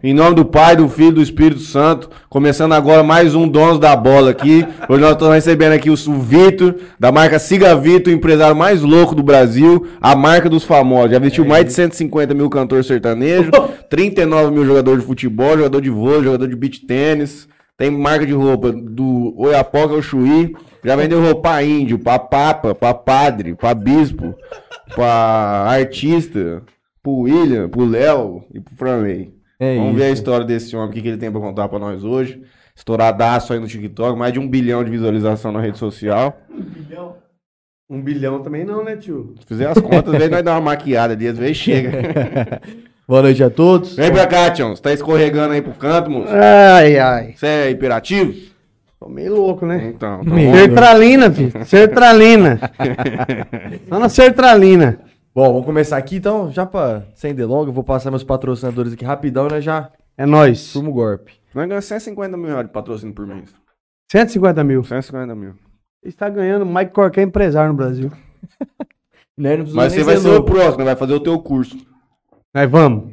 [0.00, 3.80] Em nome do Pai, do Filho e do Espírito Santo, começando agora mais um Donos
[3.80, 4.64] da Bola aqui.
[4.88, 9.12] Hoje nós estamos recebendo aqui o, Vitor, da marca Siga Vitor, o empresário mais louco
[9.12, 11.10] do Brasil, a marca dos famosos.
[11.10, 13.50] Já vestiu mais de 150 mil cantores sertanejos,
[13.90, 17.48] 39 mil jogadores de futebol, jogador de vôlei, jogador de beach tênis.
[17.76, 20.54] Tem marca de roupa do Oiapoca ao Chuí.
[20.84, 24.32] Já vendeu roupa pra índio, pra papa, pra padre, pra bispo,
[24.94, 26.62] pra artista,
[27.02, 29.35] pro William, pro Léo e pro Franley.
[29.58, 29.98] É Vamos isso.
[29.98, 32.42] ver a história desse homem, o que, que ele tem pra contar pra nós hoje.
[32.74, 36.38] Estouradaço aí no TikTok, mais de um bilhão de visualização na rede social.
[37.88, 39.34] Um bilhão também não, né, tio?
[39.40, 42.60] Se fizer as contas, às vezes nós dá uma maquiada ali, às vezes chega.
[43.08, 43.94] Boa noite a todos.
[43.94, 44.74] Vem pra cá, Tião.
[44.74, 46.32] Você tá escorregando aí pro canto, moço?
[46.32, 47.34] Ai, ai.
[47.36, 48.34] Você é hiperativo?
[48.98, 49.92] Tô meio louco, né?
[49.94, 50.30] Então, tá.
[50.34, 51.64] Sertralina, filho.
[51.64, 52.58] Sertralina.
[53.88, 54.98] Só na sertralina.
[55.36, 59.04] Bom, vamos começar aqui então, já pra sem delonga, eu vou passar meus patrocinadores aqui
[59.04, 60.58] rapidão e nós já É nóis.
[60.60, 61.32] sumo o golpe.
[61.54, 63.54] Nós ganhamos 150 mil reais de patrocínio por mês.
[64.10, 64.82] 150 mil.
[64.82, 65.52] 150 mil.
[66.02, 66.64] Está ganhando.
[66.64, 68.10] Mike Corquer é empresário no Brasil.
[69.38, 70.50] Né, não precisa Mas nem você vai ser o louco.
[70.50, 70.84] próximo, né?
[70.86, 71.76] vai fazer o teu curso.
[72.54, 73.12] Nós vamos.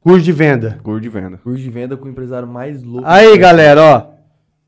[0.00, 0.80] Curso de venda.
[0.82, 1.36] Curso de venda.
[1.36, 3.06] Curso de venda com o empresário mais louco.
[3.06, 4.06] Aí, galera, ó.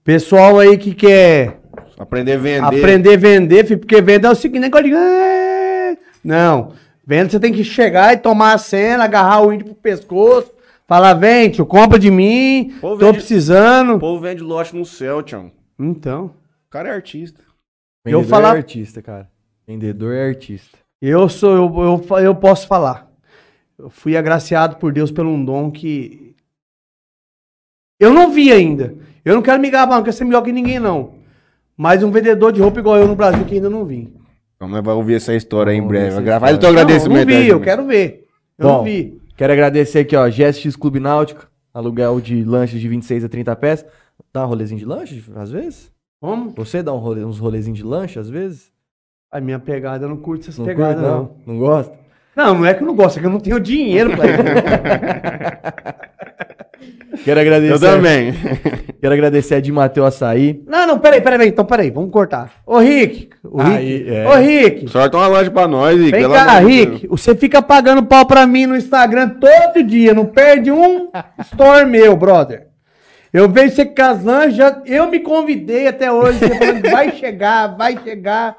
[0.04, 1.58] Pessoal aí que quer
[1.98, 2.64] Aprender a vender.
[2.78, 4.94] aprender a vender, filho, porque venda é o seguinte, negócio de...
[4.94, 5.96] "Ah".
[6.22, 6.72] Não.
[7.10, 10.52] Venda você tem que chegar e tomar a cena, agarrar o índio pro pescoço,
[10.86, 13.96] falar, vem, tio, compra de mim, tô vende- precisando.
[13.96, 15.50] O povo vende lote no céu, Tião.
[15.76, 16.26] Então,
[16.68, 17.42] O cara é artista.
[18.04, 19.28] Vendedor eu falar- é artista, cara.
[19.66, 20.78] Vendedor é artista.
[21.02, 23.10] eu sou, eu, eu, eu posso falar.
[23.76, 26.36] Eu fui agraciado por Deus pelo um dom que
[27.98, 28.94] eu não vi ainda.
[29.24, 31.14] Eu não quero me gabar, não quero ser melhor que ninguém, não.
[31.76, 34.12] Mas um vendedor de roupa igual eu no Brasil que ainda não vi.
[34.60, 36.12] Vamos ouvir essa história em Vamos ver breve.
[36.12, 37.28] essa Gra- Faz o teu Não, agradecimento.
[37.30, 38.26] não vi, eu quero ver.
[38.58, 39.18] Eu Bom, não vi.
[39.34, 43.86] Quero agradecer aqui, ó, GSX Clube Náutico, aluguel de lanches de 26 a 30 pés.
[44.34, 45.90] Dá um rolezinho de lanche, às vezes?
[46.20, 46.52] Vamos?
[46.54, 48.70] Você dá um rolê- uns rolezinhos de lanche, às vezes?
[49.32, 51.10] A minha pegada, eu não curto essas Não pegadas, curte,
[51.46, 51.54] não.
[51.54, 51.94] Não gosta?
[52.36, 54.36] Não, não é que eu não gosto, é que eu não tenho dinheiro pra isso.
[57.24, 57.74] Quero agradecer.
[57.74, 58.32] Eu também.
[59.00, 60.62] Quero agradecer a de Mateu Açaí.
[60.66, 62.50] não, não, peraí, peraí, então peraí, vamos cortar.
[62.66, 64.26] Ô, Rick, o Rick, Aí, é.
[64.28, 66.10] ô, Rick, Sorta uma loja pra nós, Rick.
[66.12, 67.20] vem cá, Rick, Deus.
[67.20, 71.08] você fica pagando pau pra mim no Instagram todo dia, não perde um
[71.40, 72.69] store meu, brother.
[73.32, 77.12] Eu vejo você com as lanjas, eu me convidei até hoje, você falando que vai
[77.12, 78.56] chegar, vai chegar.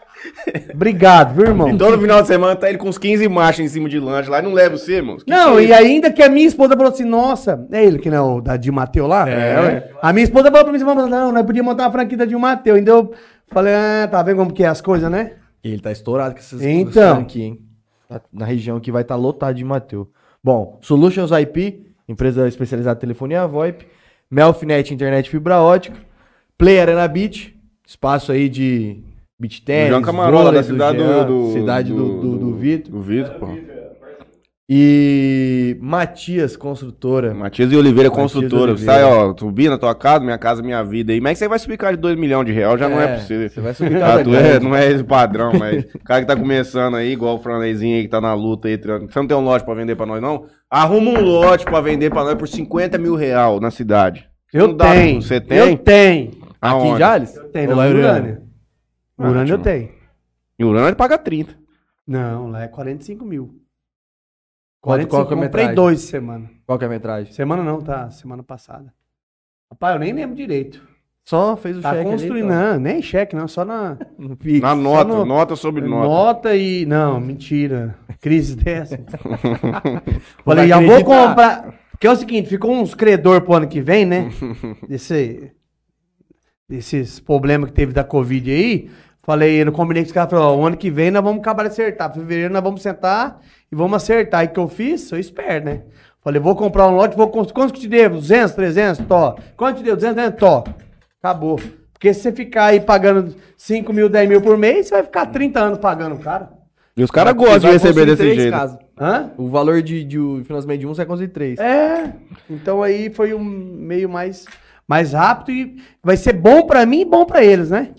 [0.74, 1.70] Obrigado, viu, irmão?
[1.70, 4.30] E todo final de semana tá ele com uns 15 machos em cima de lanche
[4.30, 5.02] lá e não leva você.
[5.02, 8.00] Que Não, que é e ainda que a minha esposa falou assim, nossa, é ele
[8.00, 9.30] que não é o da Di Mateu lá?
[9.30, 9.92] É.
[10.02, 12.78] A minha esposa falou pra mim, não, nós podíamos montar uma franquia da Di Mateu.
[12.78, 13.14] Então eu
[13.48, 15.34] falei, ah, tá vendo como que é as coisas, né?
[15.62, 17.20] Ele tá estourado com essas Então.
[17.20, 17.60] aqui, hein?
[18.08, 20.10] Tá Na região que vai estar lotado de Mateu.
[20.44, 23.86] Bom, Solutions IP, empresa especializada em telefonia VoIP.
[24.32, 25.98] Melfinet Internet Fibra Ótica.
[26.58, 27.54] Play Arena Beach,
[27.86, 29.04] espaço aí de
[29.40, 32.92] beach tennis, João Camarola, da cidade do, Jean, do, cidade do, do, do Vitor.
[32.92, 33.48] Do Vitor, pô.
[34.74, 37.34] E Matias Construtora.
[37.34, 38.72] Matias e Oliveira Matias Construtora.
[38.78, 38.94] Você Oliveira.
[38.94, 41.20] sai, ó, subir na tua casa, minha casa, minha vida aí.
[41.20, 43.04] Mas é que você vai subir cara de 2 milhões de reais, já não é
[43.04, 43.50] É, possível.
[43.50, 46.28] você vai subir Ah, casa tu é, não é esse padrão, mas o cara que
[46.28, 49.36] tá começando aí, igual o Franleizinho aí que tá na luta aí, você não tem
[49.36, 50.46] um lote pra vender pra nós, não?
[50.70, 54.26] Arruma um lote pra vender pra nós por 50 mil real na cidade.
[54.54, 55.22] Eu Não dá, tenho.
[55.22, 55.58] Você tem?
[55.58, 56.30] Eu tenho.
[56.30, 56.88] Aqui Aonde?
[56.92, 57.36] em Jales?
[57.36, 58.42] Eu tenho, lá Urânia?
[59.20, 59.52] Urânia.
[59.54, 59.90] Eu tenho.
[60.58, 61.56] Em Urânia ele paga 30.
[62.08, 63.56] Não, lá é 45 mil.
[64.82, 65.76] Qual- qual que é a comprei metragem?
[65.76, 66.50] dois semana.
[66.66, 67.32] Qual que é a metragem?
[67.34, 68.10] Semana não, tá?
[68.10, 68.92] Semana passada.
[69.72, 70.82] Rapaz, eu nem lembro direito.
[71.24, 74.08] Só fez o Tá cheque construindo, ali, não, nem cheque, não, só na então.
[74.30, 74.60] No Pix.
[74.60, 76.08] Na nota, no- nota sobre nota.
[76.08, 76.84] nota e.
[76.88, 77.96] Não, mentira.
[78.20, 79.00] Crise dessa.
[80.44, 81.80] Falei, já vou comprar.
[81.92, 84.30] Porque é o seguinte, ficou uns credor pro ano que vem, né?
[84.90, 85.52] Desse,
[86.68, 88.90] desses problemas que teve da Covid aí.
[89.24, 91.64] Falei, eu combinei com os caras, falei, ó, o ano que vem nós vamos acabar
[91.64, 92.12] de acertar.
[92.14, 93.40] Fevereiro nós vamos sentar
[93.72, 94.42] e vamos acertar.
[94.42, 95.02] Aí o que eu fiz?
[95.02, 95.84] Sou esperto, né?
[96.24, 97.54] Falei, vou comprar um lote, vou construir.
[97.54, 98.16] Quanto que eu te devo?
[98.16, 99.06] 200, 300?
[99.06, 99.36] Tó.
[99.56, 99.96] Quanto te devo?
[99.96, 100.40] 200, 300?
[100.40, 100.64] Tó.
[101.22, 101.60] Acabou.
[101.94, 105.28] Porque se você ficar aí pagando 5 mil, 10 mil por mês, você vai ficar
[105.28, 106.50] 30 anos pagando o cara.
[106.98, 108.52] E os caras gostam de receber desse três jeito.
[108.52, 108.78] casas.
[109.00, 109.32] Hã?
[109.38, 111.60] O valor de, de o financiamento de um você vai construir três.
[111.60, 112.14] É.
[112.50, 114.46] Então aí foi um meio mais,
[114.88, 117.92] mais rápido e vai ser bom pra mim e bom pra eles, né?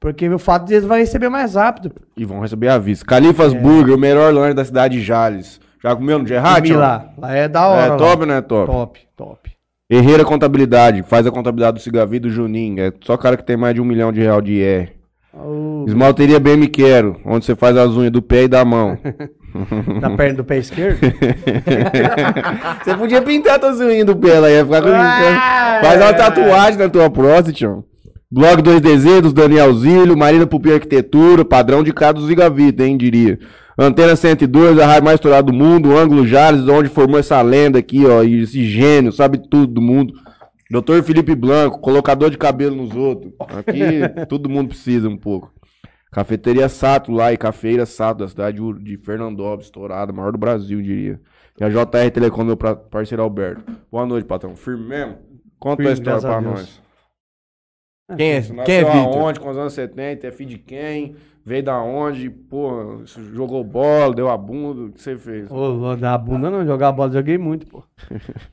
[0.00, 1.92] Porque o fato de eles vão receber mais rápido.
[2.16, 3.04] E vão receber a vista.
[3.04, 5.60] Califas Burger, o melhor lanche da cidade de Jales.
[5.82, 6.72] Já comeu no Gerard?
[6.72, 7.10] Lá.
[7.18, 7.86] Lá é da hora.
[7.86, 7.96] É lá.
[7.96, 8.40] top, né?
[8.40, 8.66] Top.
[8.72, 9.50] Top, top.
[9.90, 12.80] Herreira Contabilidade, faz a contabilidade do Cigavi e do Juninho.
[12.80, 14.92] É só cara que tem mais de um milhão de real de IR.
[15.34, 18.96] Ô, Esmalteria Bem Me Quero, onde você faz as unhas do pé e da mão.
[20.00, 21.00] na perna do pé esquerdo.
[22.84, 24.88] Você podia pintar tua unha do pé lá, ia ficar com...
[24.92, 26.12] Ah, Faz uma é.
[26.12, 27.84] tatuagem na tua próstata, tio.
[28.32, 33.38] Blog 2DZ dos Daniel Zílio, Marina Pupi Arquitetura, padrão de cada do Zigavita, hein, diria.
[33.76, 38.06] Antena 102, a rádio mais estourada do mundo, Ângulo Jales, onde formou essa lenda aqui,
[38.06, 40.14] ó, e esse gênio, sabe tudo do mundo.
[40.70, 43.32] Doutor Felipe Blanco, colocador de cabelo nos outros.
[43.40, 45.52] Aqui todo mundo precisa um pouco.
[46.12, 50.80] Cafeteria Sato lá e Cafeira Sato, da cidade de- de Fernandópolis, estourada, maior do Brasil,
[50.80, 51.20] diria.
[51.60, 53.62] E a JR Telecom, meu parceiro Alberto.
[53.90, 54.54] Boa noite, patrão.
[54.54, 55.14] Firme mesmo?
[55.58, 56.80] Conta Firme, a história pra nós.
[58.16, 59.16] Quem é, Você quem é Vitor?
[59.22, 61.14] aonde, com os anos 70, é filho de quem?
[61.44, 62.28] Veio da onde?
[62.28, 63.02] Pô,
[63.34, 65.50] jogou bola, deu a bunda, o que você fez?
[65.50, 67.82] Ô, dar a bunda não, jogar bola, joguei muito, pô.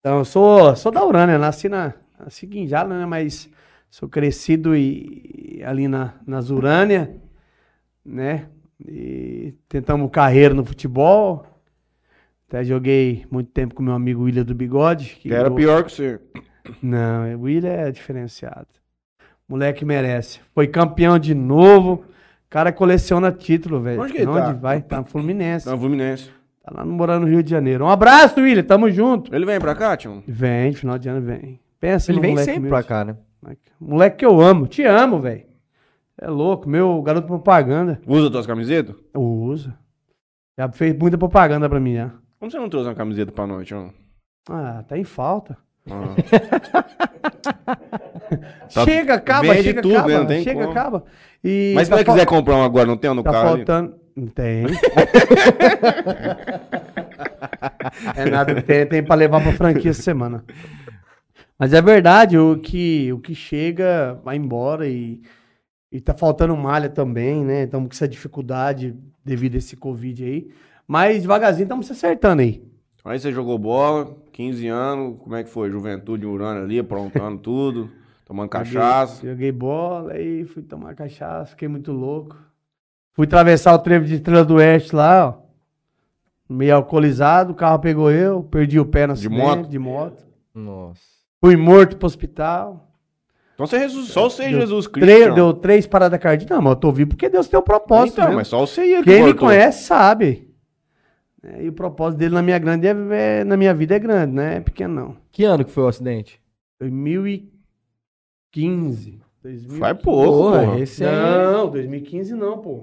[0.00, 3.48] Então, eu sou, sou da Urânia, nasci na nasci Guinjala, né, mas
[3.90, 7.22] sou crescido e, e ali na, nas Urânia,
[8.04, 8.48] né,
[8.86, 11.46] e tentamos carreira no futebol,
[12.46, 15.16] até joguei muito tempo com meu amigo William do Bigode.
[15.20, 16.20] Que era eu- pior que você.
[16.82, 18.66] Não, o William é diferenciado.
[19.48, 20.40] Moleque merece.
[20.54, 22.04] Foi campeão de novo.
[22.46, 24.00] O cara coleciona título, velho.
[24.00, 24.52] Onde que ele Onde tá?
[24.52, 24.80] vai?
[24.82, 25.66] Tá no Fluminense.
[25.68, 26.30] Não, Fluminense.
[26.62, 27.84] Tá lá no morando no Rio de Janeiro.
[27.84, 28.62] Um abraço, William.
[28.62, 29.34] Tamo junto.
[29.34, 30.22] Ele vem pra cá, tio?
[30.26, 31.60] Vem, final de ano vem.
[31.78, 32.70] Pensa Ele no vem moleque sempre meu.
[32.70, 33.16] pra cá, né?
[33.78, 34.66] Moleque que eu amo.
[34.66, 35.44] Te amo, velho.
[36.18, 36.66] É louco.
[36.68, 38.00] Meu garoto propaganda.
[38.06, 38.96] Usa tuas camisetas?
[39.12, 39.74] Eu uso.
[40.58, 42.10] Já fez muita propaganda pra mim, já.
[42.38, 43.92] Como você não trouxe uma camiseta pra nós, tio?
[44.48, 45.58] Ah, tá em falta.
[45.90, 46.14] Ah.
[48.72, 50.24] Tá- chega, acaba, chega, tudo, acaba.
[50.24, 50.36] né?
[50.38, 50.70] Não chega, como.
[50.70, 51.04] acaba.
[51.44, 53.32] E Mas se tá você fal- quiser comprar um agora, não tem um no Tá
[53.32, 53.94] carro faltando.
[54.16, 54.64] Não tem.
[58.16, 60.44] é nada, tem, tem pra levar pra franquia essa semana.
[61.58, 65.20] Mas é verdade, o que, o que chega vai embora e,
[65.92, 67.64] e tá faltando malha também, né?
[67.64, 70.48] Estamos com essa dificuldade devido a esse Covid aí.
[70.86, 72.62] Mas devagarzinho estamos se acertando aí.
[73.04, 75.70] Aí você jogou bola, 15 anos, como é que foi?
[75.70, 77.90] Juventude Urânia ali, aprontando tudo,
[78.24, 79.16] tomando cachaça.
[79.16, 82.36] Joguei, joguei bola aí fui tomar cachaça, fiquei muito louco.
[83.12, 85.44] Fui atravessar o trevo de Estrela do Oeste lá, ó.
[86.48, 89.68] Meio alcoolizado, o carro pegou eu, perdi o pé no De moto?
[89.68, 90.24] de moto.
[90.54, 91.00] Nossa.
[91.40, 92.90] Fui morto pro hospital.
[93.54, 95.06] Então você Jesus, só você e Deu Jesus Cristo.
[95.06, 96.56] Três- deu três paradas cardíacas.
[96.56, 98.14] Não, mas eu tô vivo porque Deus tem um propósito.
[98.14, 98.36] Então, mesmo.
[98.38, 100.43] mas só você e que Quem me conhece sabe.
[101.46, 102.90] É, e o propósito dele na minha, grande é,
[103.40, 104.56] é- na minha vida é grande, né?
[104.56, 105.16] É pequeno não.
[105.30, 106.40] Que ano que foi o acidente?
[106.80, 109.20] 2015.
[109.42, 109.78] 2015.
[109.78, 110.76] Faz pouco, Porra, porra.
[110.76, 111.10] recente.
[111.10, 112.80] Não, 2015 não, pô.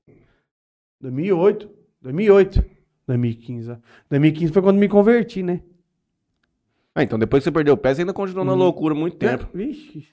[1.02, 1.70] 2008.
[2.02, 2.64] 2008.
[3.08, 3.72] 2015.
[3.72, 3.76] ó.
[4.10, 5.62] 2015 foi quando me converti, né?
[6.94, 8.58] Ah, então depois que você perdeu o pé, você ainda continuou na Uhum.
[8.60, 9.48] loucura muito tempo.
[9.54, 10.08] É, Vixe.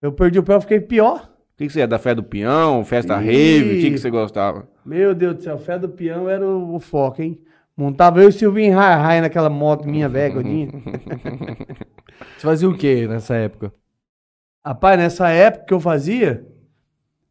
[0.00, 1.30] Eu perdi o pé, eu fiquei pior.
[1.54, 1.86] O que, que você é?
[1.86, 3.26] Da fé do peão, festa Ih.
[3.26, 3.78] rave?
[3.78, 4.68] O que, que você gostava?
[4.84, 7.40] Meu Deus do céu, fé do peão era o, o foco, hein?
[7.82, 10.68] Montava eu e o Silvinho Rai naquela moto minha velha, gordinha.
[12.38, 13.72] Você fazia o que nessa época?
[14.64, 16.46] Rapaz, nessa época que eu fazia,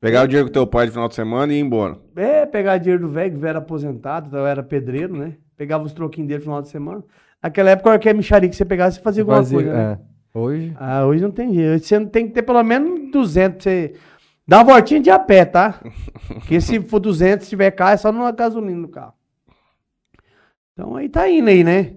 [0.02, 1.98] Pegar o dinheiro com teu pai de final de semana e ir embora.
[2.16, 5.36] é pegar dinheiro do velho, que o velho era aposentado, então eu era pedreiro, né?
[5.56, 7.04] Pegava os troquinhos dele no final de semana.
[7.42, 10.00] Naquela época, é micharia que você pegava, você fazia alguma Fazia- coisa, né?
[10.34, 10.38] é.
[10.38, 10.74] Hoje?
[10.80, 11.76] Ah, hoje não tem jeito.
[11.76, 13.94] Hoje Você tem que ter pelo menos 200 pra você...
[14.48, 15.80] Dá uma voltinha de a pé, tá?
[16.28, 19.14] Porque se for 200, se tiver carro, é só numa gasolina no carro.
[20.82, 21.96] Então aí tá indo aí, né?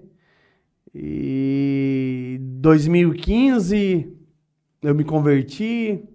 [0.93, 4.15] E 2015
[4.83, 6.07] eu me converti,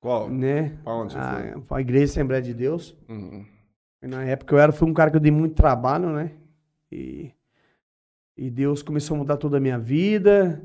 [0.00, 0.30] Qual?
[0.30, 0.78] né?
[0.82, 2.96] Pra onde você A, a Igreja Assembleia de Deus.
[3.06, 3.14] foi?
[3.14, 3.44] Uhum.
[4.00, 6.32] Na época eu era, fui um cara que eu dei muito trabalho, né?
[6.90, 7.32] E,
[8.34, 10.64] e Deus começou a mudar toda a minha vida.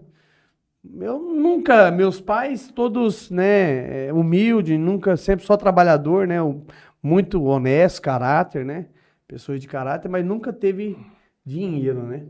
[1.01, 6.37] Eu nunca, meus pais todos, né, é, humilde, nunca, sempre só trabalhador, né?
[7.03, 8.87] Muito honesto, caráter, né?
[9.27, 10.97] Pessoas de caráter, mas nunca teve
[11.45, 12.25] dinheiro, né?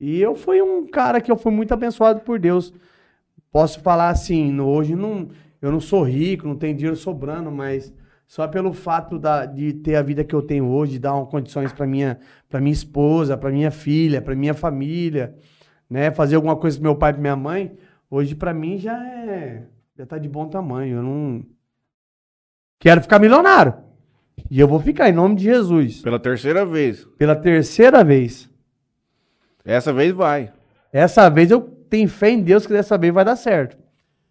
[0.00, 2.72] E eu fui um cara que eu fui muito abençoado por Deus.
[3.52, 5.28] Posso falar assim, no- hoje não,
[5.60, 7.92] eu não sou rico, não tenho dinheiro sobrando, mas
[8.26, 11.86] só pelo fato da- de ter a vida que eu tenho hoje, dar condições para
[11.86, 12.18] minha,
[12.48, 15.36] para minha esposa, para minha filha, para minha família,
[15.90, 17.76] né, fazer alguma coisa pro meu pai e pra minha mãe,
[18.10, 19.66] hoje para mim já é
[19.96, 20.96] já tá de bom tamanho.
[20.98, 21.44] Eu não
[22.78, 23.74] quero ficar milionário.
[24.54, 26.02] E eu vou ficar em nome de Jesus.
[26.02, 27.06] Pela terceira vez.
[27.16, 28.50] Pela terceira vez.
[29.64, 30.52] Essa vez vai.
[30.92, 33.78] Essa vez eu tenho fé em Deus que dessa vez vai dar certo.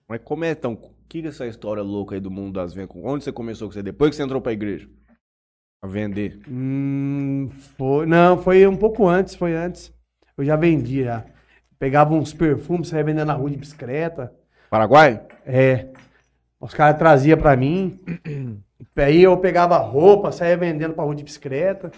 [0.08, 0.74] Mas como é então?
[0.74, 2.96] O que é essa história louca aí do mundo das vendas?
[3.04, 3.82] Onde você começou com você?
[3.82, 4.88] Depois que você entrou pra igreja?
[5.82, 6.40] A vender.
[6.48, 9.92] Hum, foi, não, foi um pouco antes, foi antes.
[10.38, 11.06] Eu já vendia.
[11.06, 11.26] já.
[11.80, 14.32] Pegava uns perfumes, saia vendendo na rua de bicicleta.
[14.70, 15.20] Paraguai?
[15.48, 15.88] É.
[16.60, 18.00] Os caras traziam pra mim.
[18.96, 21.92] Aí eu pegava roupa, saía vendendo pra rua de bicicleta.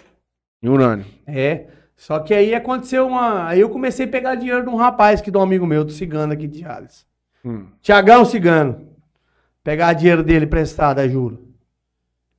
[0.62, 1.04] Em Urânio.
[1.26, 1.66] É.
[1.96, 3.46] Só que aí aconteceu uma.
[3.48, 5.92] Aí eu comecei a pegar dinheiro de um rapaz que de um amigo meu, do
[5.92, 7.06] cigano aqui de Jales.
[7.44, 7.66] Hum.
[7.80, 8.88] Tiagão Cigano.
[9.62, 11.48] Pegar dinheiro dele emprestado, é juro.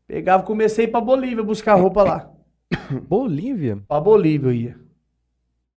[0.08, 2.32] Pegava, comecei pra Bolívia buscar roupa lá.
[3.08, 3.78] Bolívia?
[3.88, 4.80] Pra Bolívia eu ia.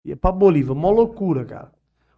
[0.04, 1.70] Ia pra Bolívia, mó loucura, cara.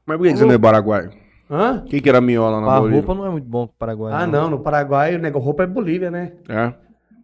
[0.06, 1.10] Mas por que, que você não é Paraguai?
[1.50, 1.82] Hã?
[1.84, 3.00] O que, era miola na A Bolívia?
[3.00, 4.12] roupa não é muito bom pro Paraguai.
[4.14, 6.32] Ah, não, no Paraguai o negócio, roupa é Bolívia, né?
[6.48, 6.74] É.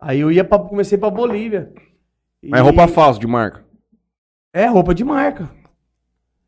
[0.01, 1.73] Aí eu ia pra, comecei pra Bolívia.
[2.43, 3.65] Mas E- roupa falsa de marca.
[4.53, 5.51] É, roupa de marca.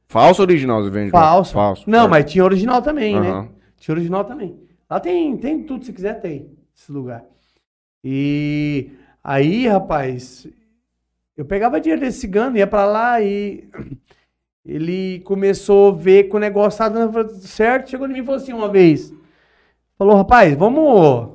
[0.09, 1.11] Falsa ou original você vende?
[1.11, 1.53] Falso.
[1.53, 1.91] Falso.
[1.91, 2.09] Não, É.
[2.09, 3.43] mas tinha original também, Aham.
[3.43, 3.49] né?
[3.79, 4.59] Tinha original também.
[4.89, 6.51] Lá tem, tem tudo, se quiser, tem.
[6.75, 7.25] Esse lugar.
[8.05, 8.91] E
[9.25, 10.47] aí, rapaz,
[11.37, 13.69] eu pegava dinheiro desse cigano, ia pra lá e
[14.67, 17.91] ele começou a ver que o negócio dando certo.
[17.91, 19.13] Chegou em mim e falou assim uma vez:
[19.97, 21.31] Falou, rapaz, vamos,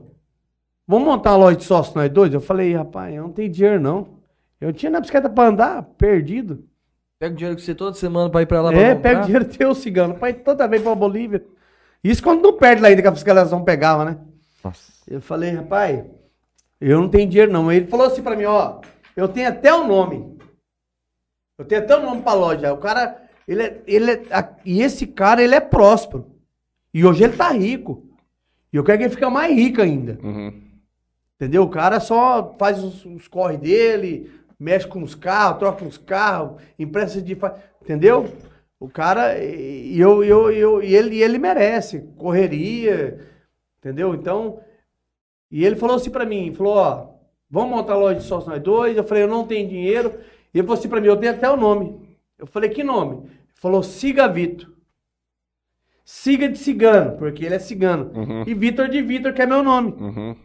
[0.88, 2.34] vamos montar uma loja de sócio nós dois?
[2.34, 4.20] Eu falei, rapaz, eu não tenho dinheiro não.
[4.60, 6.64] Eu tinha na bicicleta pra andar, perdido.
[7.18, 9.46] Pega o dinheiro que você toda semana pra ir pra lá É, pega o dinheiro
[9.46, 10.16] teu, cigano.
[10.16, 11.44] Pai, toda vez pra Bolívia.
[12.04, 14.18] Isso quando não perde lá ainda que a fiscalização pegava, né?
[14.64, 14.92] Nossa.
[15.08, 16.04] Eu falei, rapaz,
[16.80, 17.72] eu não tenho dinheiro não.
[17.72, 18.82] Ele falou assim pra mim, ó,
[19.16, 20.38] eu tenho até o nome.
[21.58, 22.74] Eu tenho até o nome pra loja.
[22.74, 26.26] O cara, ele é, ele é, a- e esse cara, ele é próspero.
[26.94, 28.06] E hoje ele tá rico.
[28.72, 30.18] E eu quero que ele fique mais rico ainda.
[30.24, 30.54] Uhum.
[31.36, 31.64] Entendeu?
[31.64, 36.62] O cara só faz os, os corre dele, mexe com os carros, troca os carros,
[36.78, 37.38] empresta de.
[37.82, 38.30] Entendeu?
[38.80, 42.02] O cara, e eu, eu, eu, e ele, ele merece.
[42.18, 43.20] Correria,
[43.80, 44.14] entendeu?
[44.14, 44.60] Então.
[45.52, 47.08] E ele falou assim pra mim: falou, ó,
[47.50, 48.96] vamos montar a loja de sócio nós dois.
[48.96, 50.14] Eu falei, eu não tenho dinheiro.
[50.54, 52.00] E ele falou assim pra mim: eu tenho até o nome.
[52.42, 53.28] Eu falei, que nome?
[53.28, 54.76] Ele falou, Siga Vito.
[56.04, 58.12] Siga de cigano, porque ele é cigano.
[58.14, 58.44] Uhum.
[58.48, 59.92] E Vitor de Vitor, que é meu nome.
[59.92, 60.36] Uhum.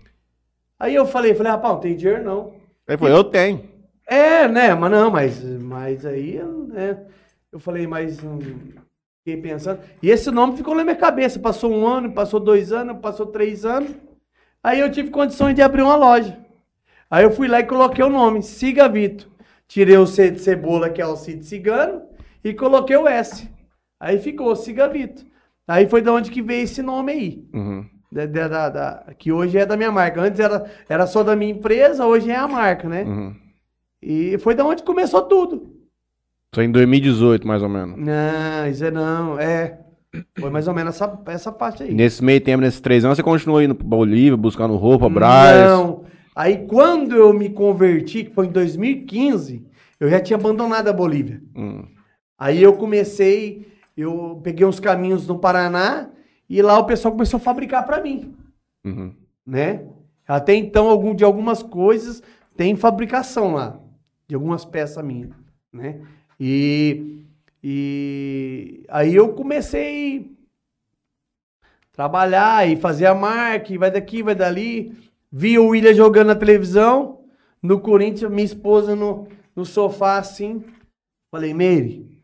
[0.78, 2.54] Aí eu falei, falei, rapaz, não tem dinheiro não.
[2.86, 3.64] Ele falou, eu tenho.
[4.06, 7.04] É, né, mas não, mas, mas aí, né,
[7.50, 8.38] eu falei, mas hum,
[9.18, 9.80] fiquei pensando.
[10.00, 13.64] E esse nome ficou na minha cabeça, passou um ano, passou dois anos, passou três
[13.64, 13.90] anos.
[14.62, 16.38] Aí eu tive condições de abrir uma loja.
[17.10, 19.28] Aí eu fui lá e coloquei o nome, Siga Vito.
[19.68, 22.02] Tirei o C de cebola, que é o C de cigano,
[22.44, 23.48] e coloquei o S.
[24.00, 25.24] Aí ficou Siga Vito.
[25.66, 27.44] Aí foi de onde que veio esse nome aí.
[27.52, 27.84] Uhum.
[28.12, 30.20] Da, da- da- que hoje é da minha marca.
[30.20, 33.02] Antes era, era só da minha empresa, hoje é a marca, né?
[33.02, 33.34] Uhum.
[34.00, 35.74] E foi da onde começou tudo.
[36.56, 37.98] Aí em 2018, mais ou menos.
[37.98, 39.80] Não, isso é não, é.
[40.38, 41.92] Foi mais ou menos essa, essa faixa aí.
[41.92, 45.68] Nesse meio tempo, nesses três anos, você continuou indo pra Bolívia, buscando roupa, Braz.
[45.68, 46.04] Não.
[46.36, 49.66] Aí quando eu me converti, que foi em 2015,
[49.98, 51.42] eu já tinha abandonado a Bolívia.
[51.56, 51.86] Hum.
[52.38, 53.66] Aí eu comecei,
[53.96, 56.10] eu peguei uns caminhos no Paraná
[56.46, 58.36] e lá o pessoal começou a fabricar para mim.
[58.84, 59.12] Uhum.
[59.44, 59.84] né?
[60.28, 62.22] Até então, algum, de algumas coisas
[62.56, 63.80] tem fabricação lá,
[64.28, 65.30] de algumas peças minhas,
[65.72, 66.00] né?
[66.38, 67.20] E,
[67.62, 70.30] e aí eu comecei
[71.60, 75.05] a trabalhar e fazer a marca, e vai daqui, vai dali.
[75.38, 77.20] Vi o William jogando na televisão,
[77.62, 80.64] no Corinthians, minha esposa no, no sofá assim.
[81.30, 82.22] Falei, Meire,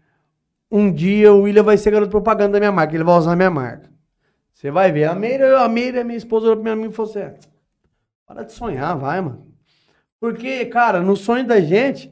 [0.70, 3.36] um dia o William vai ser garoto propaganda da minha marca, ele vai usar a
[3.36, 3.92] minha marca.
[4.54, 5.04] Você vai ver.
[5.04, 7.34] A Meira, a Meira, minha esposa, olhou pra mim e falou assim: "É,
[8.26, 9.46] para de sonhar, vai, mano.
[10.18, 12.10] Porque, cara, no sonho da gente,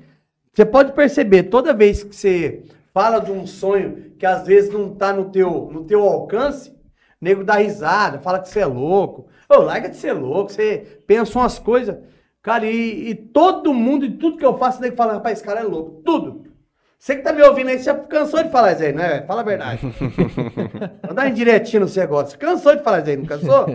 [0.53, 4.95] você pode perceber, toda vez que você fala de um sonho que às vezes não
[4.95, 6.79] tá no teu, no teu alcance,
[7.19, 9.31] nego dá risada, fala que você é louco.
[9.51, 11.97] Ô, larga de ser louco, você pensa umas coisas.
[12.41, 15.47] Cara, e, e todo mundo, e tudo que eu faço, o nego fala, rapaz, esse
[15.47, 16.03] cara é louco.
[16.05, 16.49] Tudo.
[16.97, 19.23] Você que tá me ouvindo aí, você cansou de falar isso aí, não é?
[19.23, 19.81] Fala a verdade.
[21.03, 22.31] Vou dar indiretinho no você gosta.
[22.31, 23.67] Você cansou de falar isso aí, não cansou?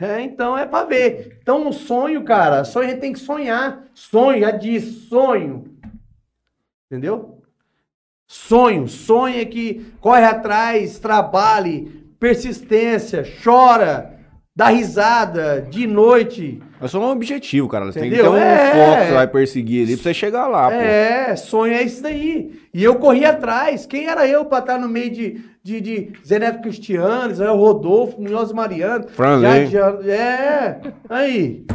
[0.00, 1.40] É, então é pra ver.
[1.42, 3.84] Então o sonho, cara, sonho a gente tem que sonhar.
[3.92, 5.76] Sonho, já diz, sonho.
[6.86, 7.42] Entendeu?
[8.26, 14.15] Sonho, sonho é que corre atrás, trabalhe, persistência, chora,
[14.56, 16.62] dá risada de noite.
[16.80, 17.84] É só um objetivo, cara.
[17.84, 18.32] Você tem que Entendeu?
[18.32, 18.72] ter um É.
[18.72, 20.74] foco que você vai perseguir ali pra você chegar lá, pô.
[20.74, 22.58] É, sonho é isso daí.
[22.72, 23.84] E eu corri atrás.
[23.84, 28.20] Quem era eu pra estar no meio de, de, de Zé Neto Cristiano, Zé Rodolfo,
[28.20, 29.06] Munhoz Mariano?
[29.08, 29.68] Franley.
[30.08, 31.66] É, aí.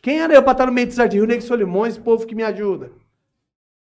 [0.00, 2.90] Quem era eu pra estar no meio de Rio Negro Solimões, povo que me ajuda?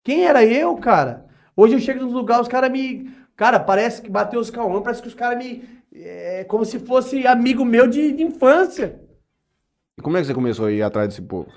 [0.03, 1.25] Quem era eu, cara?
[1.55, 3.09] Hoje eu chego nos lugares, os caras me.
[3.35, 5.63] Cara, parece que bateu os calão, parece que os caras me.
[5.99, 8.99] É como se fosse amigo meu de, de infância.
[9.97, 11.47] E como é que você começou a ir atrás desse povo?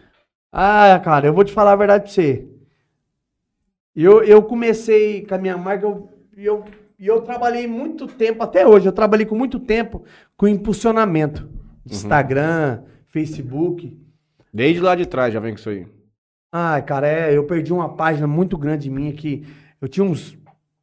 [0.52, 2.49] Ah, cara, eu vou te falar a verdade pra você.
[3.94, 6.64] Eu, eu comecei com a minha marca, eu, eu,
[6.99, 10.04] e eu trabalhei muito tempo, até hoje, eu trabalhei com muito tempo
[10.37, 11.49] com impulsionamento.
[11.85, 13.99] de Instagram, Facebook.
[14.52, 15.87] Desde lá de trás já vem com isso aí.
[16.52, 19.47] Ai, cara, é, eu perdi uma página muito grande minha que
[19.80, 20.37] eu tinha uns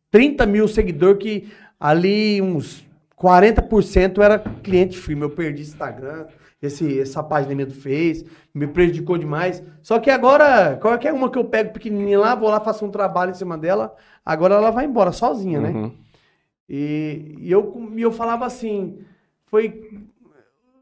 [0.09, 2.86] 30 mil seguidores que ali uns
[3.19, 5.23] 40% era cliente firme.
[5.23, 6.27] Eu perdi Instagram,
[6.61, 9.63] esse, essa página minha do Face, me prejudicou demais.
[9.81, 13.31] Só que agora, qualquer uma que eu pego pequenininha lá, vou lá, faço um trabalho
[13.31, 13.95] em cima dela,
[14.25, 15.69] agora ela vai embora sozinha, né?
[15.69, 15.91] Uhum.
[16.69, 18.99] E, e eu, e eu falava assim,
[19.45, 20.01] foi...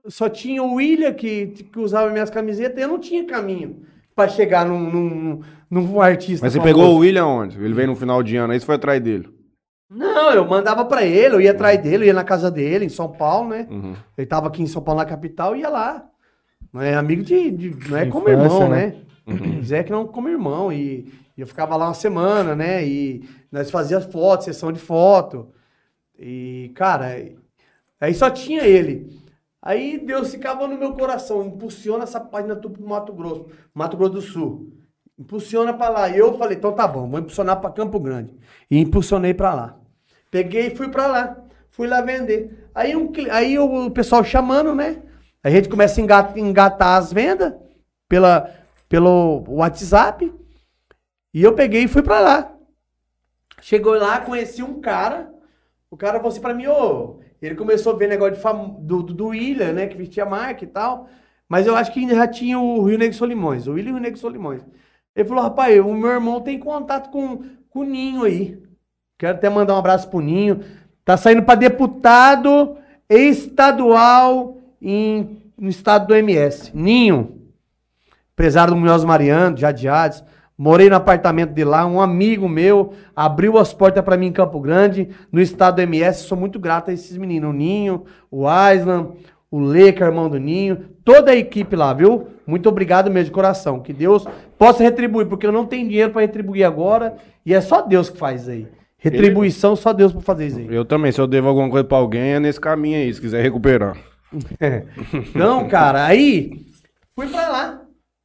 [0.08, 3.82] Só tinha o William que, que usava minhas camisetas, eu não tinha caminho
[4.15, 6.75] pra chegar num, num, num artista Mas você famoso.
[6.75, 7.58] pegou o William onde?
[7.60, 9.35] Ele veio no final de ano, aí você foi atrás dele.
[9.89, 12.89] Não, eu mandava pra ele, eu ia atrás dele, eu ia na casa dele, em
[12.89, 13.68] São Paulo, né?
[13.70, 13.96] Uhum.
[14.18, 16.06] Ele tava aqui em São Paulo, na capital, e ia lá.
[16.74, 17.51] Não é amigo de.
[17.51, 18.96] de- não é como infância, irmão, né?
[19.27, 19.62] né?
[19.63, 20.72] Zé que não como irmão.
[20.74, 22.86] E, e eu ficava lá uma semana, né?
[22.86, 25.50] E nós fazíamos foto, sessão de foto.
[26.18, 27.18] E, cara,
[28.01, 29.20] aí só tinha ele.
[29.62, 34.13] Aí Deus ficava no meu coração, impulsiona essa página tu pro Mato Grosso, Mato Grosso
[34.13, 34.74] do Sul.
[35.17, 36.10] Impulsiona pra lá.
[36.10, 38.34] E eu falei, então tá bom, vou impulsionar pra Campo Grande.
[38.69, 39.77] E impulsionei pra lá.
[40.29, 41.38] Peguei e fui pra lá.
[41.72, 42.69] Fui lá vender.
[42.74, 45.01] Aí, um, aí o, pessoal chamando, né?
[45.43, 47.53] A gente começa a engatar, engatar as vendas
[48.07, 48.50] pela,
[48.88, 50.34] pelo WhatsApp.
[51.34, 52.55] E eu peguei e fui pra lá.
[53.62, 55.34] Chegou lá, conheci um cara.
[55.89, 57.19] O cara falou assim pra mim, ô.
[57.41, 58.69] Ele começou a ver negócio de fam...
[58.79, 59.88] do, do, do William, né?
[59.88, 61.10] Que vestia marca e tal.
[61.48, 63.67] Mas eu acho que ainda já tinha o Rio Negro Solimões.
[63.67, 64.62] O William e o Rio Negro Solimões.
[65.15, 68.62] Ele falou, rapaz, o meu irmão tem contato com, com o Ninho aí.
[69.17, 70.60] Quero até mandar um abraço pro Ninho.
[71.05, 72.77] Tá saindo pra deputado
[73.10, 76.72] estadual em, no estado do MS.
[76.74, 77.41] Ninho.
[78.34, 80.22] Empresário do Munhoz Mariano, Jadiades.
[80.57, 84.57] Morei no apartamento de lá, um amigo meu abriu as portas pra mim em Campo
[84.62, 86.24] Grande, no estado do MS.
[86.24, 89.12] Sou muito grato a esses meninos, o Ninho, o Aislan,
[89.51, 92.27] o Leca, irmão do Ninho, toda a equipe lá, viu?
[92.45, 93.79] Muito obrigado mesmo de coração.
[93.79, 94.25] Que Deus
[94.57, 98.17] possa retribuir, porque eu não tenho dinheiro pra retribuir agora e é só Deus que
[98.17, 98.67] faz aí.
[98.97, 100.67] Retribuição, só Deus pra fazer isso aí.
[100.69, 103.41] Eu também, se eu devo alguma coisa pra alguém, é nesse caminho aí, se quiser
[103.41, 103.95] recuperar.
[105.36, 106.65] Não, cara, aí
[107.15, 107.81] fui pra lá.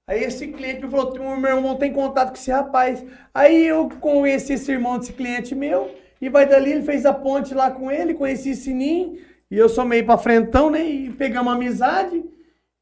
[0.09, 3.05] Aí esse cliente me falou: "O meu irmão tem contato com esse rapaz.
[3.33, 5.95] Aí eu conheci esse irmão desse cliente meu.
[6.21, 9.19] E vai dali, ele fez a ponte lá com ele, conheci esse Sininho.
[9.51, 10.85] E eu sou meio pra frentão, né?
[10.85, 12.23] E pegamos amizade.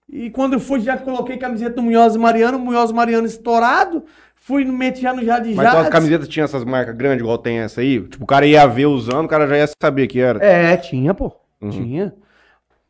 [0.09, 4.05] E quando eu fui, já coloquei camiseta do Munhoz Mariano, Munhoz Mariano estourado.
[4.35, 7.83] Fui meti já no Jade Mas tuas camisetas tinham essas marcas grandes, igual tem essa
[7.83, 8.01] aí?
[8.01, 10.43] Tipo, o cara ia ver usando, o cara já ia saber que era.
[10.43, 11.31] É, tinha, pô.
[11.61, 11.69] Uhum.
[11.69, 12.15] Tinha.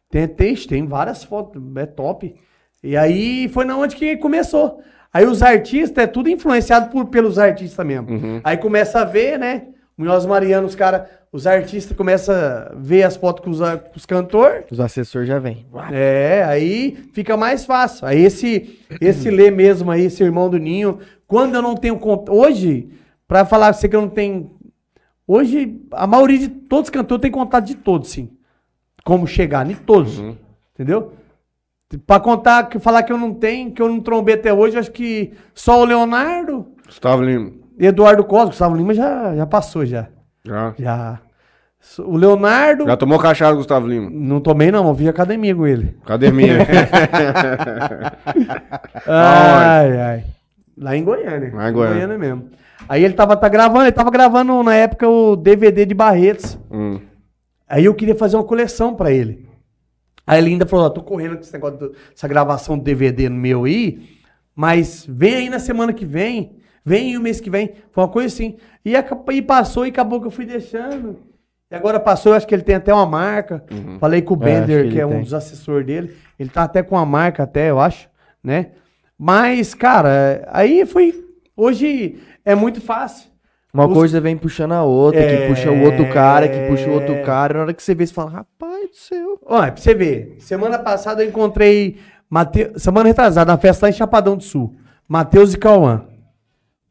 [0.09, 2.35] Tem, tem, tem várias fotos, é top.
[2.83, 4.81] E aí foi na onde que começou.
[5.12, 8.11] Aí os artistas, é tudo influenciado por, pelos artistas mesmo.
[8.11, 8.40] Uhum.
[8.44, 9.66] Aí começa a ver, né?
[9.98, 14.06] Munhoz Mariano, os caras, os artistas começam a ver as fotos com os, com os
[14.06, 14.64] cantores.
[14.70, 15.66] Os assessores já vêm.
[15.90, 18.06] É, aí fica mais fácil.
[18.06, 22.32] Aí esse esse Lê mesmo aí, esse irmão do Ninho, quando eu não tenho conta,
[22.32, 22.88] hoje,
[23.26, 24.56] pra falar pra você que eu não tenho,
[25.26, 28.30] hoje a maioria de todos os cantores tem contato de todos, sim.
[29.04, 30.20] Como chegar, em todos.
[30.20, 30.37] Uhum.
[30.74, 31.12] Entendeu?
[32.06, 35.32] Pra contar, falar que eu não tenho, que eu não trombei até hoje, acho que
[35.54, 37.52] só o Leonardo, Gustavo Lima.
[37.86, 40.08] Eduardo Costa, Gustavo Lima já, já passou já.
[40.44, 40.74] Já.
[40.78, 41.18] Já.
[42.00, 44.10] O Leonardo, Já tomou cachaça, Gustavo Lima?
[44.10, 45.96] não tomei não, eu vi academia com ele.
[46.02, 46.58] Academia.
[49.06, 50.24] Ai, ai.
[50.76, 51.52] Lá em Goiânia.
[51.54, 52.18] Lá em Goiânia.
[52.18, 52.50] mesmo.
[52.88, 56.58] Aí ele tava tá gravando, ele tava gravando na época o DVD de Barretos.
[56.70, 57.00] Hum.
[57.68, 59.46] Aí eu queria fazer uma coleção pra ele.
[60.26, 63.64] Aí ele ainda falou, ó, tô correndo com esse negócio, essa gravação do DVD meu
[63.64, 64.00] aí,
[64.54, 68.28] mas vem aí na semana que vem, vem o mês que vem, foi uma coisa
[68.34, 68.56] assim.
[68.84, 68.94] E,
[69.32, 71.16] e passou e acabou que eu fui deixando.
[71.70, 73.62] E agora passou, eu acho que ele tem até uma marca.
[74.00, 75.20] Falei com o É, Bender, que que, é um tem.
[75.22, 76.16] dos assessores dele.
[76.38, 78.08] Ele tá até com uma marca até, eu acho,
[78.42, 78.68] né?
[79.18, 81.24] Mas, cara, aí foi...
[81.56, 83.28] Hoje é muito fácil.
[83.74, 85.42] Uma Os- coisa vem puxando a outra, É.
[85.42, 87.54] que puxa o outro cara, que puxa o outro cara.
[87.54, 89.38] Na hora que você vê, você fala, rapaz do céu.
[89.44, 90.36] Olha, pra você ver.
[90.38, 91.98] Semana passada eu encontrei.
[92.30, 92.70] Mate...
[92.76, 94.74] Semana retrasada, na festa lá em Chapadão do Sul.
[95.06, 96.04] Matheus e Cauã.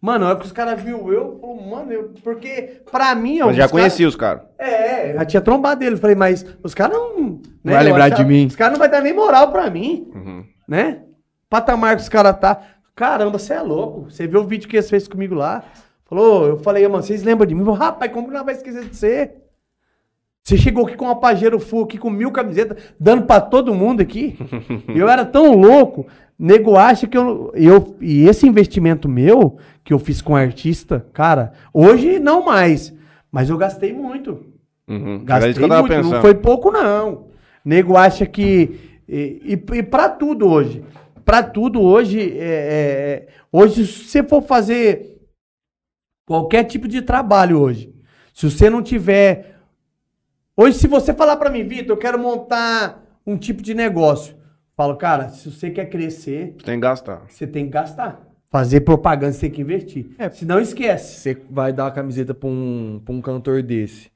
[0.08, 2.14] Mano, hora que os caras viram eu, falou, mano, eu...
[2.24, 3.40] porque pra mim.
[3.40, 4.44] Mas já os conhecia os caras.
[4.58, 4.72] Cara...
[4.72, 5.98] É, já tinha trombado dele.
[5.98, 7.42] Falei, mas os caras não.
[7.64, 8.46] né, Vai eu lembrar achava- de mim.
[8.48, 10.46] Os caras não vai dar nem moral pra mim, Uhum.
[10.68, 11.02] né?
[11.50, 12.58] Patamar que os caras tá.
[12.96, 14.10] Caramba, você é louco.
[14.10, 15.62] Você viu o vídeo que eles fez comigo lá?
[16.06, 17.66] Falou, eu falei, mano, vocês lembram de mim?
[17.66, 19.32] Falei, Rapaz, como que nós vai esquecer de você?
[20.48, 24.00] Você chegou aqui com uma Pajero Full aqui com mil camisetas, dando pra todo mundo
[24.00, 24.38] aqui.
[24.88, 26.08] Eu era tão louco.
[26.40, 27.98] Nego acha que eu, eu.
[28.00, 32.94] E esse investimento meu, que eu fiz com artista, cara, hoje não mais.
[33.30, 34.46] Mas eu gastei muito.
[34.88, 35.16] Uhum.
[35.28, 35.88] Era Gastei muito.
[35.88, 36.14] pensando.
[36.14, 37.26] Não foi pouco, não.
[37.66, 39.00] Nego acha que.
[39.10, 40.82] E, e, e pra tudo hoje.
[41.26, 45.18] pra tudo hoje, é, é, é, hoje se você for fazer
[46.26, 47.94] qualquer tipo de trabalho hoje,
[48.34, 49.57] se você não tiver
[50.60, 54.36] Hoje, se você falar pra mim, Vitor, eu quero montar um tipo de negócio.
[54.76, 57.24] Falo, cara, se você quer crescer, Tem que gastar.
[57.30, 58.22] você tem que gastar.
[58.50, 60.08] Fazer propaganda, você tem que investir.
[60.18, 60.30] É.
[60.30, 61.20] Se não, esquece.
[61.20, 64.10] Você vai dar uma camiseta pra um, pra um cantor desse.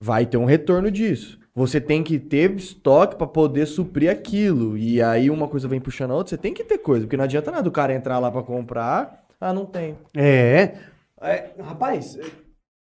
[0.00, 1.40] Vai ter um retorno disso.
[1.54, 4.76] Você tem que ter estoque pra poder suprir aquilo.
[4.76, 7.06] E aí uma coisa vem puxando a outra, você tem que ter coisa.
[7.06, 9.24] Porque não adianta nada o cara entrar lá pra comprar.
[9.40, 9.96] Ah, não tem.
[10.14, 10.74] É.
[11.20, 12.18] É, rapaz,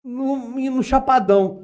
[0.04, 1.64] no, no Chapadão.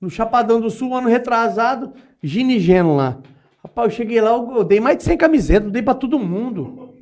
[0.00, 3.18] No Chapadão do Sul, ano retrasado, Ginigeno lá.
[3.62, 6.94] Rapaz, eu cheguei lá, eu, eu dei mais de 100 camisetas, dei pra todo mundo.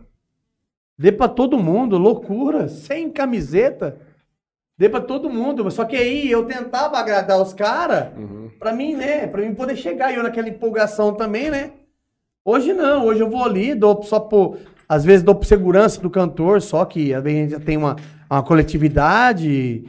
[0.99, 2.69] Dei pra todo mundo, loucura.
[2.69, 3.97] 100 camiseta.
[4.77, 5.71] Dei pra todo mundo.
[5.71, 8.09] Só que aí eu tentava agradar os caras,
[8.59, 9.29] pra mim, né?
[9.29, 10.13] Pra mim poder chegar.
[10.13, 11.73] E eu naquela empolgação também, né?
[12.45, 14.59] Hoje não, hoje eu vou ali, dou só por.
[14.89, 17.77] Às vezes dou por segurança do cantor, só que às vezes a gente já tem
[17.77, 17.95] uma,
[18.29, 19.85] uma coletividade.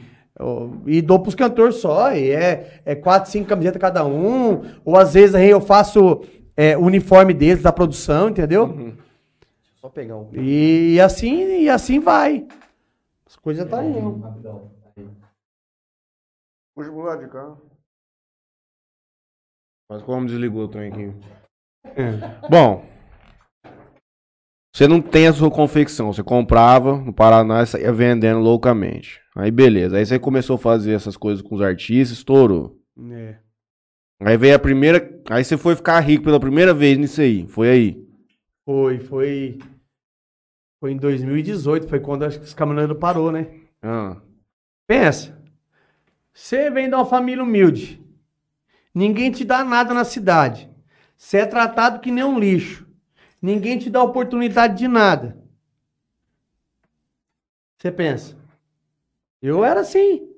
[0.86, 4.62] E dou pros cantores só, e é, é quatro, cinco camisetas cada um.
[4.84, 6.22] Ou às vezes aí eu faço
[6.56, 8.96] é, o uniforme deles da produção, entendeu?
[9.80, 10.30] Só pegar um.
[10.32, 12.46] E, e assim, e assim vai.
[13.26, 14.18] As coisas tá indo.
[14.20, 14.70] Rapidão.
[16.74, 17.56] Puxa pro lado de cá.
[19.88, 21.12] Mas como desligou o trem aqui?
[22.48, 22.84] Bom,
[24.72, 26.12] você não tem a sua confecção.
[26.12, 29.20] Você comprava no Paraná e saía vendendo loucamente.
[29.40, 29.96] Aí beleza.
[29.96, 32.78] Aí você começou a fazer essas coisas com os artistas, estourou.
[33.10, 33.36] É.
[34.20, 35.18] Aí veio a primeira.
[35.30, 37.46] Aí você foi ficar rico pela primeira vez nisso aí.
[37.46, 38.08] Foi aí.
[38.66, 39.58] Foi, foi.
[40.78, 43.48] Foi em 2018, foi quando acho que os caminhoneiros parou, né?
[43.82, 44.16] Ah,
[44.86, 45.38] Pensa.
[46.32, 48.02] Você vem de uma família humilde.
[48.94, 50.70] Ninguém te dá nada na cidade.
[51.16, 52.86] Você é tratado que nem um lixo.
[53.40, 55.38] Ninguém te dá oportunidade de nada.
[57.78, 58.39] Você pensa.
[59.42, 60.28] Eu era assim.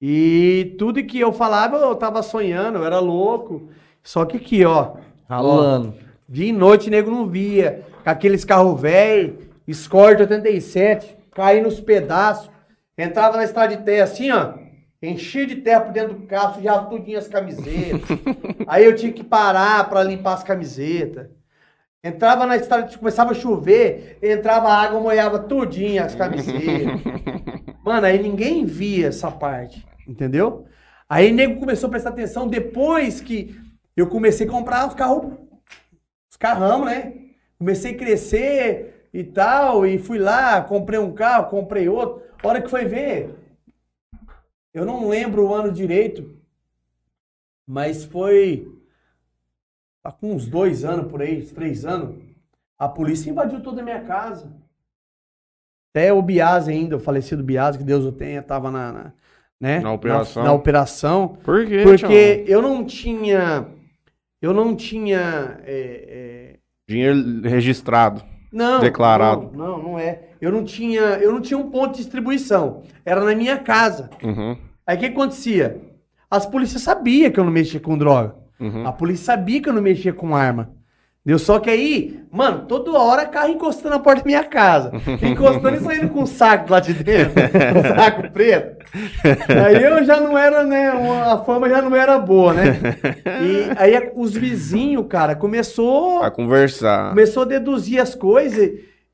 [0.00, 3.68] E tudo que eu falava, eu tava sonhando, eu era louco.
[4.02, 4.96] Só que aqui, ó.
[5.28, 5.94] Ralando.
[6.28, 7.86] Dia e noite, nego não via.
[8.02, 12.50] Com aqueles carros velhos, Escort 87, caindo nos pedaços.
[12.96, 14.54] Entrava na estrada de terra assim, ó.
[15.02, 18.08] Enchia de terra por dentro do carro, sujava tudinho as camisetas.
[18.66, 21.28] Aí eu tinha que parar pra limpar as camisetas.
[22.02, 27.00] Entrava na estrada, começava a chover, entrava a água, molhava tudinho as camisetas.
[27.84, 30.66] Mano, aí ninguém via essa parte, entendeu?
[31.06, 33.60] Aí o nego começou a prestar atenção depois que
[33.94, 35.34] eu comecei a comprar os carros,
[36.30, 37.12] os carrão, né?
[37.58, 42.22] Comecei a crescer e tal, e fui lá, comprei um carro, comprei outro.
[42.42, 43.34] A hora que foi ver,
[44.72, 46.40] eu não lembro o ano direito,
[47.66, 48.66] mas foi
[50.02, 52.16] há com uns dois anos por aí, três anos,
[52.78, 54.63] a polícia invadiu toda a minha casa.
[55.94, 59.12] Até o Biase ainda, o falecido Biase, que Deus o tenha, tava na, na,
[59.60, 59.78] né?
[59.78, 60.42] Na operação.
[60.42, 61.28] Na, na operação.
[61.44, 63.68] Por quê, Porque eu não tinha.
[64.42, 65.56] Eu não tinha.
[65.64, 66.56] é, é,
[66.88, 68.24] Dinheiro registrado.
[68.52, 69.52] não, Declarado.
[69.54, 70.30] Não, não, não é.
[70.40, 71.00] Eu não tinha.
[71.00, 72.82] Eu não tinha um ponto de distribuição.
[73.06, 74.10] Era na minha casa.
[74.20, 74.58] Uhum.
[74.84, 75.80] Aí o que acontecia?
[76.28, 78.34] As polícias sabiam que eu não mexia com droga.
[78.58, 78.84] Uhum.
[78.84, 80.74] A polícia sabia que eu não mexia com arma.
[81.26, 84.92] Deu só que aí, mano, toda hora carro encostando na porta da minha casa.
[85.22, 87.32] Encostando e saindo com um saco lá de dentro.
[87.40, 88.84] um saco preto.
[89.64, 90.88] Aí eu já não era, né?
[90.88, 92.76] A fama já não era boa, né?
[93.42, 96.20] E aí a- os vizinhos, cara, começou.
[96.20, 97.08] Pra conversar.
[97.08, 98.70] Começou a deduzir as coisas.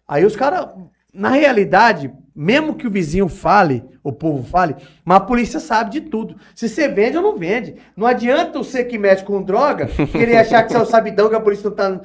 [0.09, 0.66] Aí os caras,
[1.14, 2.11] na realidade,
[2.42, 4.74] mesmo que o vizinho fale, o povo fale,
[5.05, 6.37] mas a polícia sabe de tudo.
[6.55, 7.76] Se você vende ou não vende.
[7.94, 11.35] Não adianta você que mexe com droga querer achar que você é o sabidão que
[11.35, 12.00] a polícia não tá.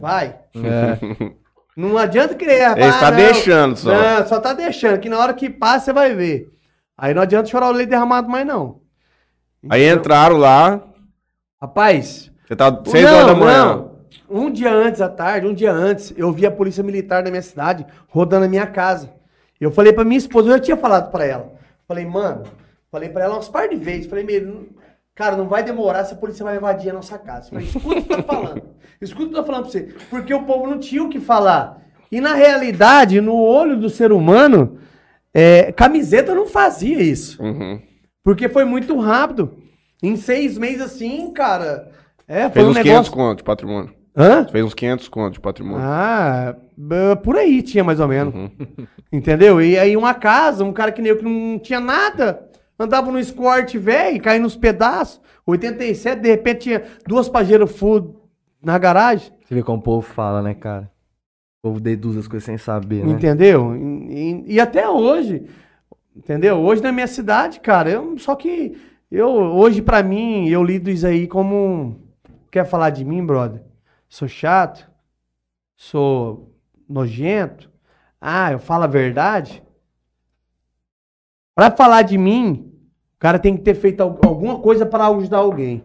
[0.00, 0.38] Vai.
[0.56, 1.34] É.
[1.76, 2.70] Não adianta querer.
[2.74, 3.92] Ele está não, deixando só.
[3.92, 6.48] Não, só tá deixando, que na hora que passa você vai ver.
[6.96, 8.80] Aí não adianta chorar o leite derramado mais, não.
[9.68, 10.80] Aí entraram lá.
[11.60, 13.64] Rapaz, Você tá 6 horas da manhã.
[13.66, 13.90] não.
[14.30, 17.42] Um dia antes, à tarde, um dia antes, eu vi a polícia militar da minha
[17.42, 19.19] cidade rodando a minha casa.
[19.60, 21.52] Eu falei pra minha esposa, eu já tinha falado pra ela.
[21.86, 22.44] Falei, mano,
[22.90, 24.06] falei pra ela umas par de vezes.
[24.06, 24.68] Falei, meu,
[25.14, 27.50] cara, não vai demorar se a polícia vai invadir a nossa casa.
[27.50, 28.62] Falei, escuta o que tô falando.
[29.00, 29.94] Escuta o que eu tô falando pra você.
[30.08, 31.78] Porque o povo não tinha o que falar.
[32.10, 34.78] E na realidade, no olho do ser humano,
[35.34, 37.40] é, camiseta não fazia isso.
[37.42, 37.80] Uhum.
[38.24, 39.58] Porque foi muito rápido.
[40.02, 41.90] Em seis meses assim, cara.
[42.26, 43.12] É, foi Fez um uns 500 negócio.
[43.12, 43.94] conto de patrimônio.
[44.16, 44.44] Hã?
[44.46, 45.84] Fez uns 500 conto de patrimônio.
[45.86, 46.56] Ah,
[47.22, 48.34] por aí tinha mais ou menos.
[48.34, 48.50] Uhum.
[49.12, 49.60] Entendeu?
[49.60, 53.18] E aí uma casa, um cara que nem eu que não tinha nada, andava no
[53.18, 55.20] escort velho, caindo nos pedaços.
[55.46, 58.20] 87, de repente tinha duas pajeiras full
[58.62, 59.32] na garagem.
[59.44, 60.90] Você vê como o povo fala, né, cara?
[61.62, 63.12] O povo deduz as coisas sem saber, né?
[63.12, 63.74] Entendeu?
[63.76, 65.46] E, e- e até hoje,
[66.16, 66.56] entendeu?
[66.58, 68.76] Hoje na minha cidade, cara, eu, só que
[69.10, 71.96] eu hoje pra mim eu lido isso aí como
[72.50, 73.60] quer falar de mim, brother?
[74.08, 74.88] Sou chato,
[75.76, 76.48] sou
[76.90, 77.70] nojento.
[78.20, 79.62] Ah, eu falo a verdade.
[81.54, 82.72] Pra falar de mim,
[83.16, 85.84] o cara tem que ter feito al- alguma coisa para ajudar alguém.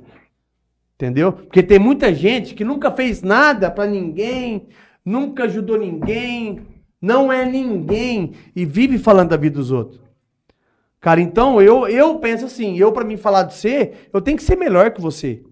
[0.95, 1.33] Entendeu?
[1.33, 4.67] Porque tem muita gente que nunca fez nada pra ninguém,
[5.03, 6.65] nunca ajudou ninguém,
[7.01, 10.01] não é ninguém e vive falando da vida dos outros.
[11.01, 14.43] Cara, então eu, eu penso assim, eu pra mim falar de você, eu tenho que
[14.43, 15.43] ser melhor que você.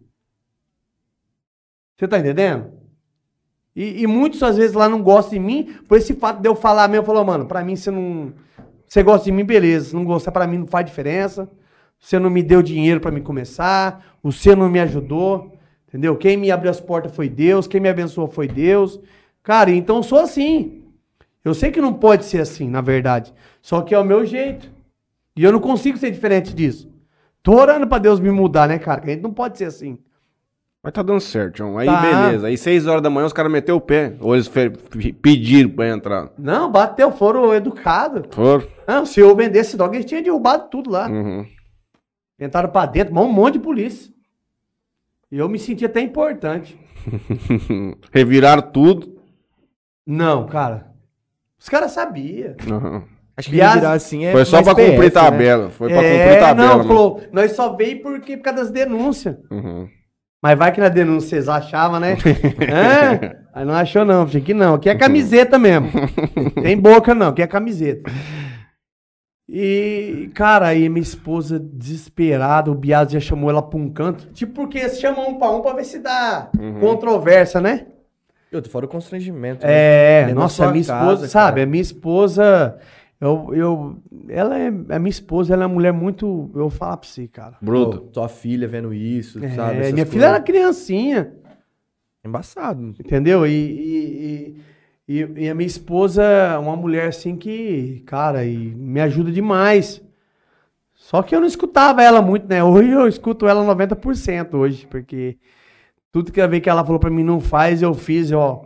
[1.97, 2.71] Você tá entendendo?
[3.75, 6.55] E, e muitos às vezes lá não gostam de mim, por esse fato de eu
[6.55, 8.33] falar mesmo, falou, mano, pra mim você não.
[8.87, 9.89] Você gosta de mim, beleza.
[9.89, 11.49] Se não gostar, pra mim não faz diferença.
[11.99, 14.05] Você não me deu dinheiro pra me começar.
[14.21, 15.57] Você não me ajudou.
[15.87, 16.15] Entendeu?
[16.15, 17.65] Quem me abriu as portas foi Deus.
[17.65, 18.99] Quem me abençoou foi Deus.
[19.41, 20.83] Cara, então eu sou assim.
[21.43, 23.33] Eu sei que não pode ser assim, na verdade.
[23.61, 24.69] Só que é o meu jeito.
[25.35, 26.87] E eu não consigo ser diferente disso.
[27.41, 29.01] Tô orando pra Deus me mudar, né, cara?
[29.03, 29.97] A gente não pode ser assim.
[30.83, 31.77] Mas tá dando certo, João.
[31.77, 32.01] Aí Tá.
[32.01, 32.47] beleza.
[32.47, 34.15] Aí 6 horas da manhã os caras meteu o pé.
[34.19, 34.69] Ou eles fe-
[35.21, 36.29] pediram pra entrar.
[36.37, 38.23] Não, bateu, foram educados.
[38.35, 38.67] Foram.
[38.85, 41.07] Não, se eu vendesse droga, eles tinham derrubado tudo lá.
[41.07, 41.45] Uhum.
[42.37, 44.11] Entraram pra dentro, mas um monte de polícia.
[45.31, 46.77] E eu me senti até importante.
[48.11, 49.17] Reviraram tudo.
[50.05, 50.87] Não, cara.
[51.57, 52.55] Os caras sabiam.
[52.69, 53.03] Uhum.
[53.37, 55.09] Acho que Viagem- virar assim é Foi só mais pra PS, cumprir né?
[55.09, 55.69] tabela.
[55.69, 56.77] Foi pra é, cumprir tabela.
[56.77, 59.37] não, falou, nós só veio porque por causa das denúncias.
[59.49, 59.87] Uhum.
[60.43, 62.17] Mas vai que na denúncia vocês achavam, né?
[62.69, 63.31] Hã?
[63.53, 64.73] Aí não achou não, achei que não.
[64.73, 65.89] Aqui é camiseta mesmo.
[66.61, 68.11] Tem boca não, aqui é camiseta.
[69.47, 74.27] E, cara, aí minha esposa desesperada, o Biado já chamou ela pra um canto.
[74.33, 76.49] Tipo, porque eles chamam um pra um pra ver se dá
[76.81, 77.85] controvérsia, né?
[78.51, 79.65] Eu tô fora o constrangimento.
[79.65, 79.71] né?
[79.73, 81.51] É, da nossa, minha casa, esposa, sabe?
[81.55, 81.63] cara.
[81.63, 82.77] A minha esposa,
[83.23, 83.97] eu, eu,
[84.29, 87.27] ela é, a minha esposa, ela é uma mulher muito, eu vou falar pra você,
[87.27, 87.57] cara.
[87.61, 87.99] Bruto.
[87.99, 89.91] Pô, tua filha vendo isso, É, sabe?
[89.93, 90.45] minha filha era coisas.
[90.45, 91.33] criancinha.
[92.25, 92.93] Embaçado.
[92.99, 93.45] Entendeu?
[93.45, 94.55] E, e,
[95.07, 99.31] e, e- e a minha esposa é uma mulher assim que, cara, e me ajuda
[99.31, 100.01] demais.
[100.93, 102.63] Só que eu não escutava ela muito, né?
[102.63, 105.37] Hoje eu escuto ela 90% hoje, porque
[106.11, 108.63] tudo que a vez que ela falou pra mim não faz, eu fiz, ó.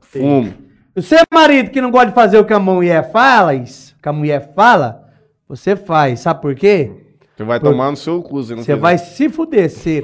[0.00, 0.52] Fumo.
[0.94, 4.12] Você, marido, que não gosta de fazer o que a mulher fala, isso, que a
[4.12, 5.08] mulher fala,
[5.48, 6.20] você faz.
[6.20, 6.90] Sabe por quê?
[7.36, 8.42] Você vai Por- tomar no seu cu.
[8.42, 8.76] Você, não Você fizer.
[8.80, 10.00] vai se fuder se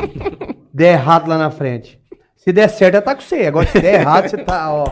[0.73, 2.01] der errado lá na frente.
[2.37, 3.47] Se der certo, ela tá com você.
[3.47, 4.87] Agora, se der errado, você tá, ó.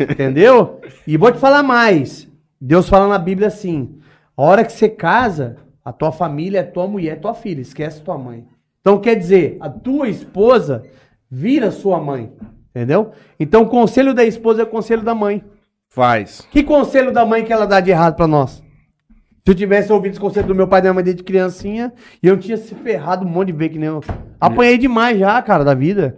[0.00, 0.80] Entendeu?
[1.06, 2.28] E vou te falar mais.
[2.60, 3.98] Deus fala na Bíblia assim:
[4.36, 7.60] a hora que você casa, a tua família é tua mulher, é tua filha.
[7.60, 8.46] Esquece tua mãe.
[8.80, 10.84] Então, quer dizer, a tua esposa
[11.30, 12.32] vira sua mãe.
[12.70, 13.10] Entendeu?
[13.40, 15.42] Então, o conselho da esposa é o conselho da mãe.
[15.98, 16.46] Faz.
[16.48, 18.62] Que conselho da mãe que ela dá de errado pra nós?
[19.44, 21.92] Se eu tivesse ouvido esse conselho do meu pai e da minha mãe desde criancinha,
[22.22, 24.00] eu tinha se ferrado um monte de vezes que nem eu.
[24.40, 26.16] Apanhei demais já, cara, da vida.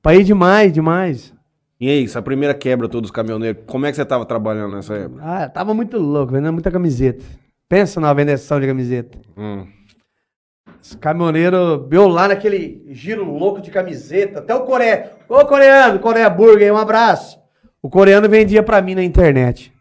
[0.00, 1.32] Apanhei demais, demais.
[1.80, 4.94] E aí, essa primeira quebra todos os caminhoneiros, como é que você tava trabalhando nessa
[4.94, 5.22] época?
[5.24, 7.24] Ah, eu tava muito louco, vendendo muita camiseta.
[7.70, 9.16] Pensa na vendação de camiseta.
[9.34, 9.66] Hum.
[10.82, 15.12] Os caminhoneiros, eu lá naquele giro louco de camiseta, até o Coreia.
[15.26, 17.45] Ô coreano, Coreia Burger, um abraço.
[17.86, 19.72] O coreano vendia pra mim na internet.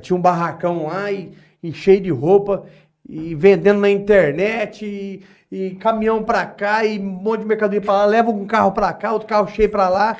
[0.00, 1.30] Tinha um barracão lá e,
[1.62, 2.64] e cheio de roupa,
[3.06, 5.22] e vendendo na internet, e,
[5.54, 8.94] e caminhão pra cá, e um monte de mercadoria pra lá, leva um carro pra
[8.94, 10.16] cá, outro carro cheio pra lá,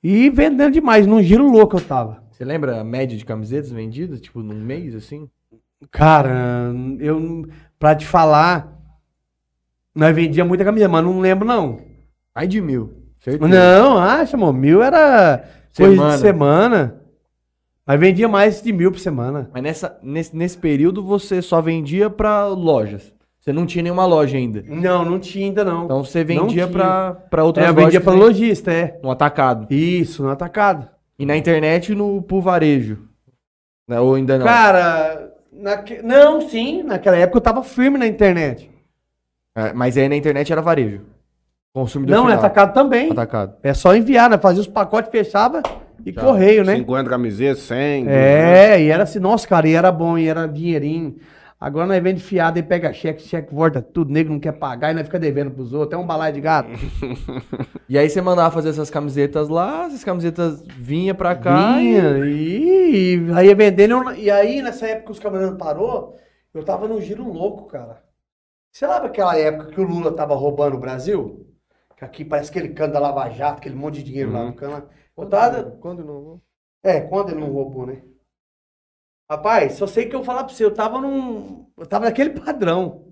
[0.00, 2.22] e vendendo demais, num giro louco eu tava.
[2.30, 5.28] Você lembra a média de camisetas vendidas, tipo, num mês, assim?
[5.90, 7.44] Cara, eu,
[7.76, 8.72] pra te falar,
[9.92, 11.80] nós vendia muita camiseta, mas não lembro não.
[12.32, 13.02] Mais de mil.
[13.18, 13.48] Certeza.
[13.48, 14.52] Não, acha, mano.
[14.52, 15.44] Mil era
[15.76, 16.14] coisa Semana.
[16.16, 17.02] de semana.
[17.86, 19.50] Mas vendia mais de mil por semana.
[19.52, 23.12] Mas nessa, nesse, nesse período você só vendia pra lojas.
[23.40, 24.62] Você não tinha nenhuma loja ainda.
[24.68, 25.86] Não, não tinha ainda não.
[25.86, 27.84] Então você vendia pra outras é, lojas.
[27.84, 29.00] vendia pra que- lojista, é.
[29.02, 29.66] No atacado.
[29.72, 30.88] Isso, no atacado.
[31.18, 33.08] E na internet no pro varejo.
[33.88, 34.46] Né, Ou ainda não?
[34.46, 36.00] Cara, naque...
[36.02, 36.84] não, sim.
[36.84, 38.70] Naquela época eu tava firme na internet.
[39.56, 41.00] É, mas aí na internet era varejo.
[41.74, 42.38] Consumidor Não, é final.
[42.44, 43.10] atacado também.
[43.10, 43.56] Atacado.
[43.62, 44.36] É só enviar, né?
[44.36, 45.62] Fazia os pacotes, fechava
[46.04, 46.76] e correio, né?
[46.76, 48.08] 50 camisetas, 100.
[48.08, 51.16] É, e era assim, nossa, cara, e era bom, e era dinheirinho.
[51.58, 54.94] Agora nós vende fiado e pega cheque, cheque volta tudo, nego não quer pagar e
[54.94, 56.68] nós fica devendo pros outros, é um balaio de gato.
[57.88, 62.00] E aí você mandava fazer essas camisetas lá, essas camisetas vinha pra cá e...
[62.00, 66.16] Vinha, e, e aí ia vendendo, e aí nessa época que os caminhoneiros parou,
[66.54, 68.02] eu tava num giro louco, cara.
[68.72, 71.51] Você lembra aquela época que o Lula tava roubando o Brasil?
[72.02, 74.46] Aqui parece aquele cano da Lava Jato, aquele monte de dinheiro lá Uhum.
[74.48, 74.88] no cano.
[75.30, 76.42] tava, Quando não?
[76.82, 78.02] É, quando ele não roubou, né?
[79.30, 81.66] Rapaz, só sei que eu falar pra você, eu tava num.
[81.76, 83.06] Eu tava naquele padrão.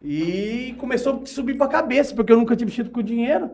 [0.00, 3.50] E começou a subir pra cabeça, porque eu nunca tinha mexido com dinheiro.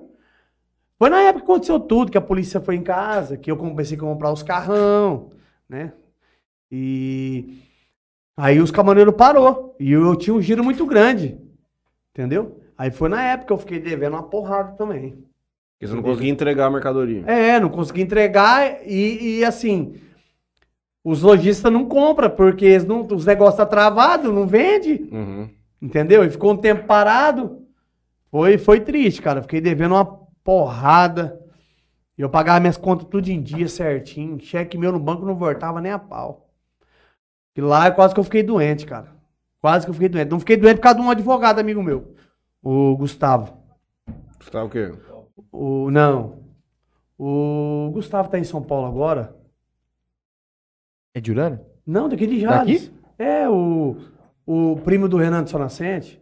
[0.98, 3.96] Foi na época que aconteceu tudo, que a polícia foi em casa, que eu comecei
[3.96, 5.30] a comprar os carrão,
[5.68, 5.92] né?
[6.70, 7.62] E
[8.36, 9.76] aí os caminhoneiros parou.
[9.80, 11.38] E eu, eu tinha um giro muito grande.
[12.12, 12.57] Entendeu?
[12.78, 15.10] Aí foi na época que eu fiquei devendo uma porrada também.
[15.74, 17.24] Porque você não conseguia entregar a mercadoria.
[17.26, 20.00] É, não consegui entregar e, e, assim,
[21.04, 25.50] os lojistas não compram, porque não, os negócios estão tá travados, não vende, Uhum.
[25.82, 26.24] entendeu?
[26.24, 27.64] E ficou um tempo parado.
[28.30, 29.42] Foi, foi triste, cara.
[29.42, 30.04] Fiquei devendo uma
[30.44, 31.40] porrada.
[32.16, 34.40] Eu pagava minhas contas tudo em dia certinho.
[34.40, 36.48] Cheque meu no banco não voltava nem a pau.
[37.56, 39.12] E lá quase que eu fiquei doente, cara.
[39.60, 40.30] Quase que eu fiquei doente.
[40.30, 42.14] Não fiquei doente por causa de um advogado amigo meu,
[42.62, 43.56] o Gustavo.
[44.50, 44.92] Tá o quê?
[45.52, 46.42] O, não.
[47.18, 49.36] O Gustavo tá em São Paulo agora.
[51.14, 51.60] É de Urânia?
[51.86, 52.92] Não, daqui de Jales.
[53.18, 53.96] É, o,
[54.46, 56.20] o primo do Renan de São Nascente.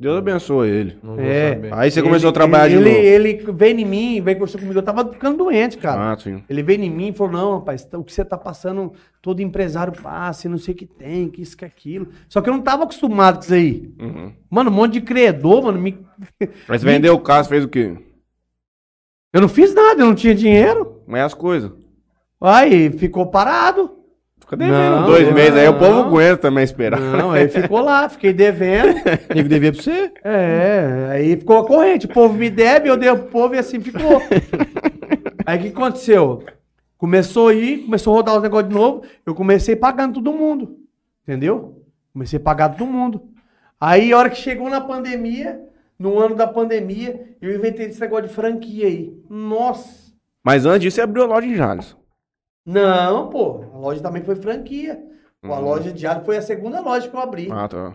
[0.00, 0.98] Deus abençoe ele.
[1.02, 1.54] Não É.
[1.54, 1.74] saber.
[1.74, 2.96] Aí você começou a trabalhar ele, de novo.
[3.06, 4.76] Ele, ele veio em mim, veio conversar comigo.
[4.76, 6.12] Eu tava ficando doente, cara.
[6.12, 6.42] Ah, sim.
[6.50, 9.92] Ele veio em mim e falou: Não, rapaz, o que você tá passando, todo empresário
[9.92, 12.08] passa, não sei o que tem, que isso, que aquilo.
[12.28, 13.94] Só que eu não tava acostumado com isso aí.
[14.00, 14.32] Uhum.
[14.50, 15.78] Mano, um monte de credor, mano.
[15.80, 16.04] me-
[16.66, 17.96] Mas você vendeu o carro, você fez o quê?
[19.32, 21.00] Eu não fiz nada, eu não tinha dinheiro.
[21.06, 21.70] Mas as coisas.
[22.40, 23.98] Aí ficou parado.
[24.52, 26.06] Fica devendo Não, dois meses, aí o povo não.
[26.08, 27.00] aguenta também esperar.
[27.00, 28.94] Não, aí ficou lá, fiquei devendo.
[29.34, 30.12] Nego devia pra você?
[30.22, 32.04] É, aí ficou a corrente.
[32.04, 34.20] O povo me deve, eu devo pro povo e assim ficou.
[35.46, 36.44] Aí o que aconteceu?
[36.98, 39.02] Começou a ir, começou a rodar os negócios de novo.
[39.24, 40.76] Eu comecei pagando todo mundo.
[41.22, 41.82] Entendeu?
[42.12, 43.22] Comecei a pagar todo mundo.
[43.80, 45.60] Aí, a hora que chegou na pandemia,
[45.98, 49.16] no ano da pandemia, eu inventei esse negócio de franquia aí.
[49.30, 50.12] Nossa!
[50.44, 51.96] Mas antes disso, você abriu a loja em Jales.
[52.64, 53.64] Não, pô.
[53.82, 55.02] A loja também foi franquia.
[55.40, 55.64] Pô, A Uhum.
[55.64, 57.48] loja de ar foi a segunda loja que eu abri.
[57.50, 57.94] Ah, tá.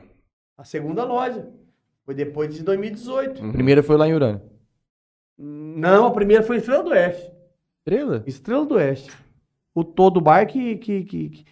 [0.58, 1.48] A segunda loja.
[2.06, 3.42] Foi depois de 2018.
[3.42, 3.50] Uhum.
[3.50, 4.42] A primeira foi lá em Urânia.
[5.40, 7.32] Não, a primeira foi Estrela do Oeste.
[7.86, 8.24] Estrela?
[8.28, 9.12] Estrela do Oeste.
[9.74, 11.46] O todo bar que, que, que- que-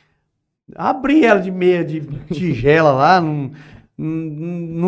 [0.75, 2.01] Abri ela de meia de
[2.33, 3.51] tigela lá, não,
[3.97, 4.07] não,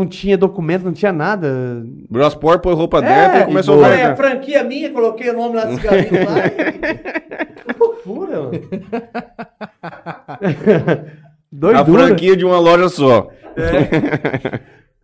[0.01, 1.85] não tinha documento, não tinha nada.
[2.09, 3.93] Brosport pôs roupa dentro É, e começou a boa.
[3.95, 6.47] é, franquia minha, coloquei o nome lá dos galinhos lá.
[6.47, 7.73] e-
[8.07, 8.51] loucura, mano.
[11.49, 11.85] A Doidura.
[11.85, 13.29] franquia de uma loja só.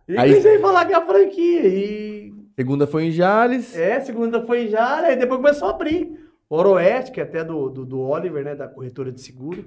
[0.08, 1.66] E Aí- comecei a falar que é a franquia.
[1.66, 3.76] E Segunda foi em Jales.
[3.76, 6.12] É, segunda foi já, aí depois começou a abrir.
[6.48, 8.54] Oroeste, que é até do, do, do Oliver, né?
[8.54, 9.64] Da corretora de seguro.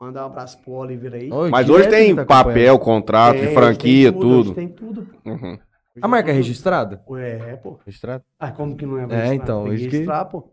[0.00, 1.30] Mandar um abraço pro Oliver aí.
[1.30, 4.54] Oi, Mas hoje tem ele tá papel, contrato, É, franquia, tem hoje tudo.
[4.54, 5.06] tem tudo.
[5.24, 5.58] Uhum.
[6.00, 7.02] A marca é registrada?
[7.18, 7.78] É, pô.
[7.84, 8.24] Registrada?
[8.38, 9.34] Ah, como que não é É, registrado?
[9.34, 10.50] então, Tem que isso que- registrar, pô.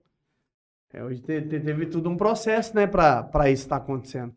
[0.96, 4.34] É, hoje te- te- teve tudo um processo, né, pra, pra isso estar acontecendo.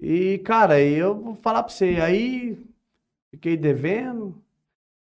[0.00, 2.58] E, cara, eu vou falar pra você, aí
[3.30, 4.34] fiquei devendo.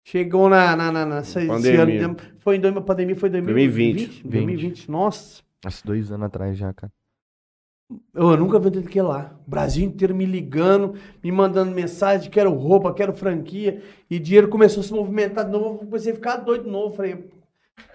[0.03, 0.75] Chegou na.
[0.75, 2.05] na, na, na Pandemia.
[2.05, 3.95] ano, foi em dois- a pandemia foi em 2020.
[4.23, 4.23] 2020.
[4.27, 5.41] 2020, nossa.
[5.63, 6.91] Nossa, dois anos atrás já, cara.
[8.13, 9.33] Eu, nunca vi tanto que lá.
[9.47, 13.81] O Brasil inteiro me ligando, me mandando mensagem, quero roupa, quero franquia.
[14.09, 15.75] E dinheiro começou a se movimentar de novo.
[15.81, 16.95] Eu comecei a ficar doido de novo.
[16.95, 17.25] Falei,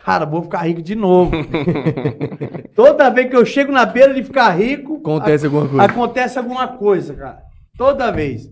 [0.05, 1.33] cara, vou ficar rico de novo.
[2.75, 5.83] Toda vez que eu chego na beira de ficar rico, Acontece alguma coisa.
[5.85, 7.43] acontece alguma coisa, cara.
[7.77, 8.51] Toda vez.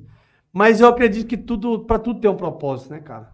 [0.52, 3.30] Mas eu acredito que tudo, pra tudo tem um propósito, né, cara?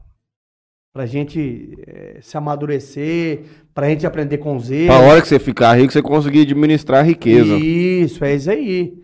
[0.92, 3.40] Pra gente eh, se amadurecer,
[3.74, 4.86] pra gente aprender com os erros.
[4.96, 7.54] Pra hora que você ficar rico, você conseguir administrar a riqueza.
[7.56, 8.94] Isso, é isso aí.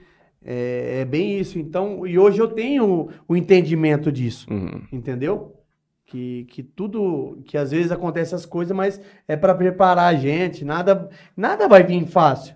[0.44, 1.58] É, é bem isso.
[1.58, 4.82] Então, e hoje eu tenho o entendimento disso, Uhum.
[4.92, 5.53] entendeu?
[6.06, 10.64] Que, que tudo, que às vezes acontece as coisas, mas é para preparar a gente.
[10.64, 12.54] Nada, nada vai vir fácil.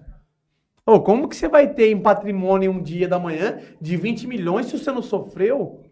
[0.86, 4.66] Ô, como que você vai ter em patrimônio um dia da manhã de 20 milhões
[4.66, 5.82] se você não sofreu?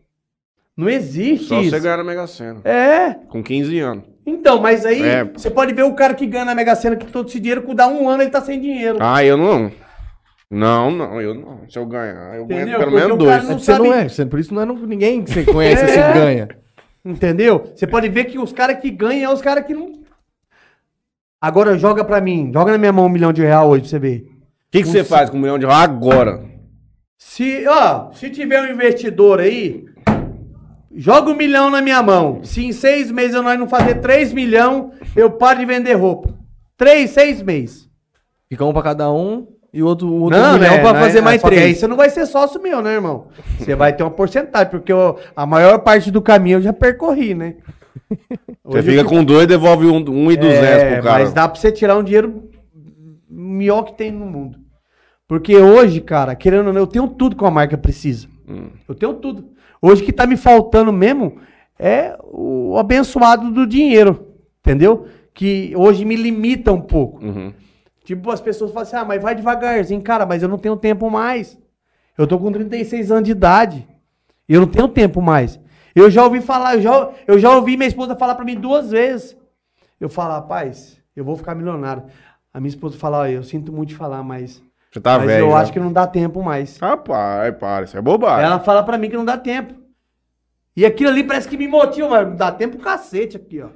[0.76, 1.70] Não existe Só isso.
[1.70, 2.60] você ganhar na Mega Sena.
[2.62, 4.04] É, Com 15 anos.
[4.26, 5.24] então, mas aí É.
[5.24, 7.74] você pode ver o cara que ganha na Mega Sena que todo esse dinheiro, com
[7.74, 8.98] dá um ano ele tá sem dinheiro.
[9.00, 9.72] Ah, eu não.
[10.50, 11.68] Não, não, eu não.
[11.68, 12.78] Se eu ganhar, eu ganho Entendeu?
[12.78, 13.30] pelo Porque menos dois.
[13.30, 14.24] cara É, não você sabe- não é.
[14.26, 16.00] Por isso não é ninguém que você conhece É.
[16.00, 16.48] assim ganha.
[17.06, 17.70] Entendeu?
[17.72, 19.92] Você pode ver que os caras que ganham é os caras que não.
[21.40, 23.98] Agora joga pra mim, joga na minha mão um milhão de real hoje pra você
[24.00, 24.26] ver.
[24.28, 26.44] O que, que você faz com um milhão de reais agora?
[27.16, 29.84] Se, ó, se tiver um investidor aí,
[30.92, 32.42] joga um milhão na minha mão.
[32.42, 36.34] Se em seis meses eu nós não fazer três milhão, eu paro de vender roupa.
[36.76, 37.88] Três, seis meses.
[38.48, 40.80] Fica um pra cada um e o outro, o outro Não, milhão né?
[40.80, 41.78] pra Não é- fazer mais que Aí três.
[41.78, 43.26] você não vai ser sócio meu, né, irmão?
[43.58, 47.34] Você vai ter uma porcentagem, porque eu- a maior parte do caminho eu já percorri,
[47.34, 47.56] né?
[48.64, 51.18] Você fica eu- com dois, devolve um, um e duzentos É, pro cara.
[51.24, 52.44] Mas dá pra você tirar um dinheiro
[53.28, 54.58] melhor que tem no mundo.
[55.28, 58.28] Porque hoje, cara, querendo ou não, eu tenho tudo que a marca precisa.
[58.48, 58.68] Hum.
[58.88, 59.44] Eu tenho tudo.
[59.82, 61.38] Hoje o que tá me faltando mesmo
[61.78, 64.26] é o abençoado do dinheiro.
[64.60, 65.06] Entendeu?
[65.34, 67.24] Que hoje me limita um pouco.
[67.24, 67.52] Uhum.
[68.06, 70.00] Tipo, as pessoas falam assim, ah, mas vai devagarzinho.
[70.00, 71.58] Cara, mas eu não tenho tempo mais.
[72.16, 73.84] Eu tô com 36 anos de idade.
[74.48, 75.58] E eu não tenho tempo mais.
[75.92, 78.92] Eu já ouvi falar, eu já, eu já ouvi minha esposa falar pra mim duas
[78.92, 79.36] vezes.
[79.98, 82.04] Eu falo, rapaz, eu vou ficar milionário.
[82.54, 85.46] A minha esposa fala, "Olha, eu sinto muito de falar, mas, Você tá mas velho.
[85.46, 85.58] eu já.
[85.58, 86.78] acho que não dá tempo mais.
[86.78, 88.44] Rapaz, para, isso é bobagem.
[88.46, 89.74] Ela fala pra mim que não dá tempo.
[90.76, 93.68] E aquilo ali parece que me motiva, mas dá tempo cacete aqui, ó.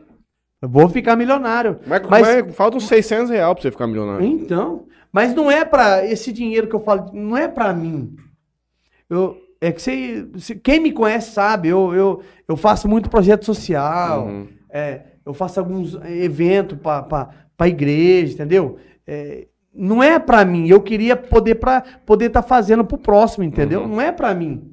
[0.63, 1.79] Vou ficar milionário.
[1.87, 4.25] Mas, Mas- mas falta uns 600 reais pra você ficar milionário.
[4.27, 8.15] Então, mas não é pra esse dinheiro que eu falo, não é pra mim.
[9.09, 14.27] Eu, é que você, quem me conhece sabe, eu, eu, eu faço muito projeto social,
[14.27, 14.49] Uhum.
[14.71, 18.77] é, eu faço alguns eventos pra igreja, entendeu?
[19.07, 23.81] É, não é pra mim, eu queria poder para poder estar fazendo pro próximo, entendeu?
[23.83, 23.89] Uhum.
[23.89, 24.67] Não é pra mim.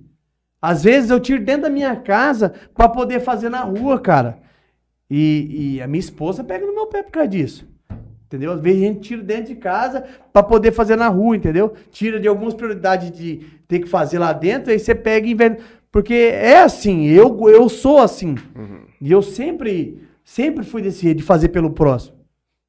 [0.61, 4.39] Às vezes eu tiro dentro da minha casa pra poder fazer na rua, cara.
[5.09, 7.67] E, e a minha esposa pega no meu pé por causa disso.
[8.27, 8.51] Entendeu?
[8.51, 10.03] Às vezes a gente tira dentro de casa
[10.33, 11.73] pra poder fazer na rua, entendeu?
[11.89, 15.63] Tira de algumas prioridades de ter que fazer lá dentro, aí você pega e inverte.
[15.89, 18.35] Porque é assim, eu, eu sou assim.
[18.99, 22.17] E eu sempre, sempre fui desse jeito, de fazer pelo próximo.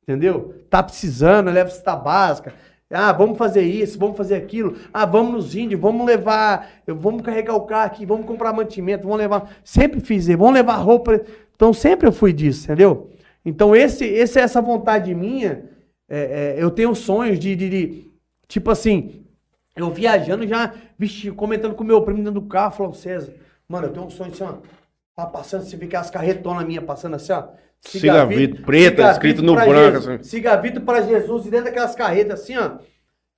[0.04, 0.54] Entendeu?
[0.70, 2.54] Tá precisando, leva cesta básica.
[2.90, 4.76] Ah, vamos fazer isso, vamos fazer aquilo.
[4.94, 9.18] Ah, vamos nos índios, vamos levar, vamos carregar o carro aqui, vamos comprar mantimento, vamos
[9.18, 9.50] levar.
[9.62, 11.20] Sempre fiz vamos levar roupa.
[11.58, 13.10] Então sempre eu fui disso, entendeu?
[13.44, 15.68] Então esse, esse essa vontade minha,
[16.08, 18.10] é, é, eu tenho sonhos de, de, de-
[18.46, 19.24] tipo assim,
[19.74, 23.34] eu viajando já, vixe, comentando com meu primo dentro do carro, falou, César,
[23.68, 24.54] mano, eu tenho um sonho assim, ó.
[25.16, 27.48] Tá passando, você vê aquelas carretonas minhas passando assim, ó.
[27.80, 30.22] Cigavito, preta, escrito no branco, assim.
[30.22, 32.78] Cigavito para Jesus, e dentro daquelas carretas assim, ó.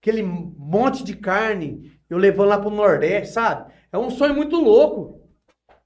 [0.03, 3.73] Aquele monte de carne, eu levando lá pro Nordeste, sabe?
[3.91, 5.21] É um sonho muito louco.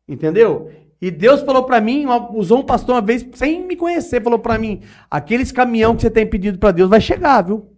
[0.08, 0.70] Entendeu?
[1.00, 4.58] E Deus falou pra mim, usou um pastor uma vez, sem me conhecer, falou pra
[4.58, 4.80] mim:
[5.10, 7.70] aqueles caminhão que você tem pedido pra Deus vai chegar, viu?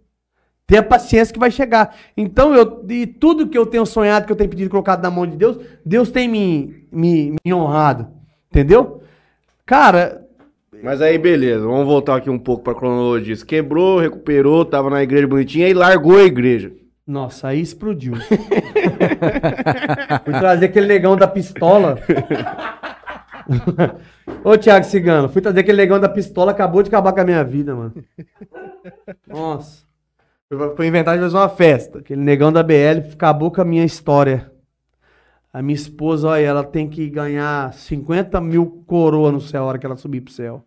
[0.65, 1.95] Tenha paciência que vai chegar.
[2.15, 5.25] Então, eu, e tudo que eu tenho sonhado, que eu tenho pedido colocado na mão
[5.25, 8.07] de Deus, Deus tem me, me, me honrado.
[8.51, 9.01] Entendeu?
[9.65, 10.25] Cara,
[10.83, 13.35] Mas aí, beleza, vamos voltar aqui um pouco pra cronologia.
[13.45, 16.71] Quebrou, recuperou, tava na igreja bonitinha e largou a igreja.
[17.05, 18.15] Nossa, aí explodiu.
[20.25, 21.97] Fui trazer aquele negão da pistola.
[24.43, 27.43] Ô, Thiago Cigano, fui trazer aquele negão da pistola, acabou de acabar com a minha
[27.43, 27.93] vida, mano.
[29.27, 29.85] Nossa.
[30.75, 31.99] Foi, inventar de fazer uma festa.
[31.99, 34.51] Aquele negão da BL acabou com a minha história.
[35.51, 39.79] A minha esposa, olha, ela tem que ganhar 50 mil coroa no céu a hora
[39.79, 40.63] que ela subir pro céu.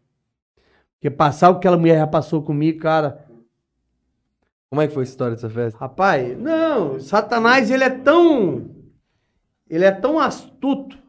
[0.95, 3.25] Porque passar o que aquela mulher já passou comigo, cara.
[4.69, 5.79] Como é que foi a história dessa festa?
[5.79, 8.71] Rapaz, não, Satanás ele é tão
[9.69, 11.00] ele é tão astuto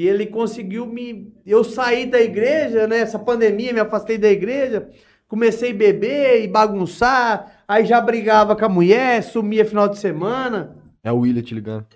[0.00, 4.88] que ele conseguiu me eu saí da igreja, né, essa pandemia, me afastei da igreja,
[5.28, 10.74] comecei a beber e bagunçar, aí já brigava com a mulher, sumia final de semana.
[11.04, 11.86] É o William te ligando.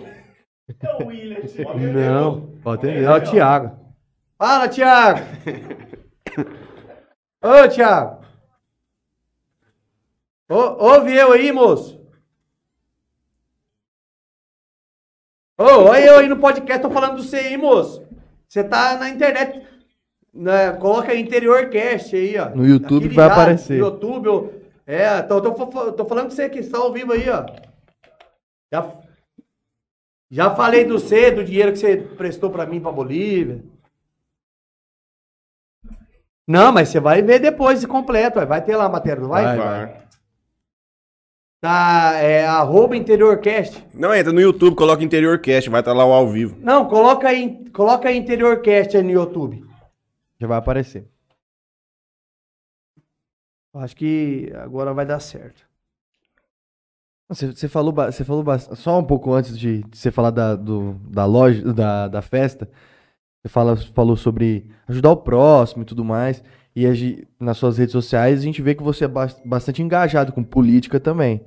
[1.92, 3.04] Não, Pode atender.
[3.04, 3.78] é o Thiago.
[4.38, 5.20] Fala, Thiago.
[7.44, 8.24] Ô, Thiago.
[10.48, 12.02] Ô, ouve eu aí, moço.
[15.56, 18.04] Ô, olha eu aí no podcast, tô falando do você aí, moço.
[18.48, 19.64] Você tá na internet.
[20.32, 22.50] né, coloca aí interior cast aí, ó.
[22.50, 23.78] No YouTube Aqui vai aparecer.
[23.78, 24.48] No YouTube, ó.
[24.84, 27.46] é, tô, tô, tô, falando com você que está ao vivo aí, ó.
[28.72, 28.92] Já,
[30.28, 33.62] já falei do você, do dinheiro que você prestou pra mim pra Bolívia.
[36.46, 39.28] Não, mas você vai ver depois de completo, vai, vai ter lá a matéria, não
[39.28, 39.44] vai?
[39.44, 40.03] Vai, Vai.
[41.64, 43.86] Tá, é arroba interiorcast.
[43.94, 46.58] Não, entra no YouTube, coloca Interior Cast, vai estar lá o ao vivo.
[46.60, 49.64] Não, coloca aí, coloca aí interiorcast aí no YouTube.
[50.38, 51.08] Já vai aparecer.
[53.76, 55.66] Acho que agora vai dar certo.
[57.30, 58.44] Você, você falou, você falou.
[58.58, 62.68] Só um pouco antes de, de você falar da, do, da loja, da, da festa.
[63.42, 66.44] Você fala, falou sobre ajudar o próximo e tudo mais.
[66.76, 70.42] E nas suas redes sociais a gente vê que você é bas- bastante engajado com
[70.42, 71.40] política também.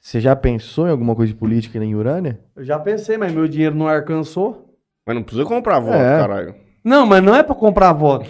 [0.00, 2.38] Você já pensou em alguma coisa de política em Urânia?
[2.54, 4.72] Eu já pensei, mas meu dinheiro não alcançou.
[5.04, 6.18] Mas não precisa comprar voto, É.
[6.18, 6.54] caralho.
[6.84, 8.28] Não, mas não é pra comprar voto.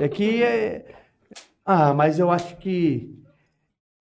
[0.00, 0.86] é que é...
[1.64, 3.14] Ah, mas eu acho que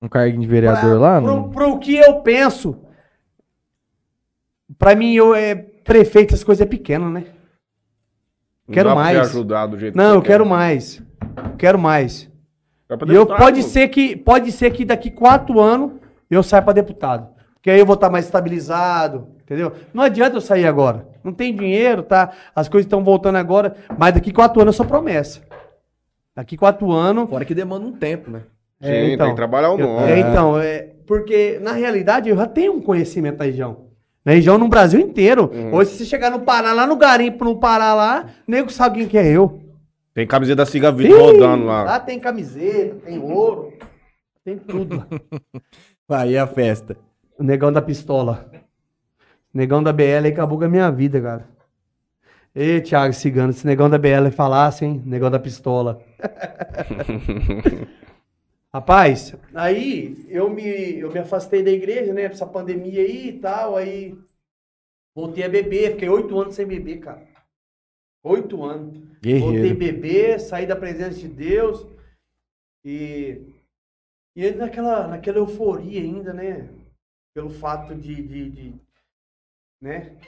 [0.01, 1.19] Um cargo de vereador lá?
[1.21, 1.49] Pro, Não?
[1.49, 2.79] pro que eu penso,
[4.79, 7.25] pra mim, eu é prefeito, as coisas é pequeno, né?
[8.67, 9.17] Não Quero dá pra mais.
[9.17, 10.49] te ajudar do jeito Não, que eu quero quer.
[10.49, 11.03] mais.
[11.57, 12.29] Quero mais.
[13.07, 15.93] E eu, pode, ser que, pode ser que daqui quatro anos
[16.29, 17.29] eu saia pra deputado.
[17.53, 19.71] Porque aí eu vou estar mais estabilizado, entendeu?
[19.93, 21.07] Não adianta eu sair agora.
[21.23, 22.31] Não tem dinheiro, tá?
[22.55, 23.75] As coisas estão voltando agora.
[23.97, 25.41] Mas daqui quatro anos eu sou promessa.
[26.35, 27.29] Daqui quatro anos.
[27.29, 28.41] Fora que demanda um tempo, né?
[28.81, 30.11] Sim, tem que trabalhar o eu- nome.
[30.11, 33.91] É, então, é, porque na realidade eu já tenho um conhecimento da região.
[34.25, 35.51] Na região no Brasil inteiro.
[35.53, 35.75] Uhum.
[35.75, 39.07] Hoje, se você chegar no Pará, lá no garimpo, no Pará lá, nego sabe quem
[39.07, 39.61] que é eu.
[40.13, 41.83] Tem camiseta da Siga Vitor Ih, rodando lá.
[41.83, 43.73] Lá tem camiseta, tem ouro,
[44.43, 45.07] tem tudo lá.
[46.19, 46.97] Aí a festa.
[47.39, 48.51] O negão da pistola.
[49.53, 51.47] O negão da BL aí acabou com a minha vida, cara.
[52.53, 55.01] Ê, Thiago Cigano, esse negão da BL falasse, hein?
[55.05, 56.01] Negão da pistola.
[58.73, 62.23] Rapaz, aí eu me, eu me afastei da igreja, né?
[62.23, 64.17] Essa pandemia aí e tal, aí
[65.15, 67.30] voltei a beber, fiquei oito anos sem beber, cara.
[68.23, 68.97] Oito anos.
[68.99, 69.77] Voltei Guerreiro.
[69.77, 71.85] beber, saí da presença de Deus
[72.83, 73.53] e,
[74.35, 76.69] e ainda naquela, naquela euforia ainda, né?
[77.33, 78.81] Pelo fato de, de, de-
[79.81, 80.19] né?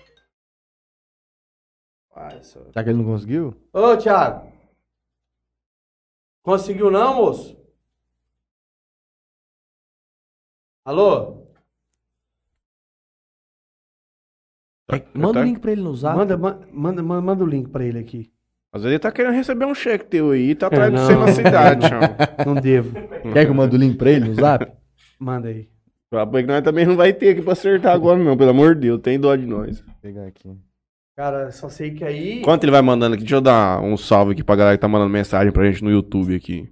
[2.15, 3.53] Ai, só- Será que ele não conseguiu?
[3.73, 4.51] Ô, Thiago.
[6.43, 7.55] Conseguiu não, moço?
[10.85, 11.42] Alô?
[15.13, 16.17] Manda o tá- link pra ele no zap.
[16.17, 18.29] Manda, ma- manda, manda, manda o link pra ele aqui.
[18.73, 21.05] Às vezes ele tá querendo receber um cheque teu aí, tá atrás É, de não.
[21.05, 21.99] você na cidade, chão.
[22.45, 22.91] Não devo.
[23.33, 24.65] Quer que eu mande o link pra ele no zap?
[25.19, 25.67] Manda aí.
[26.09, 29.01] Porque nós também não vai ter aqui pra acertar agora, não, pelo amor de Deus,
[29.01, 29.79] tem dó de nós.
[29.79, 30.47] Vou pegar aqui.
[31.15, 32.39] Cara, só sei que aí.
[32.41, 34.87] Enquanto ele vai mandando aqui, deixa eu dar um salve aqui pra galera que tá
[34.87, 36.69] mandando mensagem pra gente no YouTube aqui.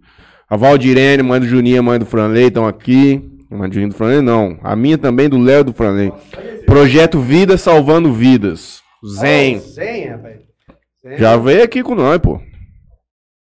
[0.48, 3.28] A Valdirene, mãe do Juninho, mãe do Franley, estão aqui.
[3.52, 4.58] Do Juninho do Franley, não.
[4.64, 6.14] A minha também, do Léo do Franley.
[6.66, 8.82] Projeto Vida Salvando Vidas.
[9.06, 9.58] Zen.
[9.58, 10.38] Ô, Zen, rapaz.
[11.06, 11.18] Zen.
[11.18, 12.40] Já veio aqui com nós, pô.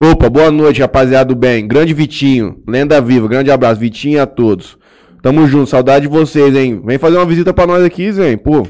[0.03, 1.67] Opa, boa noite, rapaziada do bem.
[1.67, 4.77] Grande Vitinho, lenda viva, grande abraço, Vitinho a todos.
[5.23, 6.83] Tamo junto, saudade de vocês, hein?
[6.85, 8.67] Vem fazer uma visita pra nós aqui, Zen, pô.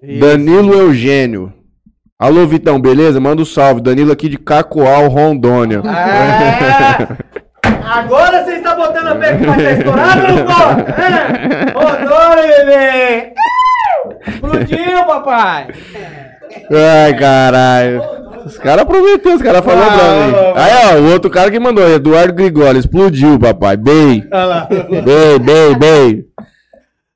[0.00, 0.20] Isso.
[0.20, 1.52] Danilo Eugênio.
[2.16, 3.18] Alô, Vitão, beleza?
[3.18, 3.80] Manda um salve.
[3.80, 5.82] Danilo aqui de Cacoal, Rondônia.
[5.84, 7.18] Ah!
[7.84, 10.90] Agora você está botando a pé que vai estar estourado ou não pode?
[11.02, 11.72] É?
[11.74, 13.34] Rodou, bebê!
[14.26, 15.68] Explodiu, papai!
[16.70, 18.02] Ai, caralho.
[18.44, 20.32] Os caras prometeram, os caras falaram pra mim.
[20.56, 23.76] Aí, ó, o outro cara que mandou, Eduardo Grigoli, explodiu, papai.
[23.76, 24.24] Bem.
[25.04, 26.24] Bem, bem, bem.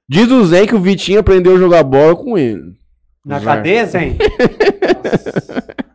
[0.09, 2.63] Diz o Zen que o Vitinho aprendeu a jogar bola com ele.
[3.25, 4.17] Na cadeia, hein?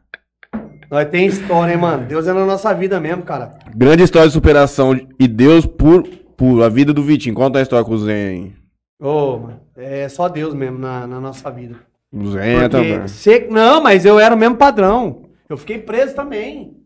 [0.94, 2.06] Nós tem história, hein, mano?
[2.06, 3.58] Deus é na nossa vida mesmo, cara.
[3.76, 7.34] Grande história de superação e Deus por, por a vida do Vitinho.
[7.34, 8.54] Conta a história com o Zen aí.
[9.00, 11.78] Ô, mano, é só Deus mesmo na, na nossa vida.
[12.12, 13.08] O Zen também.
[13.08, 15.24] Se- Não, mas eu era o mesmo padrão.
[15.50, 16.78] Eu fiquei preso também.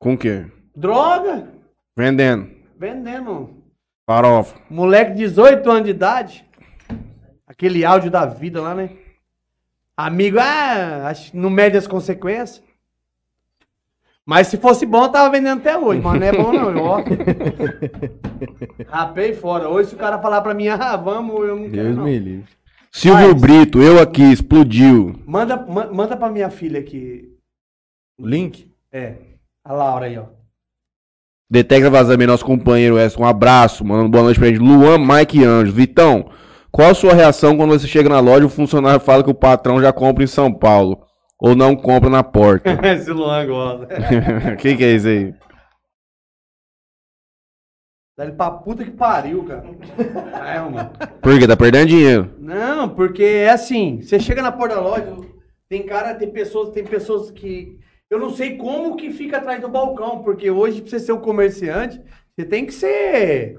[0.00, 0.46] Com o quê?
[0.74, 1.46] Droga,
[1.96, 2.48] Vendendo.
[2.76, 3.50] vendendo.
[4.04, 4.56] Farofa.
[4.68, 6.44] Moleque de 18 anos de idade.
[7.46, 8.90] Aquele áudio da vida lá, né?
[9.96, 12.68] Amigo, ah, não mede as consequências.
[14.26, 16.00] Mas se fosse bom, eu tava vendendo até hoje.
[16.00, 16.84] Mas não é bom, não.
[16.84, 17.00] Ó.
[18.88, 19.68] Rapei fora.
[19.68, 21.82] Hoje, se o cara falar pra mim, ah, vamos, eu não quero.
[21.84, 22.04] Deus Não.
[22.04, 22.44] me livre.
[22.92, 25.14] Silvio Mas- Brito, eu aqui, explodiu.
[25.26, 27.28] Manda, ma- manda pra minha filha aqui.
[28.20, 28.70] O link?
[28.92, 29.14] É.
[29.64, 30.24] A Laura aí, ó.
[31.50, 33.22] Detecta vazamento, nosso companheiro Edson.
[33.22, 34.58] Um abraço, mandando boa noite pra gente.
[34.60, 35.74] Luan, Mike e Anjos.
[35.74, 36.30] Vitão,
[36.70, 39.34] qual a sua reação quando você chega na loja e o funcionário fala que o
[39.34, 41.04] patrão já compra em São Paulo?
[41.40, 42.70] Ou não compra na porta?
[42.86, 43.88] Esse Luan gosta.
[44.52, 45.34] O que, é isso aí?
[48.16, 49.64] Dá ele pra puta que pariu, cara.
[50.46, 50.90] É, mano.
[51.22, 51.48] Por quê?
[51.48, 52.34] Tá perdendo dinheiro.
[52.38, 55.16] Não, porque é assim, você chega na porta da loja,
[55.68, 57.78] tem cara, tem pessoas, tem pessoas que
[58.10, 61.20] eu não sei como que fica atrás do balcão, porque hoje pra você ser um
[61.20, 62.02] comerciante,
[62.34, 63.56] você tem que ser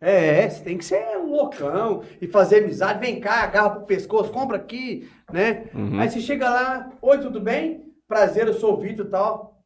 [0.00, 4.32] é, você tem que ser um loucão e fazer amizade, vem cá, agarra pro pescoço,
[4.32, 5.68] compra aqui, né?
[5.74, 6.00] Uhum.
[6.00, 7.94] Aí você chega lá, oi, tudo bem?
[8.08, 9.62] Prazer, eu sou o Vitor e tal.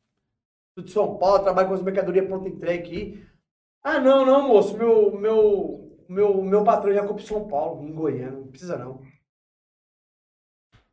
[0.77, 3.25] Sou de São Paulo, trabalho com as mercadorias pronta entrega aqui.
[3.83, 7.93] Ah, não, não, moço, meu, meu, meu, meu patrão já compra em São Paulo, em
[7.93, 9.03] Goiânia, não precisa não.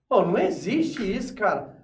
[0.07, 1.81] Pô, não existe isso, cara.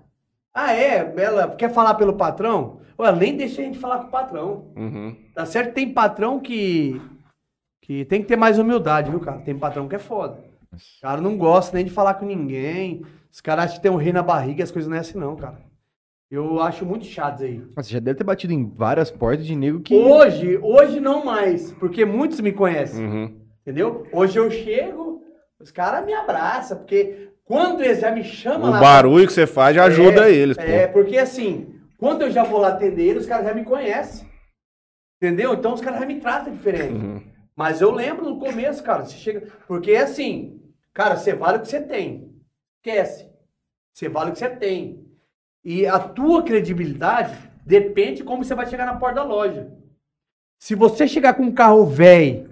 [0.53, 1.13] Ah, é?
[1.17, 2.81] Ela quer falar pelo patrão?
[2.99, 4.73] Ué, nem deixa a gente falar com o patrão.
[4.75, 5.15] Uhum.
[5.33, 5.73] Tá certo?
[5.73, 6.99] Tem patrão que.
[7.87, 9.39] Que tem que ter mais humildade, viu, cara?
[9.39, 10.37] Tem patrão que é foda.
[10.73, 13.01] O cara não gosta nem de falar com ninguém.
[13.31, 15.17] Os caras acham que tem um rei na barriga e as coisas não é assim,
[15.17, 15.65] não, cara.
[16.29, 17.63] Eu acho muito chato isso aí.
[17.77, 19.95] Você já deve ter batido em várias portas de nego que.
[19.95, 23.35] Hoje, hoje não mais, porque muitos me conhecem, Uhum.
[23.61, 24.05] entendeu?
[24.11, 25.21] Hoje eu chego,
[25.57, 28.79] os caras me abraçam, porque quando eles já me chamam O lá.
[28.81, 30.63] barulho que você faz já ajuda É, eles, pô.
[30.63, 34.27] É, porque assim, quando eu já vou lá atender eles, os caras já me conhecem.
[35.21, 35.53] Entendeu?
[35.53, 36.93] Então os caras já me tratam diferente.
[36.93, 37.21] Uhum.
[37.57, 39.51] Mas eu lembro no começo, cara, você chega.
[39.67, 40.61] Porque é assim,
[40.93, 42.31] cara, você vale o que você tem.
[42.77, 43.27] Esquece.
[43.91, 45.03] Você vale o que você tem.
[45.65, 47.35] E a tua credibilidade
[47.65, 49.73] depende de como você vai chegar na porta da loja.
[50.59, 52.47] Se você chegar com um carro velho,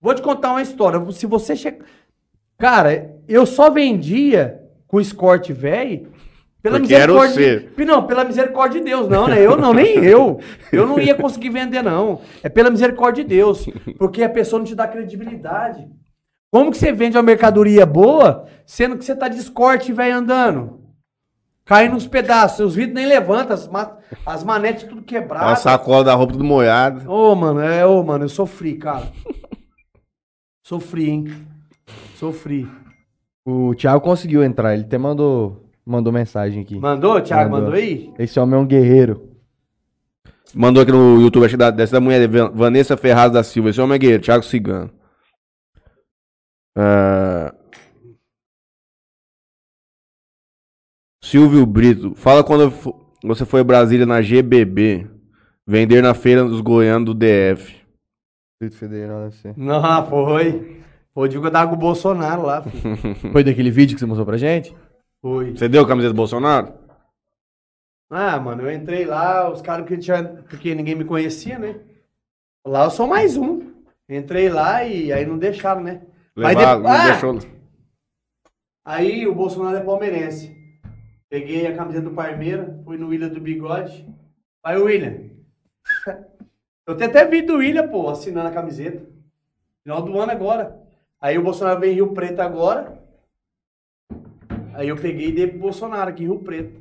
[0.00, 0.98] vou te contar uma história.
[1.12, 1.84] Se você chegar.
[2.56, 6.10] Cara, eu só vendia com Escort velho
[6.66, 7.60] pela Porque misericórdia.
[7.76, 9.40] de- Não, pela misericórdia de Deus, não, né?
[9.40, 10.40] Eu não, nem eu.
[10.72, 12.20] Eu não ia conseguir vender, não.
[12.42, 13.66] É pela misericórdia de Deus.
[13.98, 15.86] Porque a pessoa não te dá credibilidade.
[16.52, 20.80] Como que você vende uma mercadoria boa, sendo que você tá de escorte, velho, andando?
[21.64, 25.58] Cai nos pedaços, os vidros nem levantam, as, ma- as manetes tudo A quebradas.
[25.60, 27.08] sacola da roupa tudo molhada.
[27.10, 29.10] Ô, mano, é, ô, mano, eu sofri, cara.
[30.64, 31.46] Sofri, hein?
[32.16, 32.68] Sofri.
[33.44, 36.78] O Thiago conseguiu entrar, ele até mandou, mandou mensagem aqui.
[36.78, 37.50] Mandou, Thiago?
[37.50, 37.66] Mandou.
[37.70, 38.12] Mandou aí?
[38.18, 39.30] Esse homem é um guerreiro.
[40.54, 43.70] Mandou aqui no YouTube, acho que da, dessa da mulher, Van- Vanessa Ferraz da Silva.
[43.70, 44.90] Esse homem é guerreiro, Thiago Cigano.
[46.76, 47.54] Ah,
[51.22, 52.72] Silvio Brito, fala quando
[53.24, 55.06] você foi a Brasília na GBB,
[55.66, 57.74] vender na feira dos goianos do DF.
[58.60, 59.54] Distrito Federal, deve ser.
[59.56, 60.82] Não, foi.
[61.12, 62.62] Foi o dia que eu tava com o Bolsonaro lá.
[63.32, 64.74] Foi daquele vídeo que você mostrou pra gente?
[65.26, 65.56] Foi.
[65.56, 66.72] Você deu a camiseta do Bolsonaro?
[68.08, 71.80] Ah, mano, eu entrei lá, os caras que tinha, porque ninguém me conhecia, né?
[72.64, 73.72] Lá eu sou mais um.
[74.08, 76.02] Entrei lá e aí não deixaram, né?
[76.32, 77.10] Mas Levar, depois- não Ah!
[77.10, 77.38] deixou.
[78.84, 80.56] Aí o Bolsonaro é palmeirense.
[81.28, 84.08] Peguei a camiseta do Parmeira, fui no William do Bigode.
[84.62, 85.22] Aí o William.
[86.86, 89.04] Eu tenho até vídeo do William, pô, assinando a camiseta.
[89.82, 90.80] Final do ano agora.
[91.20, 92.95] Aí o Bolsonaro veio em Rio Preto agora.
[94.76, 96.80] Aí eu peguei e dei pro Bolsonaro aqui em Rio Preto.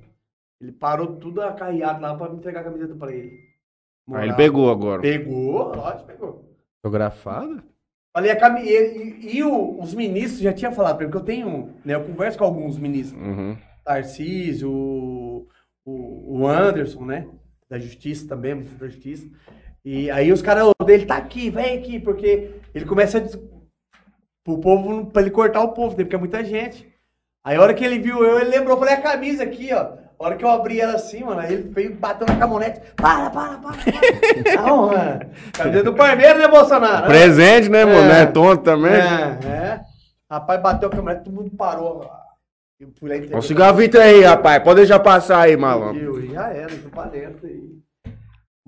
[0.61, 3.39] Ele parou tudo acarreado lá pra me entregar a camiseta pra ele.
[4.13, 5.01] Aí ele pegou agora.
[5.01, 6.45] Pegou, lógico, pegou.
[6.83, 7.63] Fotografado?
[8.15, 8.61] Falei, a cami...
[8.61, 12.03] e, e- e o- os ministros já tinham falado pra mim, eu tenho, né, eu
[12.03, 13.21] converso com alguns ministros.
[13.21, 13.57] Uhum.
[13.83, 15.47] Tarcísio, o,
[15.85, 17.27] o, Anderson, né?
[17.69, 19.27] Da Justiça também, ministro da Justiça.
[19.83, 23.21] E aí os caras, "Ô, ele tá aqui, vem aqui, porque ele começa a.
[24.43, 26.87] Pro povo, pra ele cortar o povo, porque é muita gente.
[27.45, 30.03] Aí a hora que ele viu eu, ele lembrou, falei, a camisa aqui, ó.
[30.17, 32.81] A hora que eu abri ela assim, mano, aí ele veio bateu na camonete.
[32.95, 34.55] Para, para, para, para.
[34.63, 35.19] Não, mano.
[35.53, 37.05] Camisa do Parmeiro, né, Bolsonaro?
[37.05, 38.11] Presente, né, mano?
[38.11, 38.21] É.
[38.23, 38.93] É tonto também?
[38.93, 39.79] É, é.
[40.27, 42.09] Rapaz, bateu a camonete, todo mundo parou.
[42.79, 43.35] Eu fui lá entreguei.
[43.35, 44.63] Ó, o cigarrito aí, rapaz.
[44.63, 46.01] Pode deixar passar aí, malandro.
[46.01, 47.75] Eu, e já era, tô pra dentro aí.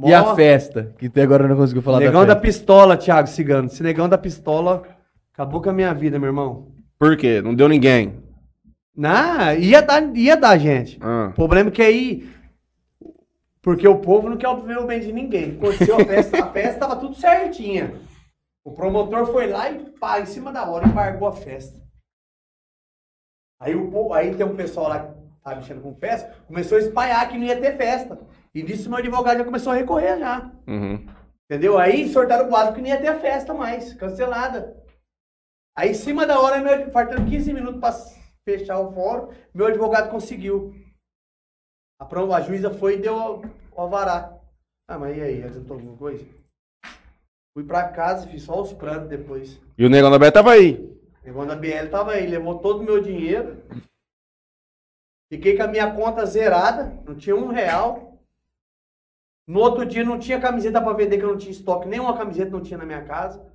[0.06, 0.94] E a festa?
[1.00, 3.66] Que até agora não conseguiu falar Negão da da pistola, Thiago Cigano.
[3.66, 4.84] Esse negão da pistola
[5.34, 6.68] acabou com a minha vida, meu irmão.
[7.00, 7.42] Por quê?
[7.42, 8.27] Não deu ninguém.
[8.98, 10.98] Não, ia dar, ia dar, gente.
[11.02, 11.28] Ah.
[11.30, 12.36] O problema é que aí.
[13.62, 15.56] Porque o povo não quer ver o bem de ninguém.
[15.58, 17.94] Aconteceu a festa, a festa tava tudo certinha.
[18.66, 21.80] O promotor foi lá e pá, em cima da hora, embargou a festa.
[23.60, 26.82] Aí, o, povo- aí tem um pessoal lá que tá mexendo com festa, começou a
[26.82, 28.20] espalhar que não ia ter festa.
[28.54, 30.52] E disso meu advogado já começou a recorrer já.
[30.68, 31.06] Uhum.
[31.50, 31.78] Entendeu?
[31.78, 34.76] Aí sortaram o quadro que não ia ter a festa mais, cancelada.
[35.78, 37.92] Aí em cima da hora, meu, faltando 15 minutos pra
[38.48, 40.74] fechar o fórum, meu advogado conseguiu.
[42.00, 43.42] A, pro- a juíza foi e deu o,
[43.76, 44.40] o alvará.
[44.88, 46.26] Ah, mas e aí, adiantou alguma coisa?
[47.54, 49.60] Fui pra casa, fiz só os prantos depois.
[49.78, 50.88] E o negão da Beto tava aí.
[51.34, 53.62] Quando a BL tava aí, levou todo o meu dinheiro.
[55.30, 58.18] Fiquei com a minha conta zerada, não tinha um real.
[59.46, 62.50] No outro dia não tinha camiseta para vender, que eu não tinha estoque, nenhuma camiseta
[62.52, 63.46] não tinha na minha casa.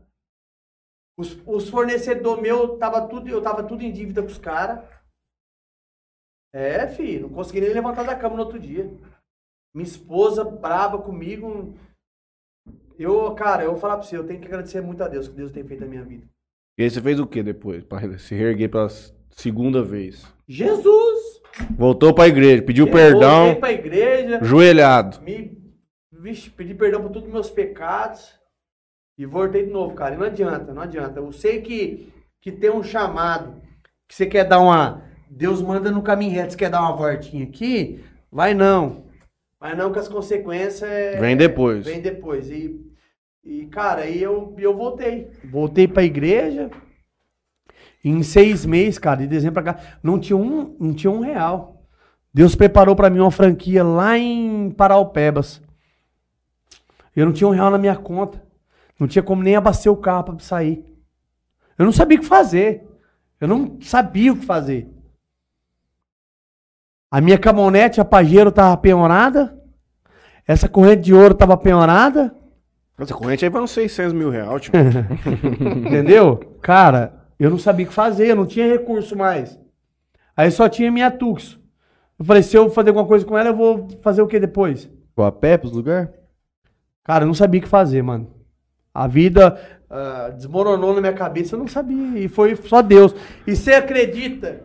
[1.23, 4.85] Os, os fornecedores meus, tava tudo, eu tava tudo em dívida com os caras.
[6.53, 8.93] É, filho, não consegui nem levantar da cama no outro dia.
[9.73, 11.75] Minha esposa braba comigo.
[12.99, 15.35] Eu, cara, eu vou falar pra você, eu tenho que agradecer muito a Deus, que
[15.35, 16.27] Deus tem feito na minha vida.
[16.77, 17.85] E aí você fez o que depois?
[17.85, 18.89] Pra se reerguer pela
[19.31, 20.27] segunda vez.
[20.49, 21.41] Jesus!
[21.79, 25.21] Voltou pra igreja, pediu Voltei perdão, pra igreja, joelhado.
[25.23, 25.57] me
[26.11, 28.42] vixe, pedi perdão por todos os meus pecados
[29.23, 30.15] e voltei de novo, cara.
[30.15, 31.21] E não adianta, não adianta.
[31.21, 33.63] Eu sei que, que tem um chamado,
[34.09, 35.05] que você quer dar uma.
[35.31, 39.05] Deus manda no caminho reto, você quer dar uma voltinha aqui, vai não.
[39.61, 40.83] Vai não, que as consequências.
[40.91, 41.87] é- Vem depois.
[41.87, 42.51] Vem depois.
[42.51, 42.81] E,
[43.45, 45.31] e cara, aí eu, eu voltei.
[45.45, 46.69] Voltei pra igreja.
[48.05, 51.87] Em seis meses, cara, de dezembro pra cá, não tinha um, não tinha um real.
[52.35, 55.63] Deus preparou pra mim uma franquia lá em Paraupebas.
[57.15, 58.43] Eu não tinha um real na minha conta.
[58.99, 60.85] Não tinha como nem abastecer o carro pra sair.
[61.79, 62.87] Eu não sabia o que fazer.
[63.41, 64.89] Eu não sabia o que fazer.
[67.11, 69.59] A minha caminhonete, a Pajero, tava penhorada.
[70.47, 72.35] Essa corrente de ouro tava penhorada.
[72.99, 74.73] Essa corrente aí vai uns 600 mil reais, tio.
[75.87, 76.37] Entendeu?
[76.63, 79.59] Cara, eu não sabia o que fazer, eu não tinha recurso mais.
[80.37, 81.59] Aí só tinha minha Tux.
[82.19, 84.89] Eu falei, se eu fazer alguma coisa com ela, eu vou fazer o que depois?
[85.17, 86.09] Vou a pé pros lugares?
[87.03, 88.31] Cara, eu não sabia o que fazer, mano.
[88.95, 92.19] A vida ah, desmoronou na minha cabeça, eu não sabia.
[92.19, 93.15] E foi só Deus.
[93.47, 94.63] E você acredita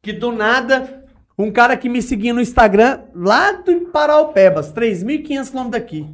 [0.00, 1.04] que do nada,
[1.38, 6.06] um cara que me seguia no Instagram, lá do Paraupebas, 3.500 quilômetros daqui.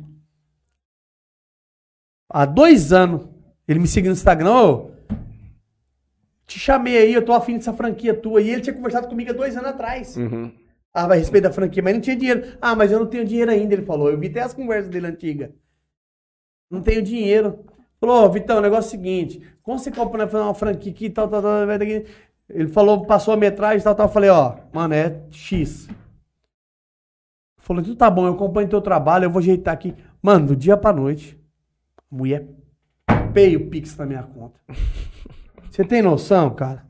[2.28, 3.28] Há dois anos,
[3.68, 4.90] ele me seguiu no Instagram, ô,
[6.46, 8.40] te chamei aí, eu tô afim dessa franquia tua.
[8.42, 10.16] E ele tinha conversado comigo há dois anos atrás.
[10.16, 10.52] Uhum.
[10.92, 12.56] Ah, a respeito da franquia, mas não tinha dinheiro.
[12.60, 14.10] Ah, mas eu não tenho dinheiro ainda, ele falou.
[14.10, 15.50] Eu vi até as conversas dele antigas.
[16.74, 17.60] Não tenho dinheiro.
[18.00, 19.42] Falou, ô, Vitão, o negócio é o seguinte.
[19.62, 22.04] Como você compra né, uma franquia aqui, tal, tal, tal, daqui.
[22.48, 24.06] Ele falou, passou a metragem, tal, tal.
[24.06, 25.88] Eu falei, ó, mano, é X.
[27.58, 29.94] Falou, então tá bom, eu acompanho teu trabalho, eu vou ajeitar aqui.
[30.20, 31.40] Mano, do dia pra noite,
[32.10, 32.46] mulher
[33.34, 34.60] peia o Pix na minha conta.
[35.68, 36.84] Você tem noção, cara?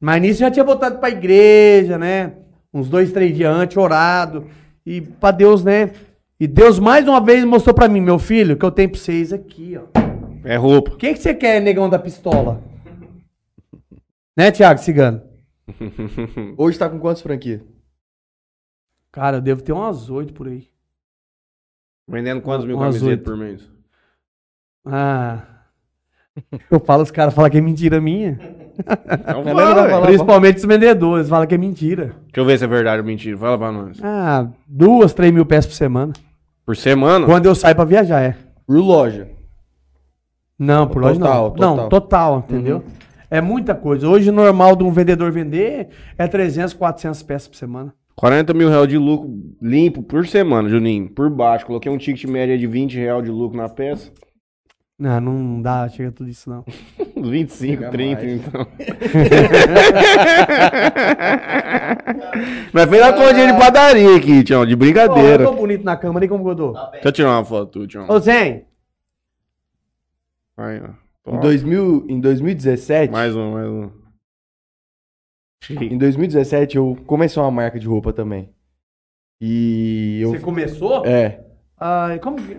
[0.00, 2.34] Mas nisso já tinha voltado pra igreja, né?
[2.72, 4.46] Uns dois, três dias antes, orado.
[4.84, 5.92] E pra Deus, né?
[6.38, 9.32] E Deus mais uma vez mostrou pra mim, meu filho, que eu tenho pra vocês
[9.32, 9.84] aqui, ó.
[10.44, 10.92] É roupa.
[10.92, 12.62] O que, que você quer, negão da pistola?
[14.36, 15.22] Né, Thiago Cigano?
[16.58, 17.62] Hoje tá com quantas franquias?
[19.12, 20.68] Cara, eu devo ter umas oito por aí.
[22.08, 23.22] Vendendo quantos mil Umas camisetas oito.
[23.24, 23.70] por mês?
[24.84, 25.46] Ah.
[26.68, 28.36] Eu falo, os caras falam que é mentira minha.
[28.78, 32.06] Então fala, Principalmente os vendedores, falam que é mentira.
[32.26, 33.36] Deixa eu ver se é verdade ou mentira.
[33.36, 33.98] Fala pra nós.
[34.02, 36.12] Ah, duas, três mil peças por semana.
[36.66, 37.26] Por semana?
[37.26, 38.36] Quando eu saio pra viajar, é.
[38.66, 39.28] Por loja.
[40.58, 41.50] Não, por loja Total, não.
[41.50, 41.76] total.
[41.76, 42.84] Não, total, entendeu?
[43.30, 44.08] É muita coisa.
[44.08, 47.92] Hoje, o normal de um vendedor vender é 300, 400 peças por semana.
[48.16, 49.28] 40 mil reais de lucro
[49.60, 51.08] limpo por semana, Juninho.
[51.10, 51.66] Por baixo.
[51.66, 54.12] Coloquei um ticket média de 20 reais de lucro na peça.
[54.96, 56.64] Não, não dá, chega tudo isso não.
[57.16, 58.46] Uns 25, Chega 30, mais.
[58.46, 58.66] então.
[62.72, 65.44] Mas fez a continha de padaria aqui, Tião, de Pô, brincadeira.
[65.44, 66.72] eu tô bonito na câmera, nem como que eu tô.
[66.92, 68.06] Deixa eu tirar uma foto, Tião.
[68.08, 68.64] Ô, Zen,
[70.56, 70.88] Aí, ó.
[71.26, 71.40] Em, Top.
[71.40, 73.90] 2000, em 2017, Mais um, mais um.
[75.70, 78.50] em 2017 eu comecei uma marca de roupa também.
[79.40, 81.04] E eu você começou?
[81.06, 81.40] é,
[81.80, 82.56] Ai, como que...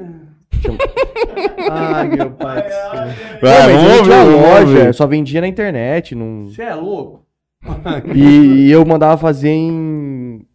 [1.72, 3.40] Ai, meu pai do céu.
[3.42, 4.88] Vai, Não, mas eu não loja, ver.
[4.88, 7.26] eu só vendia na internet, não Você é louco?
[8.16, 10.46] E, e eu mandava fazer em,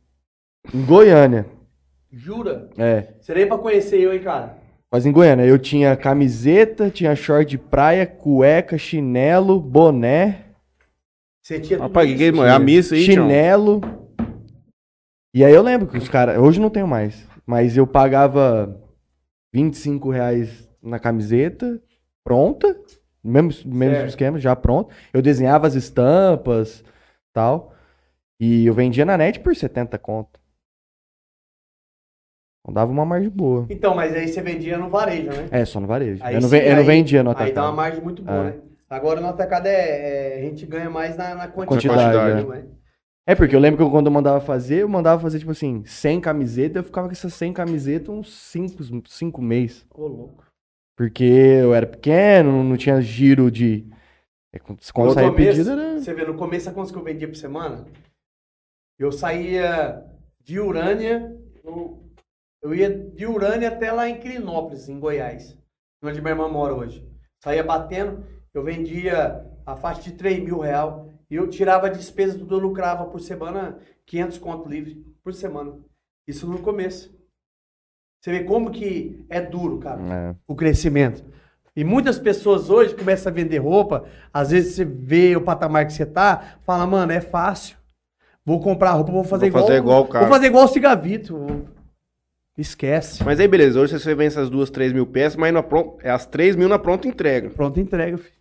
[0.72, 1.46] em Goiânia.
[2.12, 2.68] Jura?
[2.78, 4.58] É, Você nem pra conhecer eu, hein, cara?
[4.92, 10.46] mas em Goiânia eu tinha camiseta, tinha short de praia, cueca, chinelo, boné,
[11.42, 12.32] Você tinha tudo Rapaz, que isso?
[12.32, 12.40] que?
[12.40, 13.24] É a missa aí, Tião.
[13.28, 13.80] chinelo.
[15.34, 18.76] E aí eu lembro que os caras, hoje não tenho mais, mas eu pagava
[19.52, 21.80] 25 reais na camiseta,
[22.24, 22.78] pronta,
[23.22, 24.08] mesmo, mesmo Certo.
[24.08, 24.94] esquema, já pronto.
[25.12, 26.84] Eu desenhava as estampas,
[27.32, 27.74] tal,
[28.38, 30.40] e eu vendia na net por 70 conto.
[32.62, 33.66] Então dava uma margem boa.
[33.70, 35.48] Então, mas aí você vendia no varejo, né?
[35.50, 36.22] É, só no varejo.
[36.24, 37.76] Aí eu, não sim, eu não vendia no Aí dá uma atacado.
[37.76, 38.50] margem muito boa, É.
[38.50, 38.60] né?
[38.88, 41.88] Agora no atacado é, é- a gente ganha mais na, na quantidade.
[41.88, 42.64] Quantidade, né?
[43.30, 45.84] É, porque eu lembro que eu, quando eu mandava fazer, eu mandava fazer, tipo assim,
[45.84, 49.86] 100 camisetas, eu ficava com essas 100 camisetas uns 5 cinco, cinco meses.
[49.94, 50.44] Ô, louco.
[50.96, 53.88] Porque eu era pequeno, não tinha giro de...
[54.52, 56.00] é, Quando saía pedido era...
[56.00, 57.86] Você vê, no começo, sabe quantos que eu vendia por semana?
[58.98, 60.04] Eu saía
[60.40, 62.02] de Urânia, eu,
[62.60, 65.56] eu ia de Urânia até lá em Crinópolis, em Goiás,
[66.02, 67.08] onde minha irmã mora hoje.
[67.44, 72.54] Saía batendo, eu vendia a faixa de 3 mil real, eu tirava a despesa, tudo
[72.56, 75.74] eu lucrava por semana 500 conto livre por semana.
[76.26, 77.14] Isso no começo.
[78.20, 80.34] Você vê como que é duro, cara É.
[80.46, 81.24] o crescimento.
[81.74, 85.92] E muitas pessoas hoje começam a vender roupa, às vezes você vê o patamar que
[85.92, 87.76] você tá, fala, mano, é fácil.
[88.44, 89.66] Vou comprar roupa, vou fazer Vou igual.
[89.66, 90.26] fazer igual o cara.
[90.26, 91.64] Vou fazer igual o Cigavito.
[92.58, 93.22] Esquece.
[93.24, 93.80] Mas aí, beleza.
[93.80, 95.96] Hoje você vende essas duas, três mil peças, mas na pron...
[96.02, 97.48] é as três mil na pronta entrega.
[97.50, 98.34] Pronto, entrega, filho.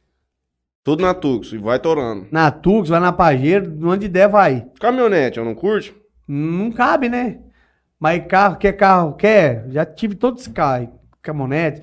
[0.89, 2.25] Tudo na Tux e vai torando.
[2.31, 4.65] Na Tux, vai na Pajero, onde der, vai.
[4.79, 5.93] Caminhonete, eu não curte?
[6.27, 7.37] Não cabe, né?
[7.99, 9.65] Mas carro, quer carro, quer?
[9.69, 10.89] Já tive todos os carros.
[11.21, 11.81] Caminhonete.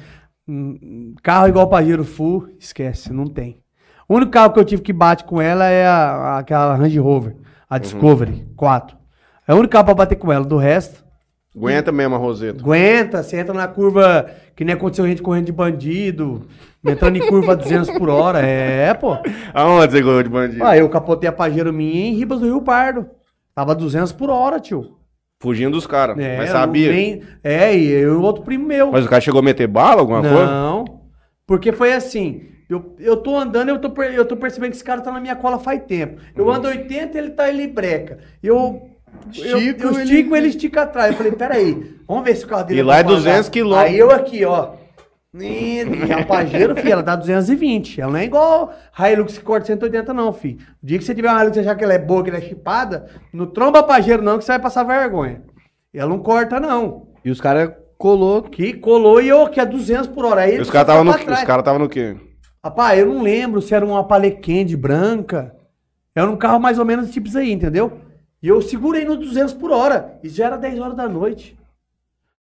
[0.48, 3.58] hum, Carro igual Pajero Full, esquece, não tem.
[4.08, 6.98] O único carro que eu tive que bate com ela é a, a- aquela Range
[6.98, 7.36] Rover,
[7.70, 8.96] a Discovery 4.
[9.46, 10.44] É o único carro pra bater com ela.
[10.44, 11.04] Do resto,
[11.56, 12.60] Aguenta mesmo a Roseta.
[12.60, 16.46] aguenta, você entra na curva que nem aconteceu gente correndo de bandido,
[16.90, 18.40] entrando em curva a 200 por hora.
[18.40, 19.16] É, pô.
[19.54, 20.64] Aonde você ganhou de bandido?
[20.64, 23.06] Ah, eu capotei a Pajero minha em Ribas do Rio Pardo.
[23.54, 24.96] Tava 200 por hora, tio.
[25.42, 26.18] Fugindo dos caras.
[26.18, 26.92] É, mas eu sabia.
[26.92, 28.90] nem- é, e eu e outro primo meu.
[28.92, 30.46] Mas o cara chegou a meter bala, alguma coisa?
[30.46, 30.84] Não.
[31.46, 32.42] Porque foi assim.
[32.68, 35.20] Eu, eu tô andando, eu tô, per- eu tô percebendo que esse cara tá na
[35.20, 36.20] minha cola faz tempo.
[36.34, 36.52] Eu Uhum.
[36.52, 38.18] ando 80, ele tá ele breca.
[38.42, 38.88] Eu.
[39.38, 41.10] Eu, Estico, eu ele- estico, ele estica atrás.
[41.12, 43.18] Eu falei, peraí, vamos ver se o carro dele E lá é pra andar.
[43.20, 43.92] 200 quilômetros.
[43.92, 44.70] Aí eu aqui, ó.
[45.34, 48.00] E a Pajero, filho, ela dá 220.
[48.00, 50.58] Ela não é igual Hilux que corta 180, não, filho.
[50.82, 52.38] O dia que você tiver uma Hilux e achar que ela é boa, que ela
[52.38, 55.42] é chipada, não tromba Pajero, não, que você vai passar vergonha.
[55.92, 57.08] Ela não corta, não.
[57.24, 58.42] E os caras colou.
[58.42, 60.42] Que colou e eu aqui a 200 por hora.
[60.42, 62.16] Aí E ele os caras estavam no, os cara tava no quê?
[62.64, 65.54] Rapaz, eu não lembro se era uma Palequende branca.
[66.14, 68.00] Era um carro mais ou menos tipo isso aí, entendeu?
[68.42, 70.18] E eu segurei no 200 por hora.
[70.22, 71.56] E já era 10 horas da noite.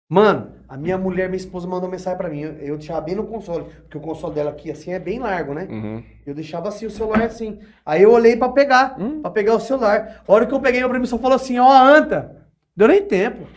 [0.08, 2.42] Mano, a minha mulher, minha esposa, mandou mensagem pra mim.
[2.42, 3.66] Eu, eu deixava bem no console.
[3.82, 5.68] Porque o console dela aqui, assim, é bem largo, né?
[5.70, 6.04] Uhum.
[6.26, 7.60] Eu deixava assim o celular assim.
[7.86, 10.24] Aí eu olhei pra pegar, pra pegar o celular.
[10.28, 12.46] A hora que eu peguei, meu primo só falou assim, ó, a anta.
[12.76, 13.48] Deu nem tempo.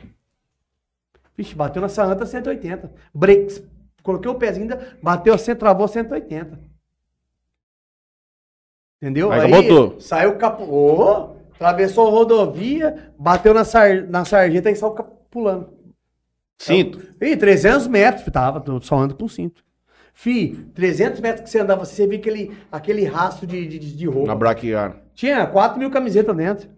[1.37, 2.91] Vixe, bateu nessa anta 180.
[3.15, 3.63] Breaks.
[4.03, 6.59] Coloquei o pezinho, ainda, bateu assim, travou 180.
[8.97, 9.31] Entendeu?
[9.31, 10.01] Aí capotou.
[10.01, 10.65] Saiu capo...
[10.65, 14.03] Ô, atravessou a rodovia, bateu na, sar...
[14.09, 14.95] na sarjeta e saiu
[15.31, 15.78] pulando.
[16.59, 17.01] Cinto.
[17.21, 19.63] Ih, 300 metros, tava, só ando com cinto.
[20.13, 24.27] Fi, 300 metros que você andava, você via aquele, aquele rastro de, de, de roupa.
[24.27, 24.97] Na braquiar.
[25.15, 26.69] Tinha 4 mil camisetas dentro.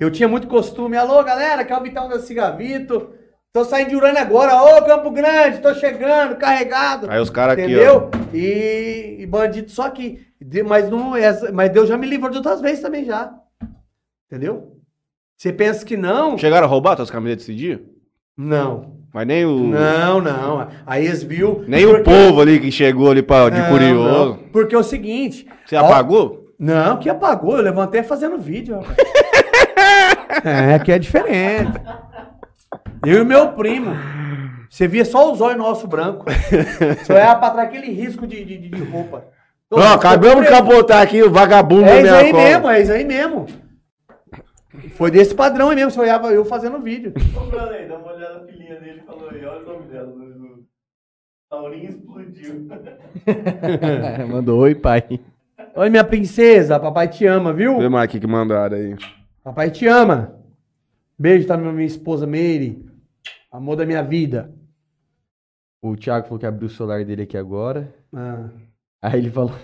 [0.00, 0.96] Eu tinha muito costume.
[0.96, 3.10] Alô, galera, que é o Vitão da Cigavito.
[3.52, 4.54] Tô saindo de Urânia agora.
[4.62, 7.08] Ô, Campo Grande, tô chegando, carregado.
[7.10, 8.10] Aí os caras aqui, Entendeu?
[8.32, 10.26] E, e bandido só aqui.
[10.40, 13.32] De- Mas, não, essa- mas Deus já me livrou de outras vezes também já.
[14.30, 14.80] Entendeu?
[15.36, 16.36] Você pensa que não?
[16.38, 17.84] Chegaram a roubar tuas camisetas esse dia?
[18.36, 18.93] Não.
[19.14, 19.56] Mas nem o.
[19.68, 20.66] Não, não.
[20.84, 21.64] Aí eles viu.
[21.68, 24.28] Nem o porque- povo ali que chegou ali pra, de Não, curioso.
[24.30, 24.34] não.
[24.52, 25.46] Porque é o seguinte.
[25.64, 26.48] Você ó, apagou?
[26.58, 27.56] Não, que apagou.
[27.56, 28.80] Eu levantei fazendo vídeo.
[30.44, 31.80] é, que é diferente.
[33.06, 33.94] Eu e meu primo.
[34.68, 36.34] Você via só os olhos nossos brancos.
[37.00, 39.26] Você olhava pra trás aquele risco de, de, de- roupa.
[39.70, 43.46] Ó, acabamos de capotar aqui o vagabundo É isso aí mesmo, é isso aí mesmo.
[44.96, 45.90] Foi desse padrão aí mesmo.
[45.90, 47.12] Você olhava eu fazendo vídeo.
[47.34, 50.06] Comprando aí, dá uma olhada na filhinha dele e falou aí, olha o nome dela.
[50.14, 50.64] no-
[51.50, 52.68] Taurinho explodiu.
[54.28, 55.20] Mandou oi, pai.
[55.76, 56.78] Oi, minha princesa.
[56.80, 57.78] Papai te ama, viu?
[57.78, 58.96] Vê mais aqui que mandaram aí.
[59.42, 60.34] Papai te ama.
[61.18, 62.84] Beijo, tá minha esposa Meire.
[63.52, 64.52] Amor da minha vida.
[65.82, 67.94] O Thiago falou que abriu o celular dele aqui agora.
[68.12, 68.48] Ah,
[69.02, 69.54] Aí ele falou.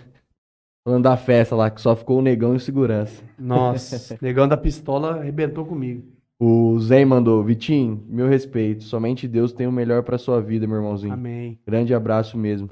[0.84, 3.22] Falando da festa lá, que só ficou o negão e segurança.
[3.38, 6.02] nossa, negão da pistola arrebentou comigo.
[6.42, 8.84] O Zen mandou, Vitinho, meu respeito.
[8.84, 11.12] Somente Deus tem o melhor pra sua vida, meu irmãozinho.
[11.12, 11.58] Amém.
[11.66, 12.70] Grande abraço mesmo.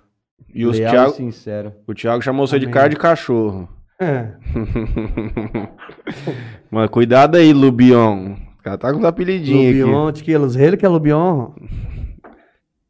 [0.54, 1.72] E os Leal Thiago, e sincero.
[1.86, 2.72] o Thiago chamou você de Amém.
[2.72, 3.68] cara de cachorro.
[4.00, 4.28] É.
[6.70, 8.34] Mano, cuidado aí, Lubion.
[8.58, 9.82] O cara tá com os apelidinhos aqui.
[9.82, 11.50] Lubion, Tiquilos, ele que é Lubion.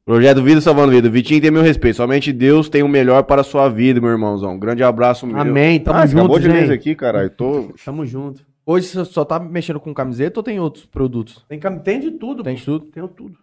[0.09, 1.11] Projeto Vida Salvando Vida.
[1.11, 1.97] Vitinho tem meu respeito.
[1.97, 4.59] Somente Deus tem o melhor para a sua vida, meu irmãozão.
[4.59, 5.39] Grande abraço meu.
[5.39, 7.29] Amém, tamo ah, você acabou junto, de isso aqui, caralho.
[7.29, 7.75] Tô...
[7.85, 8.47] Tamo junto.
[8.65, 11.45] Hoje você só tá mexendo com camiseta ou tem outros produtos?
[11.47, 12.43] Tem, cam- tem de tudo.
[12.43, 12.59] Tem pô.
[12.59, 12.87] de tudo?
[12.87, 13.39] Tenho tudo.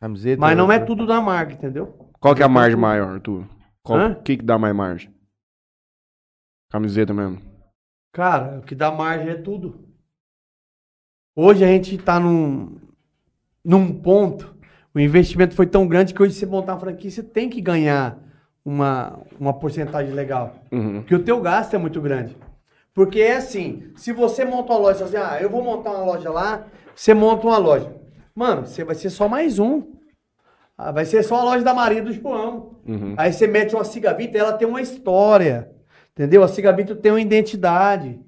[0.00, 0.40] Camiseta?
[0.40, 2.10] Mas não é tudo da marca, entendeu?
[2.18, 3.46] Qual que é a margem maior, Arthur?
[3.80, 4.14] Qual Hã?
[4.24, 5.08] que que dá mais margem?
[6.68, 7.40] Camiseta mesmo.
[8.12, 9.86] Cara, o que dá margem é tudo.
[11.36, 12.76] Hoje a gente tá num,
[13.64, 14.51] num ponto,
[14.94, 18.18] o investimento foi tão grande que hoje você montar uma franquia, você tem que ganhar
[18.64, 20.56] uma, uma porcentagem legal.
[20.70, 21.00] Uhum.
[21.00, 22.36] Porque o teu gasto é muito grande.
[22.94, 26.30] Porque é assim, se você monta uma loja, assim, ah, eu vou montar uma loja
[26.30, 27.90] lá, você monta uma loja.
[28.34, 29.82] Mano, você vai ser só mais um.
[30.76, 32.76] Ah, vai ser só a loja da Maria do João.
[32.86, 33.14] Uhum.
[33.16, 35.70] Aí você mete uma cigavita, ela tem uma história.
[36.12, 36.42] Entendeu?
[36.42, 38.20] A cigavita tem uma identidade.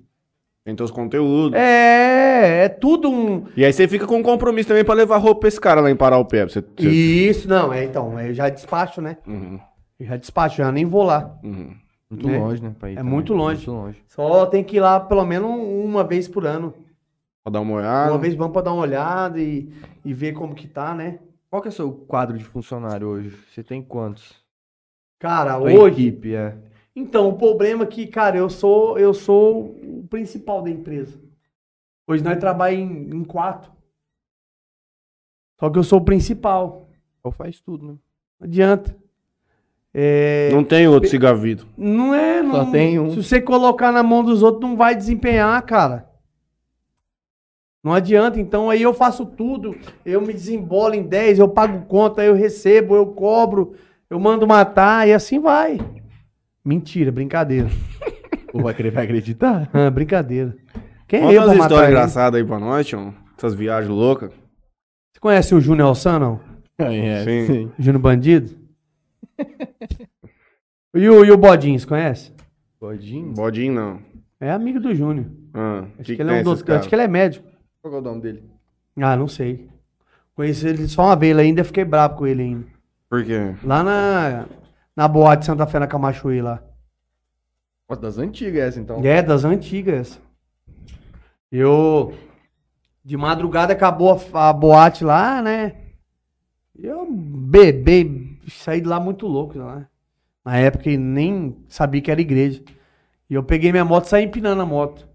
[0.64, 1.58] Tem teus conteúdos.
[1.58, 3.44] É, é tudo um.
[3.54, 5.90] E aí você fica com um compromisso também pra levar roupa pra esse cara lá
[5.90, 6.44] em Parar o Pé.
[6.44, 9.18] Você, você- Isso, não, é então, eu já despacho, né?
[9.26, 9.60] Uhum,
[10.00, 11.38] Eu já despacho, já nem vou lá.
[11.44, 11.74] uhum.
[12.10, 12.38] Muito né?
[12.38, 12.74] longe, né?
[12.78, 13.12] pra ir É também.
[13.12, 13.66] muito longe.
[13.66, 14.02] Muito longe.
[14.06, 16.72] Só tem que ir lá pelo menos uma vez por ano.
[17.42, 18.12] Pra dar uma olhada.
[18.12, 19.68] Uma vez vamos pra dar uma olhada e,
[20.04, 21.18] e ver como que tá, né?
[21.50, 23.36] Qual que é o seu quadro de funcionário hoje?
[23.52, 24.34] Você tem quantos?
[25.18, 26.08] Cara, Tua hoje.
[26.08, 26.54] equipe, é.
[26.96, 31.18] Então, o problema é que, cara, eu sou, eu sou o principal da empresa.
[32.06, 33.72] Hoje nós trabalhamos em, em quatro.
[35.58, 36.88] Só que eu sou o principal.
[37.22, 37.94] Ou faz tudo, né?
[38.38, 38.96] Não adianta.
[39.92, 41.66] É, Não tem outro cigavito.
[41.76, 42.66] Não é, não.
[42.66, 43.10] Só tem um.
[43.10, 46.10] Se você colocar na mão dos outros, não vai desempenhar, cara.
[47.82, 48.40] Não adianta.
[48.40, 49.76] Então aí eu faço tudo.
[50.04, 53.74] Eu me desembolo em 10, eu pago conta, eu recebo, eu cobro,
[54.10, 55.78] eu mando matar e assim vai.
[56.64, 57.68] Mentira, brincadeira.
[58.52, 59.68] Ou vai querer vai acreditar?
[59.72, 60.56] Ah, brincadeira.
[61.06, 63.14] Quem é Conta eu umas histórias engraçadas aí pra nós, tio.
[63.36, 64.30] Essas viagens loucas.
[65.12, 66.40] Você conhece o Júnior Alçan, não?
[66.78, 67.46] É, Sim.
[67.46, 67.72] sim.
[67.78, 68.56] Júnior Bandido?
[70.94, 72.32] e, o, e o Bodinho, você conhece?
[72.80, 73.32] Bodinho?
[73.32, 73.98] Bodinho não.
[74.40, 75.26] É amigo do Júnior.
[75.52, 77.46] Ah, Acho que que, ele é um doutor, acho que ele é médico.
[77.80, 78.42] Qual é o nome dele?
[78.96, 79.68] Ah, não sei.
[80.34, 82.66] Conheci ele só uma vez ainda, fiquei bravo com ele ainda.
[83.08, 83.54] Por quê?
[83.62, 84.46] Lá na,
[84.96, 86.62] na boate Santa Fé, na Camachuí lá.
[87.88, 89.04] Nossa, das antigas essa, então.
[89.04, 90.20] É, das antigas.
[91.50, 92.14] Eu.
[93.04, 95.76] De madrugada acabou a, a boate lá, né?
[96.76, 99.86] Eu bebei, saí de lá muito louco lá.
[100.44, 102.62] Na época nem sabia que era igreja.
[103.28, 105.08] E eu peguei minha moto e saí empinando a moto.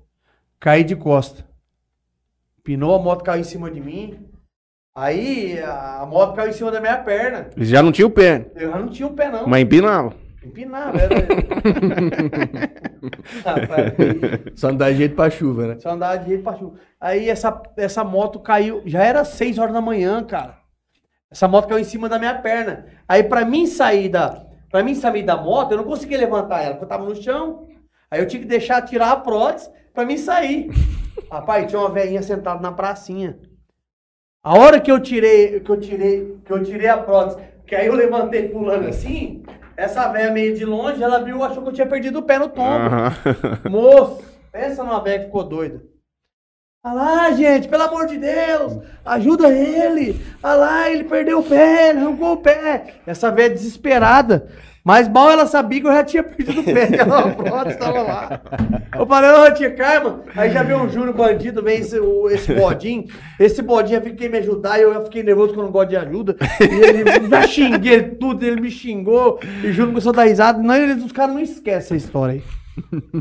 [0.60, 1.46] Caí de costa.
[2.64, 4.30] Pinou, a moto caiu em cima de mim.
[4.96, 7.50] Aí a moto caiu em cima da minha perna.
[7.56, 9.48] Ele já não tinha o pé, Eu já não tinha o pé, não.
[9.48, 10.14] mas empinava.
[10.44, 11.16] Empinava, era.
[13.46, 13.94] Rapaz,
[14.56, 15.78] Só não dá jeito pra chuva, né?
[15.80, 16.76] Só andava de jeito pra chuva.
[17.00, 20.58] Aí essa, essa moto caiu, já era 6 horas da manhã, cara.
[21.32, 22.86] Essa moto caiu em cima da minha perna.
[23.08, 26.72] Aí pra mim sair da, pra mim sair da moto, eu não conseguia levantar ela,
[26.72, 27.68] porque eu tava no chão.
[28.10, 30.70] Aí eu tinha que deixar tirar a prótese pra mim sair.
[31.32, 33.38] Rapaz, tinha uma velhinha sentada na pracinha.
[34.42, 37.88] A hora que eu tirei, que eu tirei, que eu tirei a prótese, que aí
[37.88, 39.44] eu levantei pulando assim,
[39.76, 42.48] essa velha meio de longe, ela viu, achou que eu tinha perdido o pé no
[42.48, 42.70] tombo.
[42.70, 43.14] Aham.
[43.70, 45.84] Moço, pensa numa velha que ficou doida.
[46.82, 50.18] Ah lá, gente, pelo amor de Deus, ajuda ele.
[50.42, 52.96] Ah lá, ele perdeu o pé, ele arrancou o pé.
[53.06, 54.50] Essa velha desesperada.
[54.90, 58.02] Mas mal ela sabia que eu já tinha perdido o pé, que ela prótese estava
[58.02, 58.42] lá.
[58.98, 62.52] Eu falei, ô tia Carma, aí já veio o Júnior bandido, vem esse, o- esse
[62.56, 63.06] bodinho.
[63.40, 66.36] Esse bodinho eu fiquei me ajudar e eu fiquei nervoso eu não gosto de ajuda.
[66.60, 69.40] E ele já xinguei tudo, ele me xingou.
[69.64, 70.58] E Júnior começou a dar risada.
[70.60, 72.44] Não, eles, os caras não esquecem essa história aí.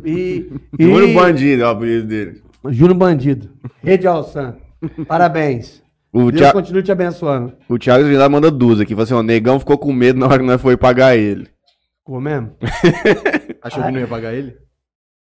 [0.07, 2.43] E, e- Júnior Bandido, é o apelido dele.
[2.71, 3.51] Júnior Bandido.
[3.85, 4.57] Rede Alçan.
[5.07, 5.83] Parabéns.
[6.11, 6.53] O, Deus Thia...
[6.53, 7.53] continue te abençoando.
[7.69, 8.95] o Thiago Vilar manda duas aqui.
[8.95, 11.47] Fala assim, ó, o negão ficou com medo na hora que nós foi pagar ele.
[12.09, 12.57] Ficou mesmo?
[13.61, 14.57] Achou que não ia pagar ele?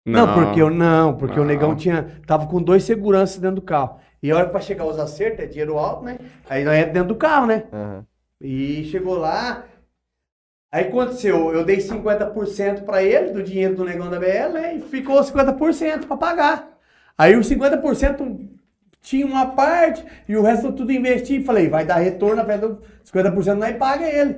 [0.04, 1.48] Não, porque eu não, porque o Não.
[1.48, 2.20] negão tinha.
[2.26, 4.00] Tava com dois seguranças dentro do carro.
[4.20, 6.18] E a hora pra chegar os acertos, é dinheiro alto, né?
[6.50, 7.66] Aí nós entra dentro do carro, né?
[7.72, 8.04] Aham.
[8.40, 9.62] E chegou lá.
[10.72, 14.74] Aí aconteceu, eu dei 50% pra ele do dinheiro do negão da BL, né?
[14.74, 16.68] E ficou 50% pra pagar.
[17.16, 18.48] Aí os 50%
[19.00, 21.44] tinha uma parte e o resto eu tudo investi.
[21.44, 24.36] Falei, vai dar retorno, a do 50% nós paga ele.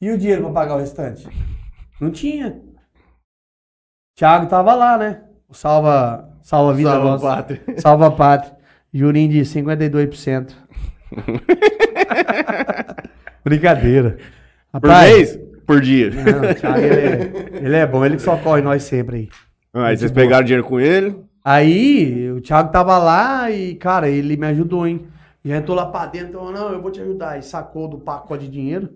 [0.00, 1.26] E o dinheiro pra pagar o restante?
[2.00, 2.60] Não tinha.
[4.16, 5.22] Thiago tava lá, né?
[5.48, 7.26] O salva, salva vida Salva nossa.
[7.26, 7.62] pátria.
[7.78, 8.56] Salva pátria.
[8.92, 10.52] Jurinho de 52%.
[13.44, 14.18] Brincadeira.
[14.72, 15.38] Por Rapaz, mês?
[15.66, 16.10] Por dia.
[16.10, 17.32] Não, o Thiago, ele é,
[17.64, 19.28] ele é bom, ele que socorre nós sempre aí.
[19.72, 21.24] Aí vocês pegaram dinheiro com ele.
[21.44, 25.06] Aí, o Thiago tava lá e, cara, ele me ajudou, hein?
[25.44, 27.38] Já entrou lá pra dentro, falou, não, eu vou te ajudar.
[27.38, 28.90] E sacou do pacote de dinheiro.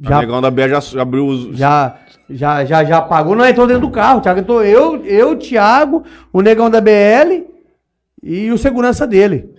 [0.00, 1.56] O Já, negão da BR já abriu os.
[1.56, 1.96] já,
[2.28, 4.18] já, já, já pagou, não entrou dentro do carro.
[4.18, 7.44] O Thiago entrou, eu, eu, Thiago, o negão da BL
[8.22, 9.50] e o segurança dele.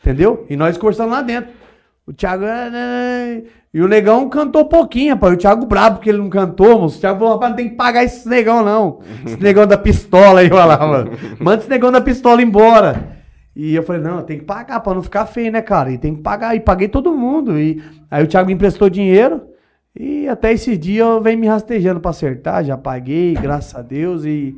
[0.00, 0.46] Entendeu?
[0.48, 1.50] E nós conversando lá dentro.
[2.06, 2.44] O Thiago.
[2.44, 3.42] "Ah, né?"
[3.74, 5.32] E o negão cantou pouquinho, rapaz.
[5.32, 6.98] O Thiago brabo porque ele não cantou, moço.
[6.98, 9.00] O Thiago falou, rapaz, não tem que pagar esse negão, não.
[9.24, 11.12] Esse negão da pistola aí, olha lá, mano.
[11.40, 13.16] Manda esse negão da pistola embora.
[13.56, 15.90] E eu falei, não, tem que pagar pra não ficar feio, né, cara?
[15.90, 16.54] E tem que pagar.
[16.54, 17.58] E paguei todo mundo.
[17.58, 19.40] E aí o Thiago me emprestou dinheiro.
[19.98, 22.64] E até esse dia eu venho me rastejando pra acertar.
[22.64, 24.24] Já paguei, graças a Deus.
[24.24, 24.56] E,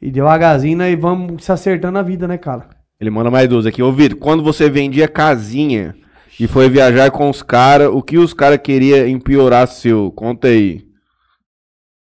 [0.00, 2.68] e devagarzinho, aí vamos se acertando a vida, né, cara?
[3.00, 3.82] Ele manda mais duas aqui.
[3.82, 5.94] Ô, Vitor, quando você vendia casinha
[6.38, 10.10] e foi viajar com os caras, o que os caras queriam empiorar seu?
[10.12, 10.86] Conta aí.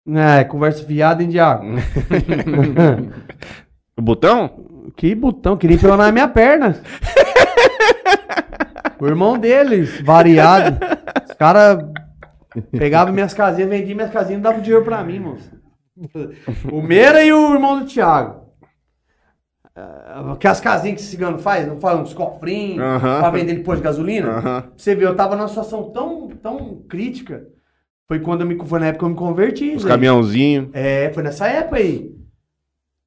[0.07, 1.65] É, conversa fiada, hein, Diago?
[3.97, 4.65] O botão?
[4.95, 6.80] que botão, queria enfiar na minha perna.
[8.99, 10.78] o irmão deles, variado.
[11.28, 11.84] Os caras
[12.72, 15.51] pegavam minhas casinhas, vendiam minhas casinhas e davam dinheiro pra mim, moço.
[16.72, 18.45] O Meira e o irmão do Thiago.
[19.76, 23.20] Ah, Que as casinhas que esse cigano faz, não faz uns cofrinhos Aham.
[23.20, 24.72] pra vender depois de gasolina.
[24.76, 27.45] Você vê, eu tava numa situação tão, tão crítica.
[28.08, 29.76] Foi quando eu me, foi na época que eu me converti.
[29.76, 29.89] Os Zé.
[29.89, 30.70] caminhãozinhos.
[30.74, 32.14] É, foi nessa época aí.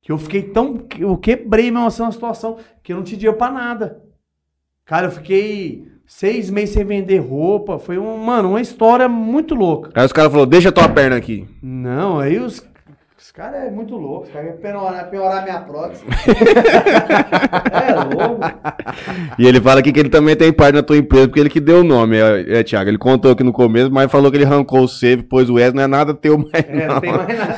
[0.02, 0.86] Que eu fiquei tão.
[0.98, 4.02] Eu quebrei mesmo assim uma situação que eu não tinha dinheiro pra nada.
[4.84, 7.78] Cara, eu fiquei seis meses sem vender roupa.
[7.78, 9.90] Foi um, mano, uma história muito louca.
[9.94, 11.46] Aí os caras falaram, deixa a tua perna aqui.
[11.62, 12.66] Não, aí os.
[13.16, 14.26] Os caras é muito louco.
[14.26, 16.02] Os caras querem piorar, piorar minha prótese.
[17.72, 18.40] é louco.
[19.38, 21.60] E ele fala aqui que ele também tem parte na tua empresa, porque ele que
[21.60, 22.88] deu o nome, é, é Thiago.
[22.88, 25.74] Ele contou aqui no começo, mas falou que ele arrancou o save, pôs o S,
[25.74, 27.00] não é nada teu mais É, não não.
[27.00, 27.54] tem mais nada.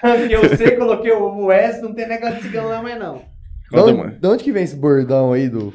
[0.00, 3.20] Porque eu sei, coloquei o S, não tem negócio de cigano lá mais não.
[3.70, 4.12] De onde, mano.
[4.20, 5.72] de onde que vem esse bordão aí do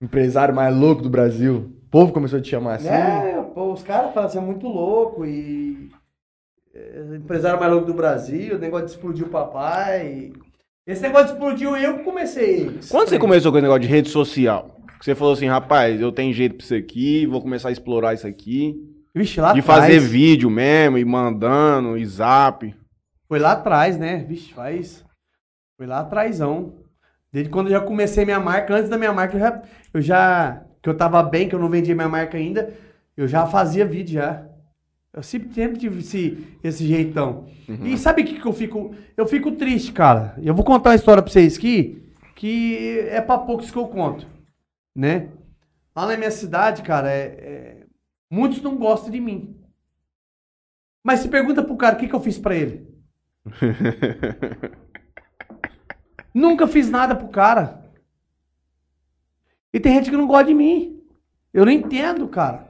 [0.00, 1.72] empresário mais louco do Brasil?
[1.86, 2.88] O povo começou a te chamar assim?
[2.88, 5.90] É, pô, os caras falam assim, é muito louco e.
[6.74, 10.32] é, empresário mais louco do Brasil, o negócio de explodir o papai.
[10.86, 12.78] Esse negócio de explodir eu que comecei.
[12.90, 14.80] Quando você começou com esse negócio de rede social?
[14.98, 18.14] Que Você falou assim, rapaz, eu tenho jeito pra isso aqui, vou começar a explorar
[18.14, 18.76] isso aqui.
[19.14, 19.80] Vixe, lá de atrás.
[19.80, 22.74] fazer vídeo mesmo, e mandando, e zap.
[23.26, 24.18] Foi lá atrás, né?
[24.18, 25.04] Vixe, faz.
[25.76, 26.74] Foi lá atrásão.
[27.36, 29.62] Desde quando eu já comecei minha marca, antes da minha marca, eu já,
[29.92, 30.62] eu já.
[30.82, 32.72] Que eu tava bem, que eu não vendia minha marca ainda,
[33.14, 34.46] eu já fazia vídeo já.
[35.12, 37.46] Eu sempre, sempre tive esse, esse jeitão.
[37.84, 38.94] E sabe o que, que eu fico?
[39.14, 40.34] Eu fico triste, cara.
[40.42, 44.26] Eu vou contar uma história pra vocês aqui, que é pra poucos que eu conto.
[44.94, 45.28] Né?
[45.94, 47.86] Lá na minha cidade, cara, é, é-
[48.30, 49.60] muitos não gostam de mim.
[51.04, 52.88] Mas se pergunta pro cara o que, que eu fiz pra ele.
[56.36, 57.82] Nunca fiz nada pro cara.
[59.72, 61.02] E tem gente que não gosta de mim.
[61.50, 62.68] Eu não entendo, cara.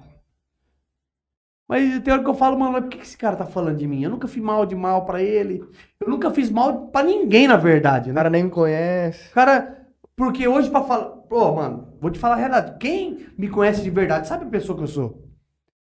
[1.67, 3.89] Mas tem hora que eu falo, mano, mas por que esse cara tá falando de
[3.89, 4.05] mim?
[4.05, 5.65] Eu nunca fiz mal de mal pra ele.
[5.99, 8.21] Eu nunca fiz mal pra ninguém, na verdade, O né?
[8.21, 9.31] cara nem me conhece.
[9.31, 11.07] Cara, porque hoje pra falar.
[11.29, 12.79] Pô, mano, vou te falar a verdade.
[12.79, 15.29] Quem me conhece de verdade sabe a pessoa que eu sou.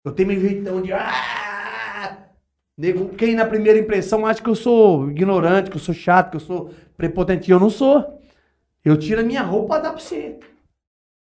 [0.03, 0.95] Eu tenho meu jeitão de.
[0.95, 1.46] Ah!
[2.77, 6.37] Nego, quem na primeira impressão acha que eu sou ignorante, que eu sou chato, que
[6.37, 7.51] eu sou prepotente.
[7.51, 8.21] Eu não sou.
[8.85, 10.39] Eu tiro a minha roupa pra dar pra você.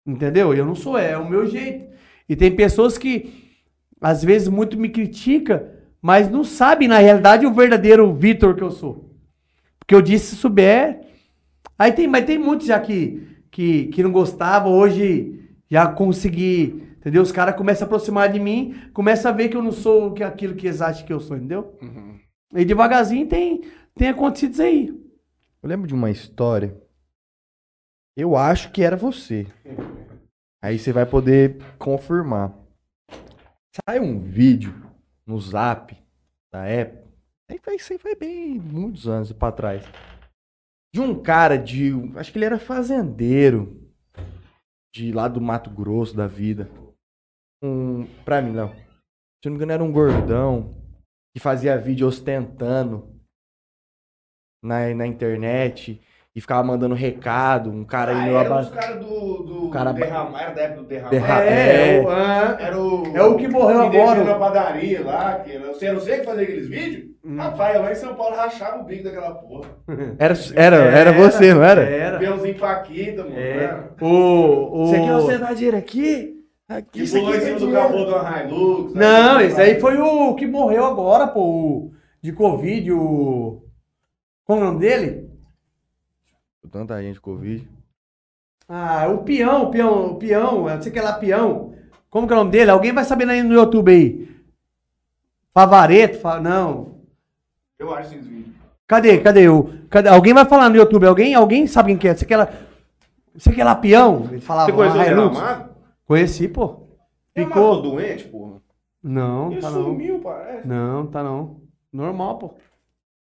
[0.06, 0.54] Entendeu?
[0.54, 1.88] Eu não sou, é o meu jeito.
[2.28, 3.56] E tem pessoas que
[4.02, 8.72] às vezes muito me critica, mas não sabem na realidade o verdadeiro Vitor que eu
[8.72, 9.10] sou.
[9.80, 11.02] Porque eu disse se souber.
[11.80, 15.40] Aí tem, mas tem muitos já que, que, que não gostavam, hoje
[15.70, 17.22] já consegui, entendeu?
[17.24, 20.24] Os caras começam a aproximar de mim, começam a ver que eu não sou que-
[20.24, 21.78] aquilo que eles acham que eu sou, entendeu?
[22.54, 23.62] E devagarzinho tem,
[23.96, 24.88] tem acontecido isso aí.
[25.64, 26.76] Eu lembro de uma história.
[28.16, 29.48] Eu acho que era você.
[30.62, 32.54] Aí você vai poder confirmar.
[33.88, 34.74] Sai um vídeo
[35.26, 35.96] no zap
[36.52, 37.08] da época.
[37.50, 39.84] Aí foi, isso aí foi bem muitos anos pra trás.
[40.94, 41.92] De um cara de.
[42.16, 43.88] Acho que ele era fazendeiro.
[44.96, 46.70] De lá do Mato Grosso da vida.
[47.64, 48.06] Um.
[48.26, 48.70] Pra mim, não.
[48.70, 48.76] Se
[49.46, 50.76] eu não me engano, era um gordão.
[51.36, 53.10] Que fazia vídeo ostentando
[54.64, 56.02] na, na internet
[56.36, 58.62] e ficava mandando recado, um cara aí Ah, meu era aba...
[58.62, 61.10] os caras do, do Cara- derramar, era da época do derramar.
[61.12, 62.02] Derra- É, é.
[62.02, 64.24] o- ah, Era o, É o que morreu que agora.
[64.24, 67.12] na padaria lá, que era, você era você que fazia aqueles vídeos?
[67.24, 67.38] Hum.
[67.38, 69.70] Rapaz, lá em São Paulo rachava o bico daquela porra.
[70.18, 71.82] Era, era, era você, não era?
[71.82, 72.20] Era.
[72.20, 73.38] Pãozinho Paquita, mano.
[73.38, 73.68] É.
[73.74, 73.90] né?
[74.02, 74.06] O,
[74.84, 74.88] o...
[74.88, 76.37] Você quer ostentar dinheiro aqui?
[76.70, 78.94] Aqui, Que isso pulou em cima do capô de uma Hilux.
[78.94, 81.92] Não, esse aí foi o que morreu agora, pô, o-
[82.22, 83.62] de Covid, o...
[84.44, 85.30] Qual é o nome dele?
[86.70, 87.66] Tanta gente com Covid.
[88.68, 91.74] Ah, o peão, o peão, o peão, eu sei que é lá peão.
[92.10, 92.70] Como que é o nome dele?
[92.72, 94.28] Alguém vai saber aí no YouTube aí.
[95.54, 96.40] Favareto, fa...
[96.40, 96.98] não.
[97.80, 98.56] Eu acho esses vídeos.
[98.86, 99.70] Cadê, cadê o...
[99.90, 100.10] Cadê?
[100.10, 102.16] Alguém vai falar no YouTube, alguém, alguém sabe quem que é?
[102.16, 102.50] Você quer lá...
[103.34, 104.28] Você quer lá peão?
[104.30, 105.38] Ele falava Você conheceu o Hilux.
[106.08, 106.88] Conheci, pô.
[107.36, 108.62] Ficou doente, porra.
[109.04, 109.84] Não, Ele tá não.
[109.84, 110.68] sumiu, parece.
[110.68, 111.62] Não, tá não.
[111.94, 112.54] Normal, pô.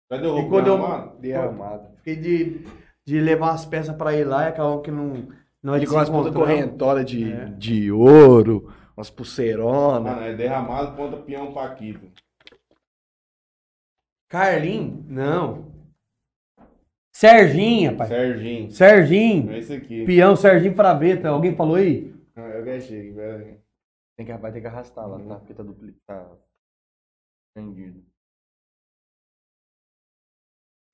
[0.08, 1.18] Cadê o Ficou deu- derramado?
[1.20, 1.88] Derramado.
[1.98, 2.66] Fiquei de,
[3.06, 5.28] de levar as peças pra ir lá e acabou que não.
[5.62, 6.48] não Ele se com as putas encontramos.
[6.48, 7.44] correntoras de, É.
[7.46, 10.12] de ouro, umas pulseironas.
[10.14, 12.06] Mano, é derramado, ponta peão Paquita.
[14.28, 15.04] Carlinho?
[15.08, 15.70] Não.
[17.12, 18.08] Serginho, pai.
[18.08, 18.70] Serginho.
[18.70, 19.52] Serginho.
[19.52, 20.04] É esse aqui.
[20.06, 21.28] Peão Serginho Fraveta.
[21.28, 22.09] Alguém falou aí?
[22.70, 23.60] Eu gastei, velho.
[24.16, 25.36] Tem que, vai ter que arrastar lá, tá?
[25.36, 26.28] Porque tá duplicado.
[26.36, 26.36] Tá
[27.54, 28.02] prendido.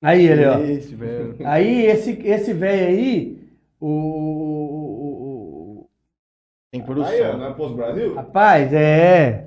[0.03, 0.59] Aí ele, ó.
[0.59, 1.35] Esse, velho.
[1.47, 3.49] Aí esse, esse velho aí,
[3.79, 5.89] o, o- o-
[6.71, 8.13] Tem que pôr o Aí, ó, não é Posto Brasil?
[8.15, 9.45] Rapaz, é.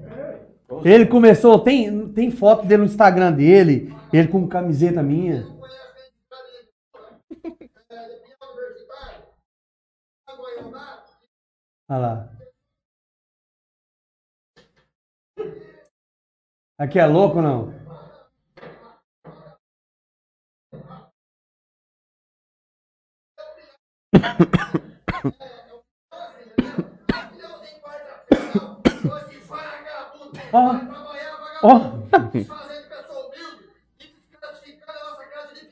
[0.84, 5.44] Ele começou, tem, tem foto dele no Instagram dele, ele com camiseta minha.
[11.90, 12.28] Olha lá.
[16.78, 17.80] Aqui é louco ou não?
[30.52, 30.70] Ó,
[31.64, 32.00] ó.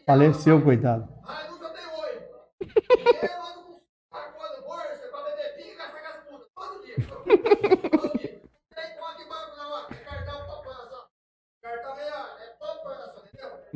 [0.05, 1.09] Faleceu, coitado.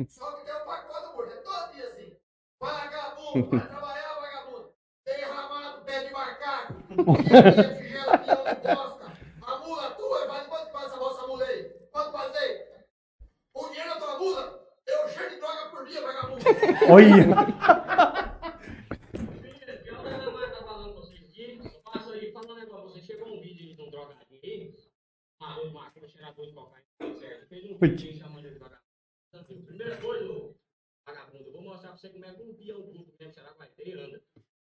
[0.07, 2.17] Só que tem um pacote do é todo dia assim.
[2.59, 4.73] Vagabundo, vai trabalhar, vagabundo.
[5.05, 5.83] Tem ramado,
[9.41, 10.27] A mula tua,
[10.71, 11.63] passa a vossa mula aí?
[11.91, 12.65] Passei?
[13.53, 16.43] O dinheiro da tua mula, eu cheio de droga por dia, vagabundo.
[16.89, 17.73] Olha.
[25.71, 26.85] máquina, cheirador de cocaína?
[27.49, 29.65] Fez um vídeo chamando ele de vagabundo.
[29.65, 30.53] Primeira coisa,
[31.07, 33.57] vagabundo, eu vou mostrar pra você como é que um peão bruto mesmo, será que
[33.59, 34.21] vai ter, anda.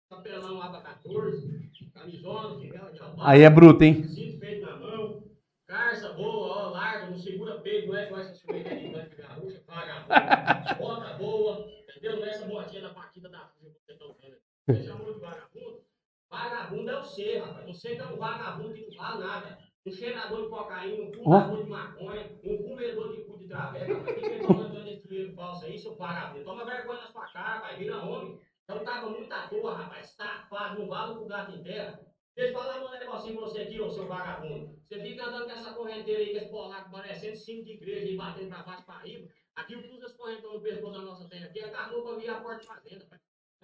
[0.08, 4.04] Capelão aba 14, camisola, de albarca, Aí é bruto, hein?
[4.04, 5.24] cinto feito na mão,
[5.66, 10.78] carça boa, ó, larga, não segura peito, não é com essa chuveira de garrucha, vagabundo,
[10.78, 12.16] bota boa, entendeu?
[12.16, 14.36] Não é essa botinha da partida da Xuxa que você tá usando.
[14.68, 15.84] Você chamou de vagabundo?
[16.30, 17.66] Vagabundo é você, rapaz.
[17.66, 19.58] Você que é um vagabundo que não vale nada.
[19.86, 23.94] Um cheirador de cocaína, um fumador de maconha, um comedor de cu de traveca.
[23.94, 24.18] rapaz.
[24.18, 26.44] Quem que mandando esse dinheiro falso aí, seu vagabundo?
[26.44, 27.78] Toma vergonha na sua cara, rapaz.
[27.78, 28.40] Vira homem.
[28.64, 30.08] Então tava muito à toa, rapaz.
[30.08, 32.00] Safado, não vale o gato em terra.
[32.34, 34.76] Deixa eu falar um negocinho pra você aqui, ô seu vagabundo.
[34.88, 38.16] Você fica andando com essa correnteira aí, com esse polaco parecendo cinco de igreja e
[38.16, 39.28] batendo pra baixo pra riba.
[39.54, 42.28] Aqui o que usa esse correntão no pescoço da nossa terra aqui acabou pra vir
[42.28, 43.06] a porta de fazenda.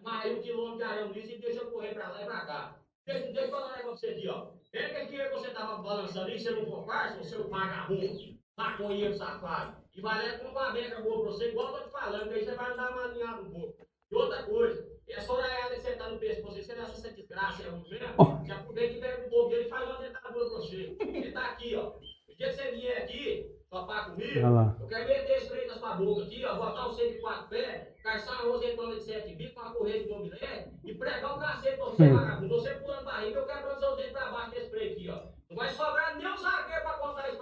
[0.01, 2.47] Mas aí um quilômetro de arame liso e deixa eu correr pra lá e pra
[2.47, 2.81] cá.
[3.07, 4.47] Deixa, eu falar um negócio você aqui, ó.
[4.70, 9.77] Pega aqui que você tava balançando aí, você não for parça, seu vagabundo, maconheiro safado.
[9.95, 12.35] E vai lá com uma beca boa pra você, igual eu tô te falando, que
[12.35, 13.87] aí você vai andar uma alinhada um pouco.
[14.11, 17.69] E outra coisa, essa orelhada que você tá no pescoço, você acha essa desgraça, é
[17.69, 18.47] ruim mesmo?
[18.47, 20.97] Já aproveita e pega o povo dele e faz uma dentadura pra você.
[21.01, 21.89] Ele tá aqui, ó.
[22.29, 24.39] O dia que você vier aqui, topar comigo,
[24.81, 27.49] eu quero meter esse trem na sua boca aqui, ó, botar o seio de quatro
[27.49, 31.77] pés, calçar uma rosetona de sete bicos, uma correia de mobilé e pregar o cacete
[31.77, 32.55] pra você, vagabundo.
[32.55, 35.23] Você pulando barriga, eu quebrando seus dedos pra baixo desse trem aqui, ó.
[35.49, 37.33] Não vai sobrar nem um zagueiro pra contar a história Ué.
[37.33, 37.41] na sua boca.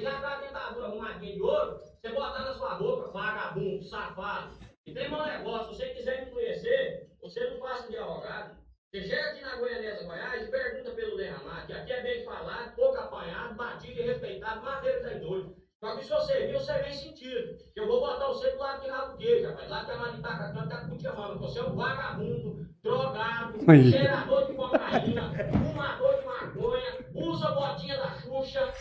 [0.00, 4.54] já tá a dentadura arrumadinha de ouro, você botar na sua boca, vagabundo, safado.
[4.84, 8.56] E tem um negócio, se você quiser me conhecer, você não faça de arrogado.
[8.90, 12.74] Você chega aqui na Goianesa, Goiás, e pergunta pelo derramar, que aqui é bem falado,
[12.74, 15.56] pouco apanhado, batido e respeitado, madeira tem doido.
[15.78, 17.56] Só que se você vir, você vem sentido.
[17.76, 19.68] Eu vou botar você do lado de rabo queijo, rapaz.
[19.68, 21.38] Lá que a Maritaca canta, tá com chamando.
[21.38, 23.58] Você é um vagabundo, drogado,
[23.90, 28.10] cheirador de cocaína, fumador de maconha, usa botinha da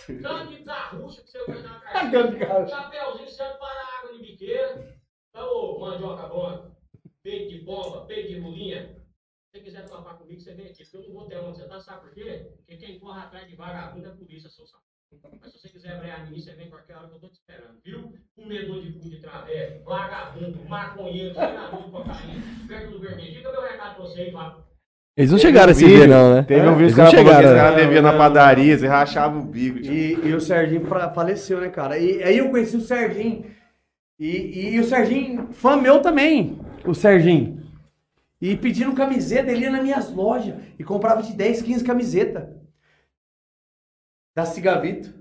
[0.08, 2.76] De garrucha que você vai dar na Cano de garrucha.
[2.76, 4.98] chapéuzinho serve para água de biqueira.
[5.30, 6.76] Então, ô mandioca bom,
[7.24, 8.88] peito de bomba, peito de mulinha.
[8.88, 10.84] Se você quiser topar comigo, você vem aqui.
[10.84, 12.52] Porque eu não vou ter onde você tá, sabe por quê?
[12.58, 14.84] Porque quem corre atrás de vagabundo é polícia, seu sapo.
[15.40, 17.80] Mas se você quiser brear mim, você vem qualquer hora que eu tô te esperando,
[17.82, 18.14] viu?
[18.36, 23.36] Comedor de cu de traveco, vagabundo, maconheiro, cheirador de cocaína, perto do vermelho.
[23.36, 24.66] Fica meu recado pra você aí, Fábio.
[25.18, 26.44] Eles não chegaram a se vídeo, ver, não, né?
[26.44, 27.48] Teve um vídeo que não o cara falou que chegaram.
[27.48, 27.84] esse cara né?
[27.84, 29.80] devia na padaria, você rachava o bico.
[29.80, 29.94] tipo.
[29.94, 31.98] E, e o Serginho faleceu, né, cara?
[31.98, 33.46] E aí eu conheci o Serginho.
[34.20, 37.64] E, e o Serginho, fã meu também, o Serginho.
[38.42, 42.44] E pedindo camiseta, ele ia nas minhas lojas e comprava de 10, 15 camisetas.
[44.36, 45.14] Da Cigavito.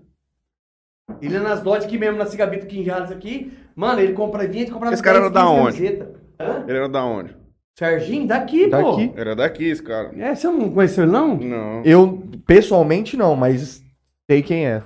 [1.22, 3.56] Ele ia nas lojas aqui mesmo, na Cigavito Quinjadas aqui.
[3.76, 5.76] Mano, ele compra vinha e comprava Esse cara era da onde?
[5.76, 6.08] camisetas.
[6.40, 6.64] Hã?
[6.66, 7.43] Ele era da onde?
[7.76, 9.08] Serginho, daqui, Daqui.
[9.08, 9.14] pô.
[9.20, 10.12] Era daqui esse cara.
[10.16, 11.36] É, você não conheceu ele, não?
[11.36, 11.82] Não.
[11.84, 13.82] Eu, pessoalmente, não, mas
[14.30, 14.82] sei quem é.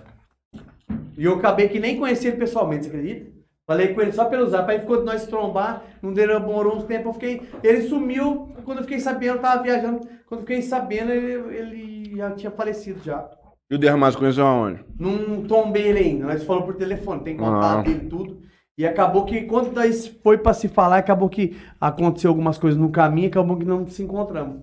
[1.17, 3.39] E eu acabei que nem conheci ele pessoalmente, você acredita?
[3.67, 7.07] Falei com ele só pelo zap, aí ficou de nós trombar, não demorou uns tempos,
[7.09, 7.43] eu fiquei.
[7.63, 12.17] Ele sumiu, quando eu fiquei sabendo, eu tava viajando, quando eu fiquei sabendo, ele, ele
[12.17, 13.29] já tinha falecido já.
[13.71, 14.81] E o Derramado conheceu aonde?
[14.99, 17.83] Não tombei ele ainda, nós falamos por telefone, tem contato Ah.
[17.83, 18.39] dele tudo.
[18.79, 22.93] E acabou que, quando nós foi pra se falar, acabou que aconteceu algumas coisas no
[22.93, 24.63] caminho, acabou que não se encontramos.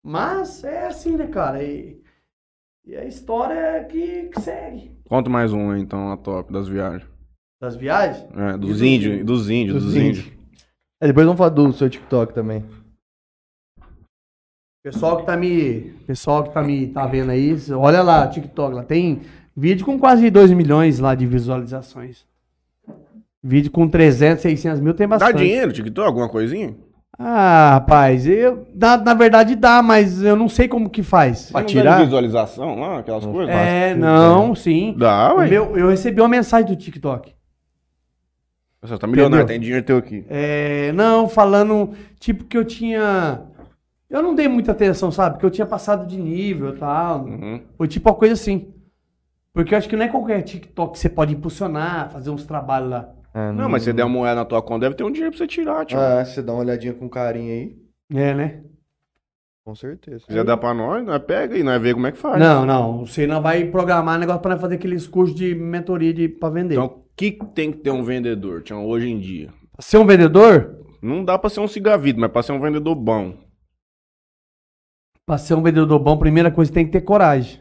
[0.00, 1.60] Mas é assim, né, cara?
[1.60, 2.00] E,
[2.86, 4.96] e a história é que, que segue.
[5.08, 7.04] Conta mais um aí, então, a top das viagens.
[7.60, 8.24] Das viagens?
[8.32, 10.32] É, dos índios, dos índios, Dos dos índios.
[11.02, 12.64] É, depois vamos falar do seu TikTok também.
[14.84, 18.84] Pessoal que tá me, pessoal que tá me tá vendo aí, olha lá, TikTok, lá
[18.84, 19.22] tem
[19.54, 22.29] vídeo com quase 2 milhões lá de visualizações.
[23.42, 25.38] Vídeo com 300, 600 mil tem Dá bastante.
[25.38, 26.76] dinheiro, TikTok, alguma coisinha?
[27.18, 31.50] Ah, rapaz, eu, na, na verdade dá, mas eu não sei como que faz.
[31.50, 33.54] Pra tirar visualização lá, aquelas coisas?
[33.54, 34.94] É, não, sim.
[34.96, 35.48] Dá, ué.
[35.48, 37.34] meu, eu recebi uma mensagem do TikTok.
[38.82, 39.46] Você tá milionário, Entendeu?
[39.46, 40.24] tem dinheiro teu aqui.
[40.30, 43.42] É, não, falando, tipo, que eu tinha.
[44.08, 45.38] Eu não dei muita atenção, sabe?
[45.38, 47.24] Que eu tinha passado de nível e tal.
[47.26, 47.60] Uhum.
[47.76, 48.72] Foi tipo uma coisa assim.
[49.52, 52.90] Porque eu acho que não é qualquer TikTok que você pode impulsionar, fazer uns trabalhos
[52.90, 53.08] lá.
[53.32, 55.30] É, Não, mas se você der uma moeda na tua conta, deve ter um dinheiro
[55.30, 55.98] pra você tirar, tio.
[55.98, 57.76] Ah, você dá uma olhadinha com carinho aí,
[58.20, 58.64] É, né?
[59.64, 60.18] com certeza.
[60.20, 62.40] Se quiser dar pra nós, nós pega e nós vê como é que faz.
[62.40, 63.06] Não, não.
[63.06, 66.74] Você não vai programar negócio pra nós fazer aqueles cursos de mentoria de, pra vender.
[66.74, 69.50] Então, o que que tem que ter um vendedor, tio, hoje em dia?
[69.78, 73.34] Ser um vendedor, Não dá pra ser um cigavido, mas pra ser um vendedor bom.
[75.24, 77.60] Pra ser um vendedor bom, primeira coisa tem que ter coragem.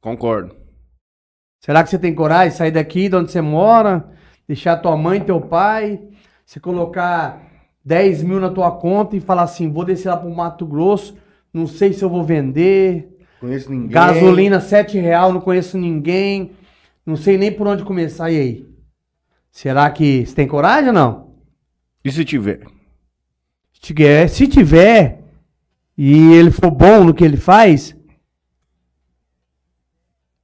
[0.00, 0.54] Concordo.
[1.64, 4.12] Será que você tem coragem de sair daqui de onde você mora,
[4.46, 6.00] deixar tua mãe, teu pai,
[6.44, 7.42] você colocar
[7.84, 11.16] 10 mil na tua conta e falar assim, vou descer lá pro Mato Grosso,
[11.52, 13.90] não sei se eu vou vender, Conheço ninguém.
[13.90, 16.52] gasolina 7 real, não conheço ninguém,
[17.04, 18.74] não sei nem por onde começar, e aí?
[19.50, 21.34] Será que você tem coragem ou não?
[22.04, 22.60] E se tiver?
[23.72, 25.22] Se tiver, se tiver
[25.96, 27.96] e ele for bom no que ele faz,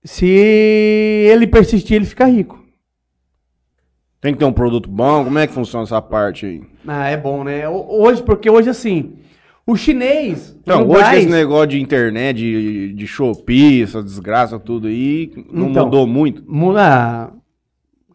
[0.05, 2.60] se ele persistir, ele fica rico.
[4.21, 5.25] Tem que ter um produto bom?
[5.25, 6.63] Como é que funciona essa parte aí?
[6.87, 7.67] Ah, é bom, né?
[7.69, 9.15] Ho- Hoje, porque hoje assim,
[9.67, 10.55] o chinês.
[10.63, 15.71] Então, hoje gás- esse negócio de internet, de, de Shopee, essa desgraça, tudo aí, não
[15.71, 15.85] Então.
[15.87, 16.45] mudou muito.
[16.47, 17.31] Muda.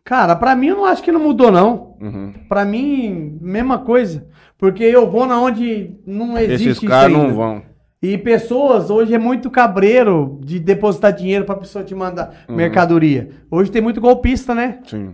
[0.03, 1.95] Cara, pra mim eu não acho que não mudou, não.
[1.99, 2.33] Uhum.
[2.47, 4.27] Pra mim, mesma coisa.
[4.59, 7.63] Porque eu vou na onde não existe Esses caras não vão.
[8.01, 12.55] E pessoas, hoje é muito cabreiro de depositar dinheiro pra pessoa te mandar Uhum.
[12.55, 13.31] mercadoria.
[13.49, 14.77] Hoje tem muito golpista, né?
[14.85, 15.09] Sim.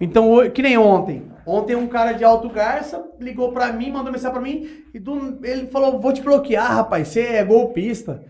[0.00, 1.24] Então, que nem ontem.
[1.46, 5.38] Ontem um cara de Alto Garça ligou pra mim, mandou mensagem pra mim, e do-
[5.42, 8.22] ele falou, vou te bloquear, rapaz, você é golpista.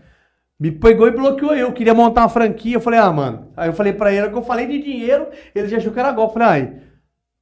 [0.59, 3.49] Me pegou e bloqueou eu, queria montar uma franquia, eu falei, ah, mano.
[3.55, 6.11] Aí eu falei pra ele, que eu falei de dinheiro, ele já achou que era
[6.11, 6.31] golpe.
[6.35, 6.73] Eu falei, ai,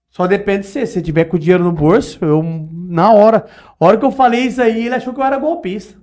[0.09, 3.45] só depende de você, se você tiver com o dinheiro no bolso, eu, na hora,
[3.79, 5.97] a hora que eu falei isso aí, ele achou que eu era golpista.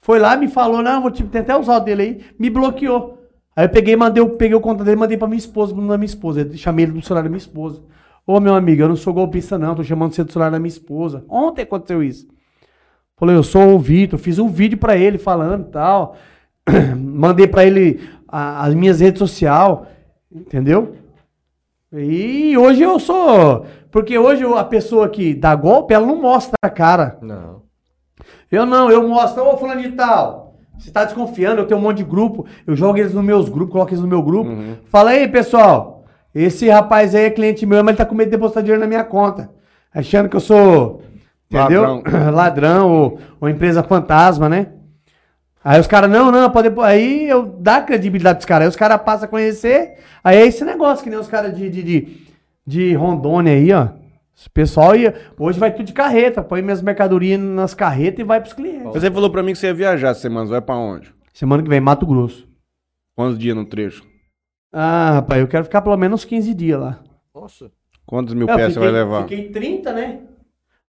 [0.00, 3.15] Foi lá, me falou, não, vou te, até os áudios dele aí, me bloqueou.
[3.56, 5.98] Aí eu peguei, mandei, eu peguei o conta dele, mandei pra minha esposa, número da
[5.98, 6.42] minha esposa.
[6.42, 7.82] Eu chamei ele do celular da minha esposa.
[8.26, 9.74] Ô, meu amigo, eu não sou golpista, não.
[9.74, 11.24] Tô chamando você do celular da minha esposa.
[11.28, 12.28] Ontem aconteceu isso.
[13.16, 14.18] Falei, eu sou o Vitor.
[14.18, 16.16] Fiz um vídeo pra ele falando e tal.
[16.98, 19.78] Mandei pra ele a- as minhas redes sociais.
[20.30, 20.96] Entendeu?
[21.92, 23.64] E hoje eu sou.
[23.90, 27.16] Porque hoje a pessoa que dá golpe, ela não mostra a cara.
[27.22, 27.62] Não.
[28.50, 30.45] Eu não, eu mostro, ô fulano de tal.
[30.78, 33.72] Você tá desconfiando, eu tenho um monte de grupo, eu jogo eles nos meus grupos,
[33.72, 34.50] coloco eles no meu grupo.
[34.86, 36.04] Fala aí, pessoal,
[36.34, 38.86] esse rapaz aí é cliente meu, mas ele tá com medo de depositar dinheiro na
[38.86, 39.50] minha conta.
[39.94, 41.02] Achando que eu sou,
[41.50, 42.02] entendeu?
[42.32, 44.68] Ladrão, ou, ou empresa fantasma, né?
[45.64, 46.70] Aí os caras, não, não, pode.
[46.80, 48.66] Aí eu dá credibilidade pros caras.
[48.66, 49.94] Aí os caras passam a conhecer.
[50.22, 52.26] Aí é esse negócio, que nem os caras de, de, de,
[52.64, 53.88] de Rondônia aí, ó.
[54.36, 55.14] Esse pessoal ia.
[55.38, 56.44] Hoje vai tudo de carreta.
[56.44, 58.92] Põe minhas mercadorias nas carretas e vai pros clientes.
[58.92, 61.14] Você falou pra mim que você ia viajar essa semana, vai pra onde?
[61.32, 62.46] Semana que vem, Mato Grosso.
[63.14, 64.04] Quantos dias no trecho?
[64.72, 67.02] Ah, rapaz, eu quero ficar pelo menos 15 dias lá.
[67.34, 67.70] Nossa.
[68.04, 69.22] Quantos mil É, eu pés você vai levar?
[69.22, 70.20] Fiquei 30, né?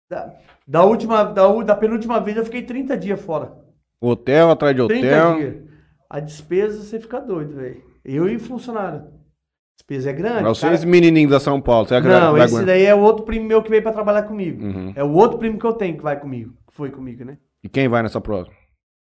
[0.09, 0.33] Da,
[0.67, 3.53] da última, da, da penúltima vez eu fiquei 30 dias fora.
[4.01, 5.35] Hotel atrás de 30 hotel.
[5.37, 5.55] dias.
[6.09, 7.81] A despesa, você fica doido, velho.
[8.03, 9.03] Eu e funcionário.
[9.77, 10.33] Despesa é grande.
[10.41, 10.55] Pra cara.
[10.55, 13.45] vocês menininhos da São Paulo, será que Não, vai esse daí é o outro primo
[13.45, 14.65] meu que veio pra trabalhar comigo.
[14.65, 14.91] Uhum.
[14.95, 16.53] É o outro primo que eu tenho que vai comigo.
[16.67, 17.37] Que foi comigo, né?
[17.63, 18.55] E quem vai nessa próxima?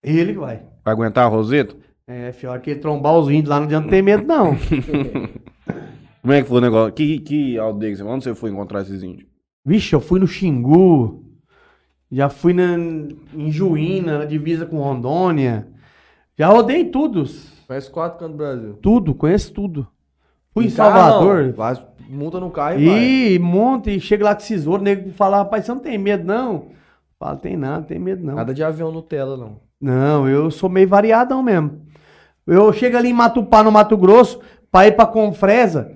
[0.03, 0.63] Ele que vai.
[0.83, 1.77] Vai aguentar a Roseta?
[2.07, 4.57] É, fio, que ele trombar os índios lá não adianta ter medo, não.
[6.23, 6.93] Como é que foi o negócio?
[6.93, 9.29] Que, que aldeia que você Onde você foi encontrar esses índios?
[9.65, 11.23] Vixe, eu fui no Xingu.
[12.11, 12.77] Já fui na,
[13.35, 15.69] em Juína, na divisa com Rondônia.
[16.37, 17.25] Já rodei tudo.
[17.67, 18.75] Faz quatro cantos do Brasil.
[18.83, 19.87] Tudo, conheço tudo.
[20.53, 21.45] Fui em Em carro, Salvador.
[21.47, 21.53] não.
[21.53, 21.77] Vai,
[22.09, 22.99] monta no carro e vai.
[23.05, 26.25] E monta e chega lá com tesouro, o nego fala, rapaz, você não tem medo,
[26.25, 26.67] não?
[27.19, 28.35] Fala, tem nada, não tem medo, não.
[28.35, 29.57] Nada de avião Nutella, não.
[29.81, 31.81] Não, eu sou meio variadão mesmo.
[32.47, 35.91] Eu chego ali em Matupá, no Mato Grosso, pra ir pra Confresa,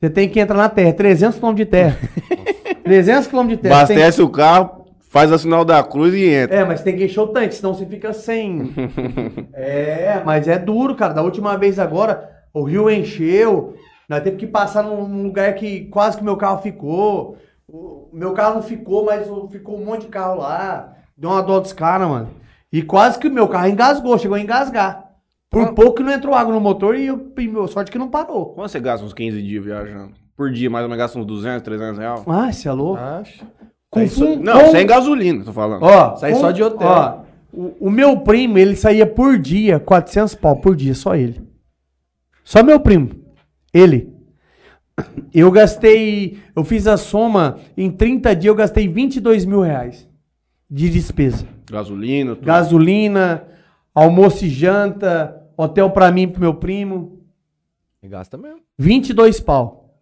[0.00, 1.96] você tem que entrar na terra, 300 km de terra.
[2.82, 3.86] 300 km de terra.
[3.86, 6.56] você tem- Abastece o carro, faz a sinal da cruz e entra.
[6.56, 8.72] É, mas tem que encher o tanque, senão você fica sem.
[9.54, 11.12] é, mas é duro, cara.
[11.14, 13.74] Da última vez agora, o rio encheu.
[14.12, 17.38] Nós teve que passar num lugar que quase que meu carro ficou.
[17.66, 20.92] O meu carro não ficou, mas o- ficou um monte de carro lá.
[21.16, 22.28] Deu uma dó dos caras, mano.
[22.70, 25.02] E quase que o meu carro engasgou, chegou a engasgar.
[25.48, 28.10] Por pouco que não entrou água no motor e, eu, e meu sorte que não
[28.10, 28.52] parou.
[28.52, 30.12] Quanto você gasta uns 15 dias viajando?
[30.36, 32.22] Por dia, mais ou menos, gasta uns 200, 300 reais?
[32.26, 33.00] Ah, você é louco?
[33.00, 33.46] Acho.
[33.90, 35.82] Com só- Não, com- sem gasolina, tô falando.
[35.84, 36.86] Ó, Sai com- só de hotel.
[36.86, 37.18] ó,
[37.50, 41.40] o, o meu primo, ele saía por dia, 400 pau por dia, só ele.
[42.44, 43.21] Só meu primo.
[43.72, 44.12] Ele.
[45.32, 50.08] Eu gastei, eu fiz a soma, em 30 dias eu gastei 22 mil reais
[50.70, 51.46] de despesa.
[51.70, 52.44] Gasolina, tudo.
[52.44, 53.48] Gasolina,
[53.94, 57.20] almoço e janta, hotel pra mim e pro meu primo.
[58.02, 58.60] E Gasta mesmo.
[58.78, 59.98] 22 pau.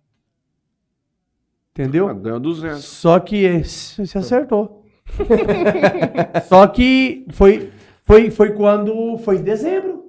[1.73, 2.09] Entendeu?
[2.09, 2.83] Ah, ganhou 200.
[2.85, 4.85] Só que eh, você acertou.
[6.49, 7.71] Só que foi,
[8.03, 9.19] foi, foi quando.
[9.19, 10.05] Foi em dezembro.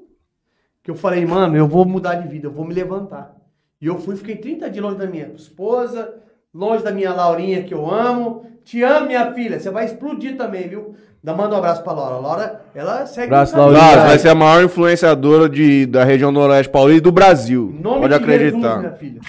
[0.84, 3.36] Que eu falei, mano, eu vou mudar de vida, eu vou me levantar.
[3.82, 6.14] E eu fui, fiquei 30 dias longe da minha esposa,
[6.54, 8.46] longe da minha Laurinha que eu amo.
[8.64, 9.60] Te amo, minha filha.
[9.60, 10.96] Você vai explodir também, viu?
[11.24, 12.18] Dá, manda um abraço pra Laura.
[12.18, 13.76] Laura, ela segue Abraço, o caminho.
[13.76, 17.74] Claro, vai ser a maior influenciadora de, da região noroeste paulista e do Brasil.
[17.76, 18.80] Em nome Pode de Jesus, acreditar.
[18.80, 19.22] minha filha.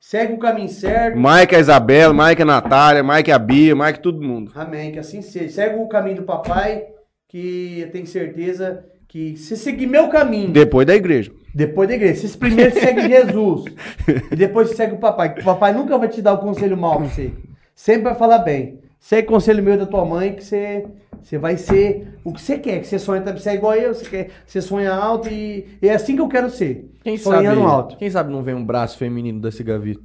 [0.00, 1.18] Segue o caminho certo.
[1.18, 4.52] Mike a Isabela, Mike a Natália, Mike a Bia, Mike todo mundo.
[4.54, 5.52] Amém, que assim seja.
[5.52, 6.84] Segue o caminho do papai,
[7.28, 8.84] que eu tenho certeza
[9.16, 11.32] que se seguir meu caminho, Depois da igreja.
[11.54, 13.64] depois da igreja, se primeiro segue Jesus,
[14.30, 16.98] e depois segue o papai, que o papai nunca vai te dar o conselho mal
[16.98, 17.32] pra você.
[17.74, 18.80] Sempre vai falar bem.
[19.00, 20.86] Segue o conselho meu da tua mãe, que você,
[21.22, 23.94] você vai ser o que você quer, que você sonha também, você é igual eu,
[23.94, 26.90] você, quer, você sonha alto e, e é assim que eu quero ser.
[27.02, 27.96] Quem sabe, sonhando alto.
[27.96, 30.02] quem sabe não vem um braço feminino da Cigavito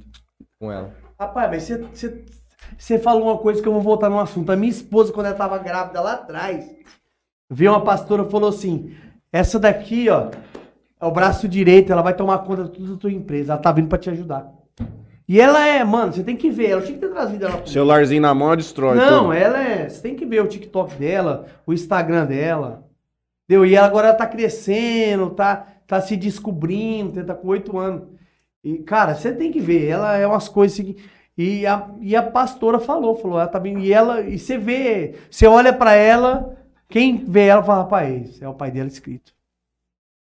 [0.58, 0.90] com ela.
[1.20, 2.24] Rapaz, mas você, você,
[2.78, 4.50] você falou uma coisa que eu vou voltar no assunto.
[4.50, 6.64] A minha esposa, quando ela tava grávida lá atrás,
[7.52, 8.92] veio uma pastora e falou assim:
[9.32, 10.30] essa daqui, ó,
[11.00, 13.52] é o braço direito, ela vai tomar conta de toda a tua empresa.
[13.52, 14.50] Ela tá vindo pra te ajudar.
[15.28, 17.56] E ela é, mano, você tem que ver, ela tinha que ter trazido ela.
[17.58, 19.32] pro- Celularzinho na mão, destrói Não, tudo.
[19.32, 19.88] ela é.
[19.88, 22.84] Você tem que ver o TikTok dela, o Instagram dela.
[23.48, 23.64] Entendeu?
[23.64, 28.02] E ela agora ela tá crescendo, tá, tá se descobrindo, tá com oito anos.
[28.64, 29.86] E, cara, você tem que ver.
[29.88, 30.96] Ela é umas coisas assim.
[31.38, 33.78] E a, e a pastora falou, falou, ela tá vindo.
[33.80, 36.56] E ela, e você vê, você olha pra ela,
[36.92, 39.32] quem vê ela fala, rapaz, é o pai dela escrito.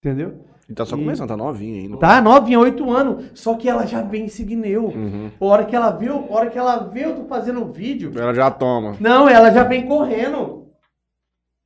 [0.04, 0.44] Entendeu?
[0.68, 1.96] E tá só E- começando, tá novinho ainda.
[1.96, 3.30] Tá, novinha, oito anos.
[3.38, 4.66] Só que ela já vem seguindo.
[4.66, 5.30] Uhum.
[5.40, 8.10] A hora que ela viu, a hora que ela vê eu tô fazendo um vídeo,
[8.18, 8.96] Ela já toma.
[9.00, 10.66] não, ela já vem correndo.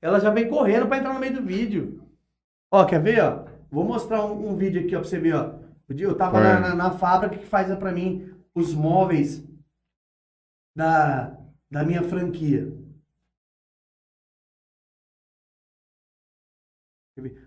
[0.02, 2.02] Ela já vem correndo pra entrar no meio do vídeo.
[2.70, 3.44] Ó, quer ver, ó?
[3.70, 5.54] Vou mostrar um, um vídeo aqui, ó, pra você ver, ó.
[5.88, 6.42] O Eu tava É.
[6.42, 9.42] na, na- na fábrica que faz pra mim os móveis
[10.76, 11.36] da,
[11.70, 12.72] da minha franquia.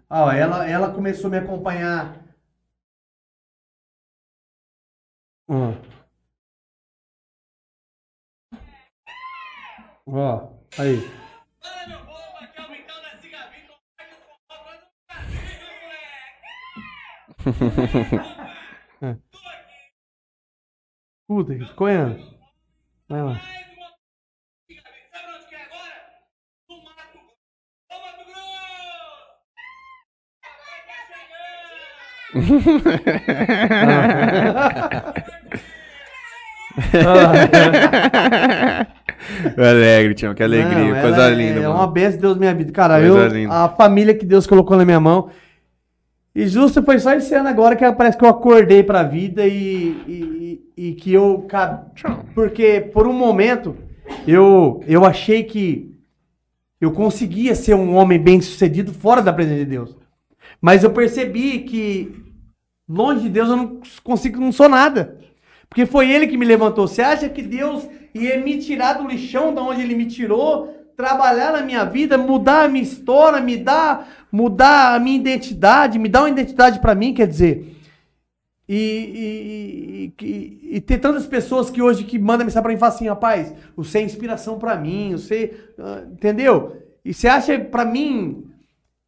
[0.09, 2.23] Ah, ó, ela, ela começou a me acompanhar.
[5.47, 5.73] Ó.
[10.05, 10.99] Ó, aí.
[21.27, 22.17] Puta, que coendo.
[23.09, 23.62] Vai lá.
[39.57, 40.93] alegre, Tião, que alegria.
[40.93, 41.75] Não, coisa é- linda, É mano.
[41.75, 42.71] uma bênção de Deus minha vida.
[42.71, 43.53] Cara, Coisa eu, linda.
[43.53, 45.29] a família que Deus colocou na minha mão.
[46.35, 49.95] E justo foi só esse ano agora que parece que eu acordei pra vida e,
[50.07, 51.45] e, e- que eu.
[52.33, 53.75] Porque por um momento
[54.27, 55.93] eu, eu achei que
[56.81, 59.95] eu conseguia ser um homem bem sucedido fora da presença de Deus.
[60.59, 62.22] Mas eu percebi que
[62.87, 65.17] longe de Deus eu não consigo, não sou nada.
[65.69, 66.87] Porque foi ele que me levantou.
[66.87, 71.51] Você acha que Deus ia me tirar do lixão da onde ele me tirou, trabalhar
[71.51, 76.21] na minha vida, mudar a minha história, me dar, mudar a minha identidade, me dar
[76.21, 77.75] uma identidade pra mim, quer dizer.
[78.69, 82.79] E, e- e- e- ter tantas pessoas que hoje que mandam mensagem pra mim e
[82.79, 85.53] falam assim, rapaz, você é inspiração pra mim, você,
[86.11, 86.77] entendeu?
[87.03, 88.45] E você acha pra mim,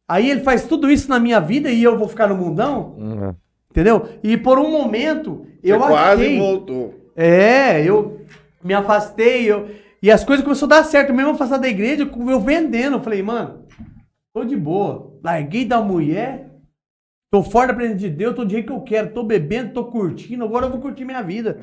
[0.06, 2.96] aí ele faz tudo isso na minha vida e eu vou ficar no mundão?
[2.98, 3.34] Uhum.
[3.76, 4.08] Entendeu?
[4.24, 6.38] E por um momento eu Você quase achei.
[6.38, 6.94] voltou.
[7.14, 8.22] É, eu
[8.64, 9.68] me afastei, eu,
[10.02, 11.12] e as coisas começaram a dar certo.
[11.12, 12.96] Mesmo afastado da igreja, eu vendendo.
[12.96, 13.66] Eu falei, mano,
[14.32, 15.12] tô de boa.
[15.22, 16.48] Larguei da mulher,
[17.30, 19.84] tô fora da presença de Deus, tô do jeito que eu quero, tô bebendo, tô
[19.84, 21.60] curtindo, agora eu vou curtir minha vida.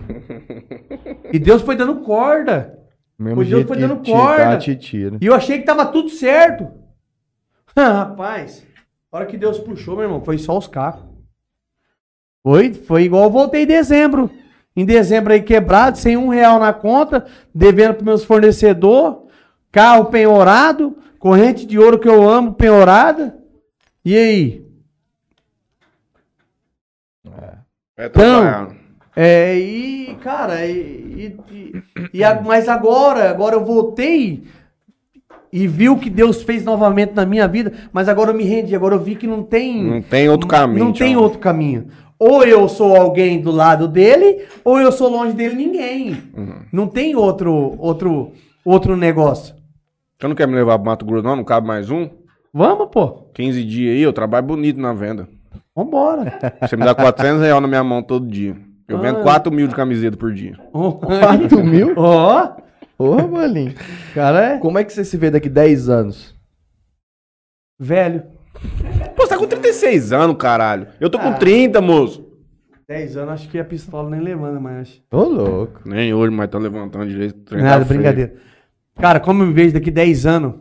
[1.34, 2.78] e Deus foi dando corda.
[3.18, 4.46] Mesmo O Deus foi dando te corda.
[4.52, 5.18] dá, te tira.
[5.20, 6.68] E eu achei que tava tudo certo.
[7.76, 8.64] Rapaz,
[9.12, 11.13] a hora que Deus puxou, meu irmão, foi só os cacos.
[12.44, 14.30] Foi, foi igual eu voltei em dezembro.
[14.76, 19.18] Em dezembro aí quebrado, sem um real na conta, devendo para meus fornecedores,
[19.72, 23.38] carro penhorado, corrente de ouro que eu amo penhorada.
[24.04, 24.66] E aí?
[27.98, 28.76] É Então, trabalhar.
[29.16, 31.84] É, e, cara, e, e-
[32.16, 34.44] e a- mas agora, agora eu voltei
[35.52, 38.76] e vi o que Deus fez novamente na minha vida, mas agora eu me rendi,
[38.76, 39.84] agora eu vi que não tem.
[39.84, 40.86] Não tem outro caminho.
[40.86, 41.22] Não tem Tião.
[41.22, 41.88] outro caminho.
[42.24, 46.12] Ou eu sou alguém do lado dele, ou eu sou longe dele ninguém.
[46.36, 46.62] Uhum.
[46.72, 48.32] Não tem outro, outro,
[48.64, 49.54] outro negócio.
[50.20, 51.36] Você não quer me levar pro Mato Grosso, não?
[51.36, 52.10] Não cabe mais um?
[52.54, 53.30] Vamos, pô.
[53.34, 55.28] 15 dias aí, eu trabalho bonito na venda.
[55.76, 56.40] Vambora.
[56.62, 58.56] Você me dá 400 reais na minha mão todo dia.
[58.88, 59.24] Eu vendo Ah.
[59.24, 60.56] 4 mil de camiseta por dia.
[60.72, 61.94] 4 mil?
[61.98, 62.56] Ó,
[62.98, 63.74] Porra, Bolinho.
[64.14, 66.34] cara é Como é que você se vê daqui 10 anos?
[67.80, 68.24] velho.
[69.16, 70.88] Pô, você tá com 36 anos, caralho.
[71.00, 71.34] Eu tô com Ah.
[71.34, 72.30] 30, moço.
[72.88, 74.82] 10 anos, acho que a pistola nem levanta mais.
[74.90, 75.02] acho.
[75.12, 75.82] Ô, louco.
[75.86, 77.38] Nem hoje, mas tá levantando direito.
[77.38, 78.00] o trem tá Nada, feio.
[78.00, 78.36] brincadeira.
[79.00, 80.56] Cara, como eu me vejo daqui 10 anos,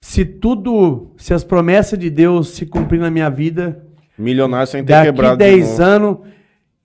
[0.00, 3.86] se tudo, se as promessas de Deus se cumprirem na minha vida,
[4.18, 5.32] Milionário sem ter daqui quebrado.
[5.38, 5.82] de 10 novo.
[5.82, 6.18] anos,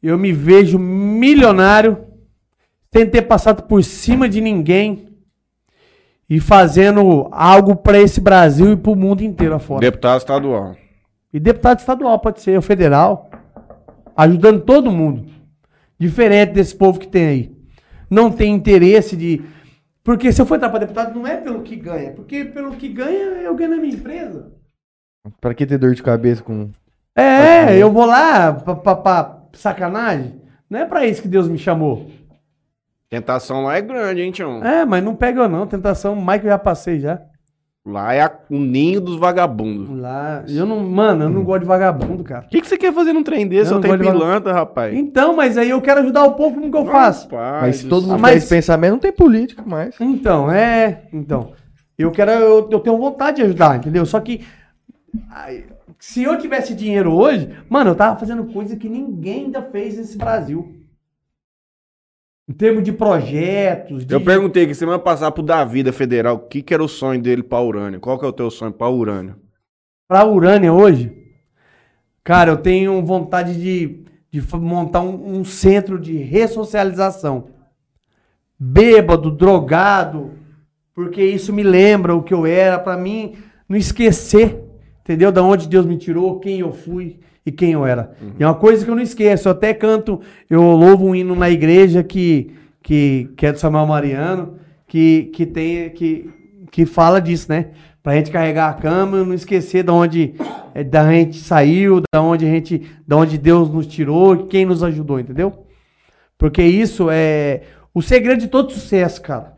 [0.01, 1.97] eu me vejo milionário,
[2.93, 5.06] sem ter passado por cima de ninguém
[6.29, 9.81] e fazendo algo para esse Brasil e para o mundo inteiro afora.
[9.81, 10.75] Deputado estadual.
[11.33, 13.29] E deputado estadual, pode ser, o federal.
[14.15, 15.25] Ajudando todo mundo.
[15.99, 17.51] Diferente desse povo que tem aí.
[18.09, 19.41] Não tem interesse de.
[20.03, 22.11] Porque se eu for entrar para deputado, não é pelo que ganha.
[22.11, 24.51] Porque pelo que ganha, eu ganho na minha empresa.
[25.41, 26.69] Pra que ter dor de cabeça com.
[27.15, 30.41] É, eu vou lá pra, pra- pra sacanagem.
[30.69, 32.09] Não é pra isso que Deus me chamou.
[33.09, 34.63] Tentação lá é grande, hein, Tião?
[34.63, 35.65] É, mas não pega eu não.
[35.65, 37.21] Tentação, mais que eu já passei já.
[37.85, 39.97] Lá é a- o ninho dos vagabundos.
[39.97, 40.43] Lá.
[40.49, 40.81] Eu não.
[40.83, 42.45] Mano, eu não gosto de vagabundo, cara.
[42.45, 43.71] O que, que você quer fazer num trem desse?
[43.71, 44.93] Eu não tem gosto de pilantra, rapaz.
[44.93, 47.29] Então, mas aí eu quero ajudar o povo como que eu faço.
[47.33, 49.95] Rapaz Mas se do todo mundo Mas- tem esse pensamento, não tem política mais.
[50.01, 51.03] Então, é.
[51.13, 51.53] Então.
[51.97, 52.29] Eu quero.
[52.31, 54.05] Eu, eu tenho vontade de ajudar, entendeu?
[54.05, 54.41] Só que.
[55.31, 55.63] ai,
[55.97, 60.17] se eu tivesse dinheiro hoje, mano, eu tava fazendo coisa que ninguém ainda fez nesse
[60.17, 60.75] Brasil.
[62.49, 64.05] Em termos de projetos.
[64.05, 64.13] De...
[64.13, 67.21] Eu perguntei que semana passada pro Davi da Federal o que, que era o sonho
[67.21, 67.99] dele pra Urânia.
[67.99, 69.35] Qual que é o teu sonho pra Urânia?
[70.07, 71.11] Pra Urânia hoje,
[72.23, 77.49] cara, eu tenho vontade de, de montar um, um centro de ressocialização.
[78.57, 80.31] Bêbado, drogado,
[80.95, 83.35] porque isso me lembra o que eu era, pra mim
[83.67, 84.63] não esquecer,
[85.01, 85.31] entendeu?
[85.31, 88.11] Da onde Deus me tirou, quem eu fui e quem eu era.
[88.37, 89.47] E é uma coisa que eu não esqueço.
[89.47, 90.19] Eu até canto,
[90.49, 92.51] eu louvo um hino na igreja que,
[92.83, 96.29] que, que é do Samuel Mariano, que, que tem que,
[96.69, 97.67] que fala disso, né?
[98.03, 100.35] Pra gente carregar a cama não esquecer da onde
[100.75, 104.83] é, da gente saiu, da onde a gente, da onde Deus nos tirou quem nos
[104.83, 105.65] ajudou, entendeu?
[106.37, 107.61] Porque isso é
[107.93, 109.53] o segredo de todo sucesso, cara.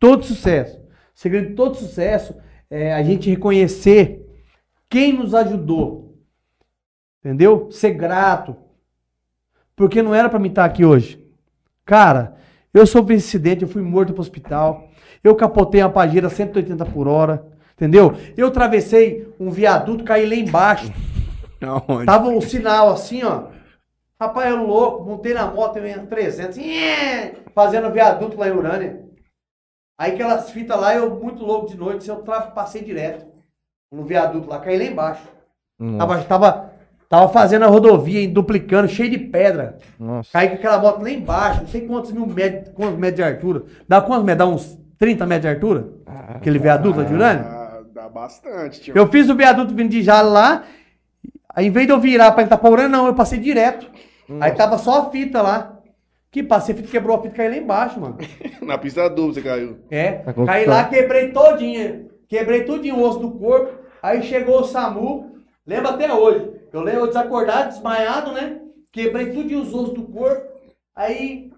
[0.00, 0.78] Todo sucesso.
[0.78, 2.34] O segredo de todo sucesso
[2.70, 4.24] é a gente reconhecer
[4.88, 6.03] quem nos ajudou.
[7.24, 7.70] Entendeu?
[7.70, 8.54] Ser grato.
[9.74, 11.24] Porque não era pra mim estar aqui hoje.
[11.84, 12.36] Cara,
[12.72, 14.90] eu sofri esse acidente, eu fui morto pro hospital.
[15.22, 17.46] Eu capotei uma pajeira 180 por hora.
[17.72, 18.14] Entendeu?
[18.36, 20.92] Eu atravessei um viaduto, caí lá embaixo.
[21.64, 22.06] Aonde?
[22.06, 23.48] Tava um sinal assim, ó.
[24.20, 29.04] Rapaz, eu louco, montei na moto, eu ia 300, nhê, fazendo viaduto lá em Urânia.
[29.98, 33.26] Aí aquelas fitas lá, eu muito louco de noite, eu passei direto
[33.90, 35.28] no viaduto lá, caí lá embaixo.
[35.98, 36.73] Tava, tava,
[37.14, 39.78] tava fazendo a rodovia, duplicando, cheio de pedra.
[39.98, 40.30] Nossa.
[40.32, 43.62] Caí com aquela moto lá embaixo, não sei quantos mil metros, quantos metros de altura.
[43.88, 44.48] Dá quantos metros?
[44.48, 45.88] Dá uns 30 metros de altura?
[46.34, 47.44] Aquele viaduto de Urânia?
[47.44, 48.96] Ah, dá bastante, tio.
[48.96, 50.64] Eu fiz o viaduto vindo de Jalo lá,
[51.54, 53.86] aí em vez de eu virar pra entrar pra Urânia, não, eu passei direto.
[54.40, 55.78] Aí tava só a fita lá.
[56.32, 58.18] Que passei, a fita quebrou a fita e caí lá embaixo, mano.
[58.60, 59.76] Na pista dupla você caiu.
[59.88, 62.06] É, Tá caí lá, quebrei todinha.
[62.28, 63.84] Quebrei tudinho o osso do corpo.
[64.02, 66.53] Aí chegou o SAMU, lembro até hoje.
[66.74, 68.60] Eu lembro eu desacordado, desmaiado, né?
[68.90, 70.44] Quebrei tudinho os ossos do corpo.
[70.92, 71.52] Aí,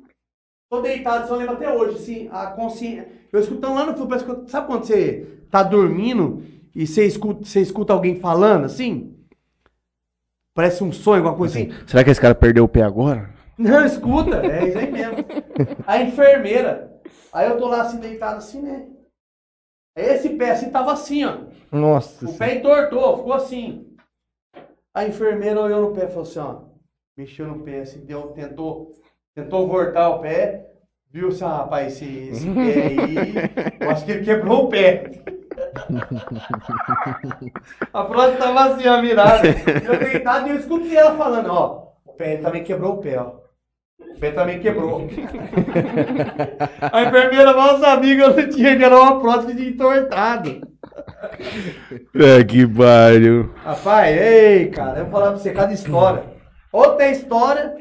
[0.68, 3.08] tô deitado, só lembro até hoje, assim, a consciência.
[3.32, 6.42] Eu escutando lá no fundo, parece que, sabe quando você tá dormindo
[6.74, 9.16] e você escuta, você escuta alguém falando, assim?
[10.54, 11.72] Parece um sonho, alguma coisa assim.
[11.86, 13.30] Será que esse cara perdeu o pé agora?
[13.56, 15.16] Não, escuta, é isso aí mesmo.
[15.86, 17.00] A enfermeira.
[17.32, 18.86] Aí eu tô lá assim, deitado assim, né?
[19.96, 21.38] Esse pé assim tava assim, ó.
[21.72, 22.28] Nossa.
[22.28, 23.95] O pé entortou, ficou assim.
[24.96, 26.62] A enfermeira olhou no pé e falou assim, ó.
[27.18, 28.92] Mexeu no pé, assim, deu, tentou,
[29.34, 30.70] tentou voltar o pé.
[31.10, 33.34] Viu assim, ah, rapaz, esse, esse pé aí,
[33.78, 35.10] eu acho que ele quebrou o pé.
[37.92, 39.46] A próxima tava assim, ó, virada.
[39.84, 41.92] Eu deitado e eu escutei ela falando, ó.
[42.06, 43.34] O pé também quebrou o pé, ó.
[44.00, 45.02] O pé também quebrou.
[46.90, 50.74] A enfermeira sabia que eu tinha que era uma prótese de entortado.
[52.14, 53.52] É, que pariu.
[53.56, 56.24] Rapaz, ei, cara, eu vou falar pra você cada história.
[56.72, 57.76] Outra história.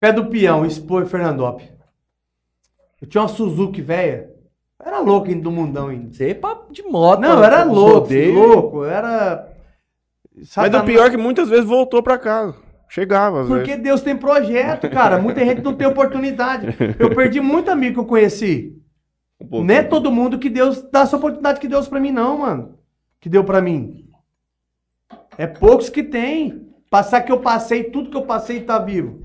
[0.00, 1.70] Pé do peão, Expo em Fernandópolis.
[3.00, 4.30] Eu tinha uma Suzuki velha.
[4.84, 6.12] Era louco ainda do mundão ainda.
[6.12, 7.20] Você é papo de moto.
[7.20, 8.34] Não, era louco, rodeios.
[8.34, 8.84] louco.
[8.84, 9.48] Era.
[10.34, 10.82] Mas Satanás.
[10.82, 12.56] o pior é que muitas vezes voltou pra casa.
[12.88, 13.82] Chegava, às Porque vezes.
[13.82, 15.18] Deus tem projeto, cara.
[15.18, 16.66] Muita gente não tem oportunidade.
[16.98, 18.81] Eu perdi muito amigo que eu conheci.
[19.50, 19.64] Um.
[19.64, 22.78] Não é todo mundo que Deus dá essa oportunidade que Deus pra mim, não, mano.
[23.20, 24.08] Que deu pra mim.
[25.36, 26.68] É poucos que tem.
[26.90, 29.22] Passar que eu passei, tudo que eu passei tá vivo.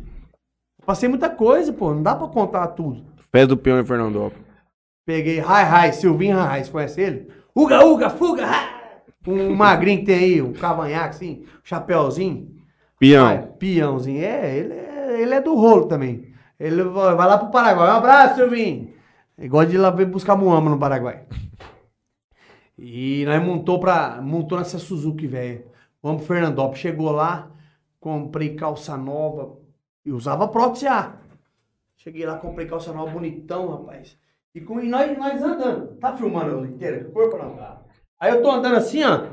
[0.86, 1.94] Passei muita coisa, pô.
[1.94, 3.06] Não dá pra contar tudo.
[3.32, 4.46] Pé do peão em Fernandópolis.
[5.06, 7.28] Peguei Rai Rai, Silvinho Rai Rai, você conhece ele?
[7.56, 8.48] Uga, uga, fuga!
[9.26, 12.56] Um magrinho que tem aí, um cavanhaque assim, um chapéuzinho.
[13.00, 13.26] Peão.
[13.26, 14.24] Vai, peãozinho.
[14.24, 16.34] É ele, é, ele é do rolo também.
[16.60, 17.90] Ele vai vai lá pro Paraguai.
[17.90, 18.94] Um abraço, Silvinho.
[19.40, 21.26] Gosta de ir lá buscar muamba no Paraguai.
[22.78, 24.20] E nós montou pra.
[24.22, 25.66] Montou nessa Suzuki, velho.
[26.02, 26.80] Vamos pro Fernandópolis.
[26.80, 27.52] Chegou lá,
[28.00, 29.58] comprei calça nova.
[30.04, 31.18] E usava prótese A.
[31.98, 34.18] Cheguei lá, comprei calça nova, bonitão, rapaz.
[34.56, 35.98] E, com, e nós, nós andando.
[35.98, 37.12] Tá filmando inteiro?
[37.12, 37.60] Corpo não?
[38.20, 39.28] Aí eu tô andando assim, ó.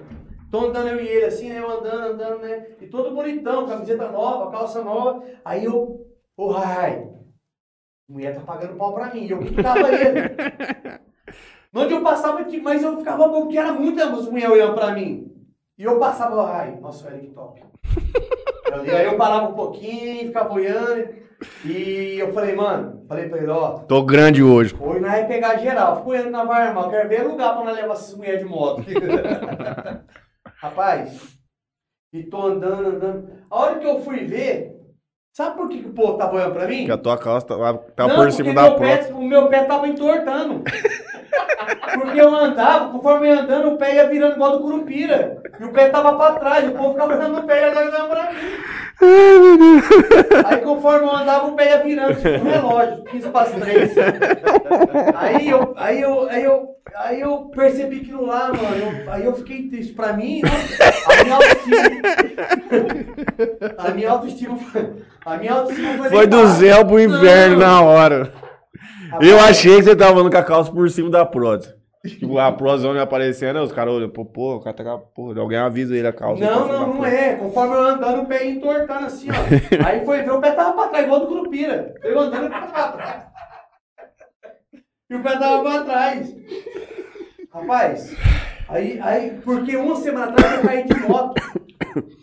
[0.51, 1.61] Tô andando eu e ele assim, né?
[1.61, 2.67] Eu andando, andando, né?
[2.81, 5.25] E todo bonitão, camiseta nova, calça nova.
[5.45, 6.07] Aí eu.
[6.37, 7.14] Ô, Rai, a
[8.15, 9.25] mulher tá pagando pau pra mim.
[9.25, 10.21] E eu ficava ele.
[11.75, 15.33] Onde eu passava, mas eu ficava bom, porque era muita mulher olhando pra mim.
[15.77, 17.61] E eu passava, ai, nossa, olha que top.
[18.87, 21.09] Eu- Aí eu parava um pouquinho, ficava olhando.
[21.65, 24.75] E eu falei, mano, falei pra ele, ó, Tô grande hoje.
[24.81, 25.97] Hoje nós vai pegar geral.
[25.99, 26.85] Fico olhando na vai armar.
[26.85, 28.83] Eu quero ver lugar pra nós levar essas mulheres de moto.
[30.57, 31.39] Rapaz,
[32.13, 33.29] e tô andando, andando.
[33.51, 34.74] A hora que eu fui ver,
[35.35, 36.85] sabe por que, que o povo tava olhando pra mim?
[36.87, 39.65] Que a tua calça tá, tá Não, por porque cima da pé, o meu pé
[39.65, 40.63] tava entortando.
[41.95, 45.43] Porque eu andava, conforme eu ia andando, o pé ia virando igual do Curupira.
[45.59, 48.33] E o pé tava pra trás, o povo ficava olhando o pé e olhando pra
[48.33, 48.39] mim.
[50.45, 53.93] Aí conforme eu andava, o pé ia virando, tipo um relógio, 15 para as 3.
[55.17, 59.25] Aí eu, aí eu, aí eu, aí eu percebi que no lá, mano, eu- aí
[59.25, 59.93] eu fiquei triste.
[59.95, 61.79] Pra mim, nossa, a minha autoestima.
[63.79, 64.93] A minha autoestima foi.
[65.25, 66.11] A minha autoestima foi.
[66.11, 68.33] Foi do zero pro inverno na hora.
[69.11, 71.75] Rapaz, Eu achei que você tava andando com a calça por cima da prótese.
[72.05, 74.99] Tipo, a prótese onde aparecendo, os caras olham, pô, pô, o cara tá com a
[74.99, 75.41] porra.
[75.41, 76.45] Alguém avisa ele a calça.
[76.45, 77.37] Não, tá não, não é.
[77.37, 79.35] Conforme eu andando, o pé ia entortando assim, ó.
[79.87, 81.95] Aí foi ver, o pé tava pra trás, igual do Curupira.
[82.03, 83.25] Eu andando, o pé tava pra trás.
[85.09, 86.37] E o pé tava pra trás.
[87.53, 88.17] Rapaz,
[88.69, 91.41] aí, aí, porque uma semana atrás eu caí de moto.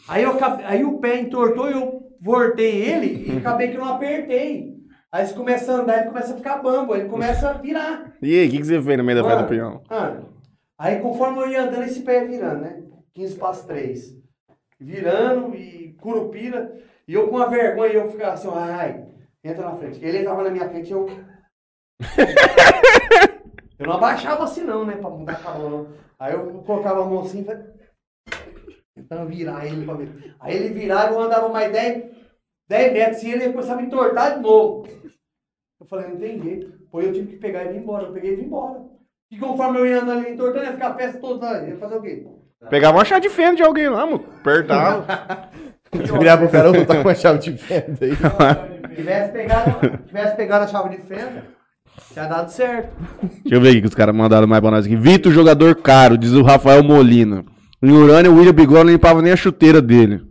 [0.09, 4.71] Aí, eu, aí o pé entortou e eu voltei ele e acabei que não apertei.
[5.11, 8.13] Aí você começa a andar, ele começa a ficar bambo, ele começa a virar.
[8.21, 9.81] E aí, o que, que você fez no meio da Mano, do peão?
[9.89, 10.29] mano,
[10.77, 12.81] aí conforme eu ia andando, esse pé ia virando, né?
[13.13, 14.15] 15 passos 3.
[14.79, 16.79] Virando e curupira.
[17.05, 19.05] E eu com a vergonha, eu ficava assim, ai,
[19.43, 19.99] entra na frente.
[20.01, 21.09] Ele entrava na minha frente, eu.
[23.77, 24.95] eu não abaixava assim não, né?
[24.95, 25.87] Pra mudar a cabana, não.
[26.17, 27.63] Aí eu colocava a mão assim e falei.
[28.95, 30.35] Tentando virar ele pra ver.
[30.39, 32.11] Aí ele virava, eu andava mais 10,
[32.67, 34.87] 10 metros e ele começava a me entortar de novo.
[35.79, 36.71] Eu falei, não tem jeito.
[36.91, 38.07] Pô, eu tive que pegar e vir embora.
[38.07, 38.81] Eu peguei e vim embora.
[39.31, 41.65] E conforme eu ia andando ali entortando, ia ficar a festa toda.
[41.65, 42.27] Ia fazer o quê?
[42.69, 44.25] Pegava uma chá de fenda de alguém lá, mano.
[44.39, 45.49] Apertava.
[46.19, 48.15] Virava pro cara, ô, tá com uma chave de fenda aí.
[48.15, 51.43] Se tivesse pegado, tivesse pegado a chave de fenda,
[52.13, 52.95] tinha dado certo.
[53.43, 54.95] Deixa eu ver aqui que os caras mandaram mais pra nós aqui.
[54.95, 57.43] Vitor, jogador caro, diz o Rafael Molina.
[57.83, 60.21] Em Urânia, o William Bigode não limpava nem a chuteira dele.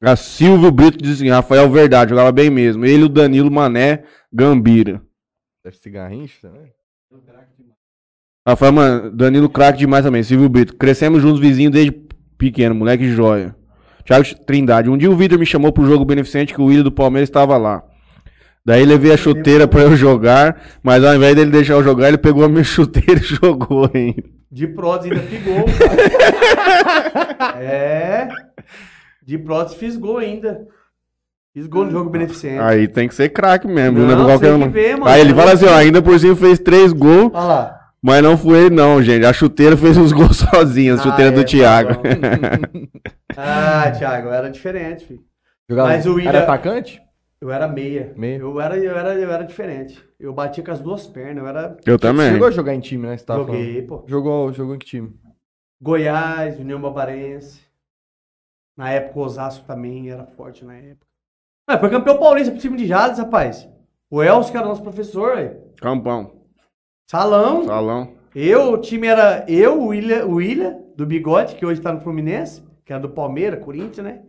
[0.00, 2.84] A Silvio Brito diz assim, Rafael Verdade, jogava bem mesmo.
[2.84, 5.00] Ele, o Danilo Mané, Gambira.
[5.64, 6.72] Deve ser garrincha também.
[8.46, 10.22] Rafael, mano, Danilo craque demais também.
[10.22, 10.76] Silvio Brito.
[10.76, 11.92] Crescemos juntos vizinhos desde
[12.36, 13.56] pequeno, moleque joia.
[14.04, 14.90] Thiago Trindade.
[14.90, 17.56] Um dia o Vitor me chamou pro jogo beneficente que o William do Palmeiras estava
[17.56, 17.82] lá.
[18.62, 22.18] Daí levei a chuteira pra eu jogar, mas ao invés dele deixar eu jogar, ele
[22.18, 24.22] pegou a minha chuteira e jogou ainda.
[24.54, 25.64] De prótese ainda fiz gol.
[27.38, 27.60] cara.
[27.60, 28.28] é.
[29.20, 30.66] De prótese fiz gol ainda.
[31.52, 32.60] Fiz gol no jogo beneficente.
[32.60, 34.70] Aí tem que ser craque mesmo, Não, não, é qualquer um.
[34.70, 35.06] ver, mano.
[35.10, 37.80] Aí ele fala assim, ó, ainda por cima fez três gols, Olha lá.
[38.02, 39.26] mas não foi ele não, gente.
[39.26, 42.00] A chuteira fez os gols sozinha, a Ah, chuteira é, do tá Thiago.
[43.36, 45.20] Ah, Thiago, era diferente, filho.
[45.68, 45.88] Jogava...
[45.88, 47.00] Mas o William- Era atacante?
[47.40, 48.12] Eu era meia.
[48.16, 48.38] Meia.
[48.38, 50.00] Eu era, eu era, eu era diferente.
[50.24, 51.42] Eu batia com as duas pernas.
[51.42, 51.76] Eu era.
[51.84, 52.32] Eu Você também.
[52.32, 53.16] chegou a jogar em time, né?
[53.16, 53.96] Você tava Joguei, pô.
[53.96, 54.08] falando.
[54.10, 55.14] Jogou, jogou em que time?
[55.80, 57.60] Goiás, União Barbarense.
[58.76, 61.06] Na época, o Osasco também era forte na época.
[61.68, 63.68] Ah, foi campeão paulista pro time de Jales, rapaz.
[64.10, 65.60] O Elcio, que era nosso professor, velho.
[65.80, 66.32] Campão,
[67.10, 67.64] Salão.
[67.64, 68.14] salão.
[68.34, 72.00] Eu, o time era eu, o William, o William, do Bigode, que hoje tá no
[72.00, 74.22] Fluminense, que era do Palmeiras, Corinthians, né?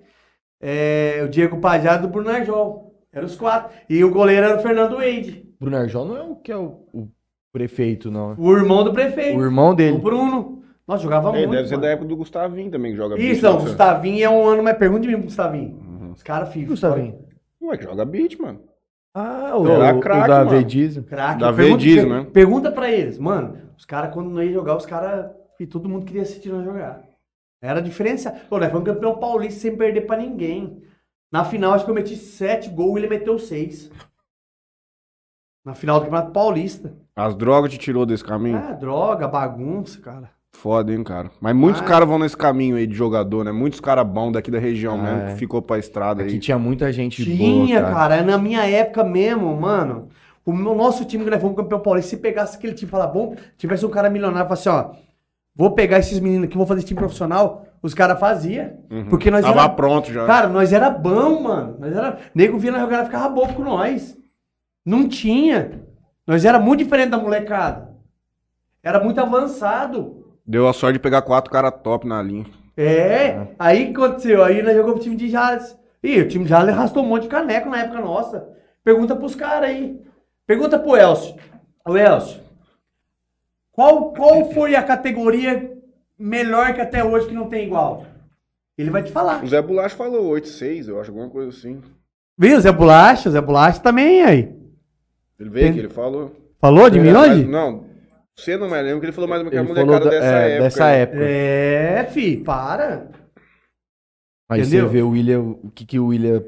[0.61, 2.93] É, o Diego Pajado do Bruno Arjol.
[3.11, 3.75] Eram os quatro.
[3.89, 6.87] E o goleiro era o Fernando Wade, Bruno Arjol não é o que é o,
[6.93, 7.07] o
[7.51, 8.35] prefeito, não.
[8.37, 9.37] o irmão do prefeito.
[9.39, 9.97] O irmão O dele.
[9.97, 10.63] Bruno.
[10.87, 11.57] Nossa, jogava Ele muito.
[11.57, 11.81] deve ser mano.
[11.87, 13.61] da época do Gustavinho também, que joga Isso, não, né?
[13.63, 14.77] Gustavinho é um ano mais.
[14.77, 16.11] Pergunta de mim pro Gustavinho.
[16.13, 16.69] Os caras ficam.
[16.69, 17.19] Gustavinho?
[17.61, 18.59] Ué, que joga beat, mano.
[19.13, 20.49] Ah, o, Era o, craque, o da mano.
[20.51, 21.03] Vedismo.
[21.03, 21.39] Craque.
[21.39, 22.27] Da pergunta, Vediz, per- né?
[22.31, 23.57] Pergunta pra eles, mano.
[23.77, 25.31] Os caras, quando não ia jogar, os caras.
[25.59, 27.01] E todo mundo queria assistir nós jogar.
[27.61, 28.29] Era a diferença.
[28.49, 30.81] Pô, nós fomos campeão paulista sem perder pra ninguém.
[31.31, 33.89] Na final, acho que eu meti sete gols e ele meteu seis.
[35.65, 36.93] Na final do Campeonato Paulista.
[37.15, 38.57] As drogas te tirou desse caminho?
[38.57, 40.29] Ah, droga, bagunça, cara.
[40.53, 41.31] Foda, hein, cara.
[41.41, 43.51] Mas muitos Mas- caras vão nesse caminho aí de jogador, né?
[43.51, 45.25] Muitos caras bons daqui da região Ah, mesmo, é.
[45.33, 46.39] que ficou pra estrada Aqui aí.
[46.39, 48.21] tinha muita gente Tinha, boa, cara.
[48.21, 50.07] Na minha época mesmo, mano.
[50.45, 53.07] O meu- nosso time que nós fomos campeão paulista, se pegasse aquele time e falar,
[53.07, 54.91] bom, tivesse um cara milionário, falasse, ó,
[55.55, 58.69] vou pegar esses meninos aqui, vou fazer esse time profissional, os caras faziam.
[59.09, 60.25] Porque nós Tava era, pronto já.
[60.27, 61.75] Cara, nós era bom, mano.
[61.79, 64.15] Nós era, nego via nós jogar e ficava bobo com nós.
[64.85, 65.81] Não tinha.
[66.27, 67.89] Nós era muito diferente da molecada.
[68.83, 70.35] Era muito avançado.
[70.45, 72.45] Deu a sorte de pegar quatro caras top na linha.
[72.77, 74.43] É, aí o que aconteceu?
[74.43, 75.75] Aí nós jogamos o time de Jales.
[76.03, 78.47] Ih, o time de Jales arrastou um monte de caneco na época nossa.
[78.83, 79.99] Pergunta pros caras aí.
[80.45, 81.35] Pergunta pro Elcio.
[81.83, 82.41] Ô Elcio,
[83.71, 85.71] qual, qual foi a categoria
[86.17, 88.05] melhor que até hoje que não tem igual?
[88.77, 89.43] Ele vai te falar.
[89.43, 91.81] O Zé Bulacho falou 8-6, eu acho, alguma coisa assim.
[92.37, 93.31] Viu, Zé Bolacha?
[93.31, 94.54] Zé Bolacha também aí.
[95.39, 96.35] Ele veio Tem- aqui, ele falou.
[96.59, 97.45] Falou de mim É, hoje?
[97.45, 97.85] Não,
[98.37, 100.11] você não me lembra que ele falou mais menos que a Ele falou molecada da-
[100.11, 100.63] dessa é, época.
[100.63, 100.99] dessa aí.
[101.01, 101.23] época.
[101.23, 103.07] É, fi, para.
[104.49, 104.87] Aí Entendeu?
[104.87, 106.43] você vê o William, o que, que o William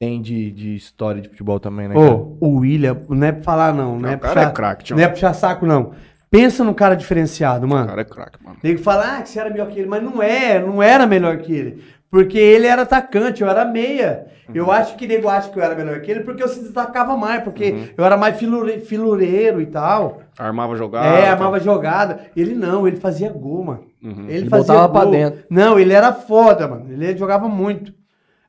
[0.00, 1.94] tem de, de história de futebol também, né?
[1.94, 2.14] Ô, cara?
[2.40, 4.84] o William, não é pra falar não, não, Não, é o cara puxar, é craque,
[4.84, 4.96] tio.
[4.96, 5.92] não é puxar saco não.
[6.30, 7.88] Pensa no cara diferenciado, O mano.
[7.88, 8.56] cara é craque, mano.
[8.62, 11.36] Nego fala, ah, que você era melhor que ele, mas não é, não era melhor
[11.38, 11.84] que ele.
[12.10, 14.26] Porque ele era atacante, eu era meia.
[14.48, 14.54] Uhum.
[14.56, 17.16] Eu acho que nego acha que eu era melhor que ele porque eu se destacava
[17.16, 17.88] mais, porque Uhum.
[17.96, 20.20] eu era mais filure, filureiro e tal.
[20.36, 21.06] Armava jogada.
[21.06, 21.32] é, tá.
[21.32, 22.20] armava jogada.
[22.36, 23.84] Ele não, ele fazia gol, mano.
[24.02, 24.24] Uhum.
[24.26, 25.12] Ele, Ele fazia botava pra gol.
[25.12, 25.44] dentro.
[25.48, 26.92] Não, ele era foda, mano.
[26.92, 27.94] Ele jogava muito.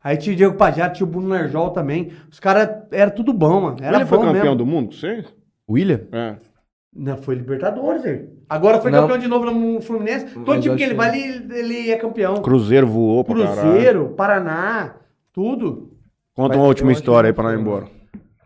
[0.04, 2.12] Aí tinha o Diego Pajá, tinha o Bruno Nerjol também.
[2.32, 3.78] Os caras era tudo bom, mano.
[3.80, 4.56] Era Ele foi campeão mesmo.
[4.56, 5.24] do mundo, com você?
[5.70, 6.02] William?
[6.12, 6.36] É.
[6.94, 8.30] Não, foi Libertadores, velho.
[8.50, 9.02] Agora foi Não.
[9.02, 10.34] campeão de novo no Fluminense.
[10.34, 12.42] Todo time que ele vai, ele, ele é campeão.
[12.42, 13.62] Cruzeiro voou pra caralho.
[13.72, 14.96] Cruzeiro, Paraná,
[15.32, 15.94] tudo.
[16.34, 17.92] Conta Mas uma última história aí pra nós ir não foi, embora.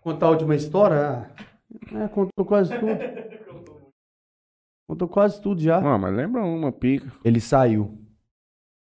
[0.01, 0.97] Contar a última história?
[1.91, 2.91] Ah, é, contou quase tudo.
[4.88, 5.77] Contou quase tudo já.
[5.77, 7.11] Ah, mas lembra uma pica.
[7.23, 7.97] Ele saiu.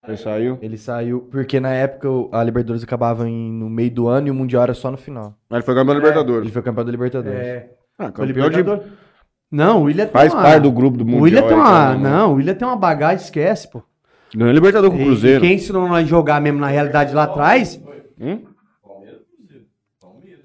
[0.07, 0.59] Ele saiu.
[0.61, 4.35] Ele saiu porque na época a Libertadores acabava em- no meio do ano e o
[4.35, 5.37] Mundial era só no final.
[5.49, 6.43] Mas ele foi campeão da Libertadores.
[6.43, 7.39] Ele foi campeão da Libertadores.
[7.39, 8.83] É, Ah, foi campeão de...
[9.53, 10.43] Não, o William tem Faz uma...
[10.43, 11.23] parte do grupo do O Mundial.
[11.25, 11.95] William tem aí, uma...
[11.95, 12.11] né?
[12.11, 13.83] Não, o William tem uma bagagem, esquece, pô.
[14.35, 15.45] Ganhou Libertadores com o Cruzeiro.
[15.45, 17.79] E quem ensinou nós a jogar mesmo na realidade lá atrás...
[18.19, 18.41] Hum?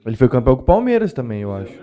[0.06, 1.74] Ele foi campeão com o Palmeiras também, eu acho.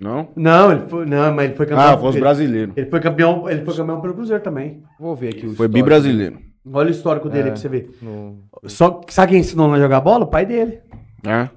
[0.00, 0.28] Não?
[0.34, 1.86] Não, ele foi, não, mas ele foi campeão...
[1.94, 2.76] Ah, foi os ele, brasileiros.
[2.76, 4.82] ele foi campeão, ele foi campeão pelo Cruzeiro também.
[4.98, 6.38] Vou ver aqui o Foi bi-brasileiro.
[6.72, 7.44] Olha o histórico dele É.
[7.46, 7.90] aí pra você ver.
[8.02, 10.24] no- Só, sabe quem ensinou nós a jogar bola?
[10.24, 10.80] O pai dele.
[11.26, 11.48] É?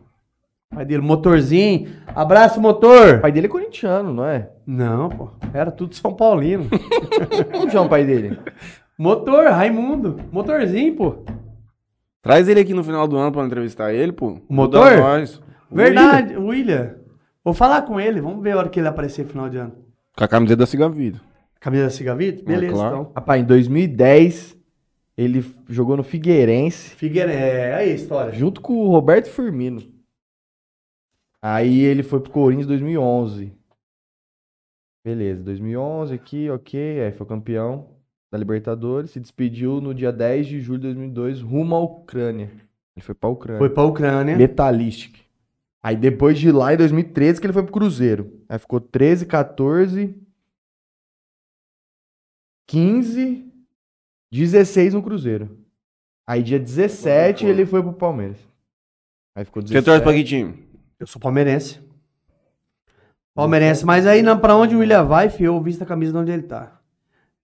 [0.75, 1.87] Pai dele, motorzinho.
[2.07, 3.15] Abraço, motor!
[3.15, 4.49] O pai dele é corintiano, não é?
[4.67, 5.29] Não, pô.
[5.53, 6.67] Era tudo São Paulino.
[7.55, 8.37] Onde chama o pai dele?
[8.97, 10.19] Motor, Raimundo.
[10.31, 11.23] Motorzinho, pô.
[12.21, 14.41] Traz ele aqui no final do ano pra entrevistar ele, pô.
[14.49, 14.97] O motor?
[14.97, 15.41] Nós.
[15.71, 16.95] Verdade, William.
[17.41, 18.19] Vou falar com ele.
[18.19, 19.73] Vamos ver a hora que ele aparecer no final de ano.
[20.17, 21.21] Com a camiseta da Siga Vida.
[21.59, 22.43] Camisa da Cigavito?
[22.45, 22.95] Beleza, claro.
[22.95, 23.11] então.
[23.15, 24.55] Rapaz, em 2010,
[25.17, 28.33] ele jogou no Figueirense, Figueira, é aí a história.
[28.33, 29.81] junto com o Roberto Firmino.
[31.47, 33.53] Aí ele foi pro Corinthians em 2011.
[35.05, 37.03] Beleza, 2011 aqui, ok.
[37.03, 37.87] Aí foi campeão
[38.31, 39.11] da Libertadores.
[39.11, 42.51] Se despediu no dia 10 de julho de 2002, rumo à Ucrânia.
[42.95, 43.59] Ele foi pra Ucrânia.
[43.59, 44.35] Foi pra Ucrânia.
[44.35, 45.19] Metalistic.
[45.83, 48.41] Aí depois de lá, em 2013, que ele foi pro Cruzeiro.
[48.49, 50.19] Aí ficou 13, 14,
[52.67, 53.53] 15,
[54.31, 55.59] 16 no Cruzeiro.
[56.27, 58.39] Aí dia 17 ele foi pro Palmeiras.
[59.35, 59.85] Aí ficou Você 17.
[59.85, 60.64] torce pra que time?
[61.05, 61.79] Eu sou palmeirense.
[63.35, 66.17] Palmeirense, mas aí não, pra onde o William vai, fio, eu visto a camisa de
[66.17, 66.81] onde ele tá.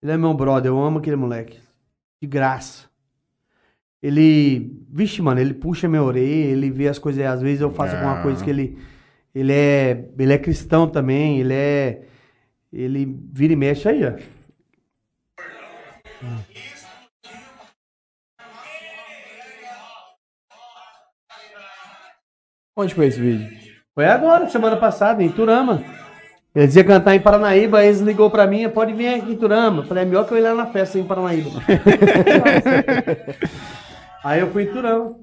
[0.01, 1.59] Ele é meu brother, eu amo aquele moleque.
[2.19, 2.89] De graça.
[4.01, 7.93] Ele, vixe, mano, ele puxa minha orelha, ele vê as coisas, às vezes eu faço
[7.95, 8.23] alguma Ah.
[8.23, 8.79] coisa que ele,
[9.35, 12.01] ele é, ele é cristão também, ele é,
[12.73, 14.13] ele vira e mexe aí, ó.
[22.75, 23.49] Onde foi esse vídeo?
[23.93, 25.83] Foi agora, semana passada, em Turama.
[26.53, 29.83] Ele dizia cantar em Paranaíba, aí eles ligou pra mim, pode vir aqui em Turama.
[29.83, 31.49] Falei, é melhor que eu ir lá na festa em Paranaíba.
[34.23, 35.19] aí eu fui em Turama.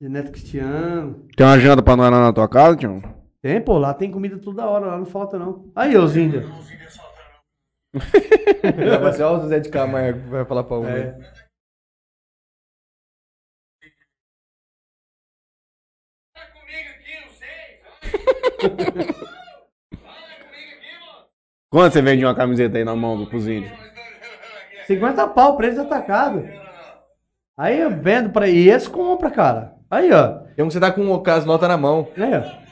[0.00, 1.26] Neto Cristiano.
[1.36, 3.02] Tem uma janta pra nós lá na tua casa, tio?
[3.40, 5.70] Tem, pô, lá tem comida toda hora, lá não falta não.
[5.74, 6.44] Aí, índios.
[9.00, 10.86] Vai ser o Zé de Camargo que vai falar pra um.
[10.86, 11.16] É.
[21.70, 23.70] Quanto você vende uma camiseta aí na mão do cozinho?
[24.86, 26.42] 50 pau, preço atacado.
[26.42, 28.48] Tá aí eu vendo pra.
[28.48, 29.74] E esse compra, cara.
[29.90, 30.38] Aí, ó.
[30.54, 32.08] Tem um que você tá com as notas na mão.
[32.16, 32.66] Aí, ó.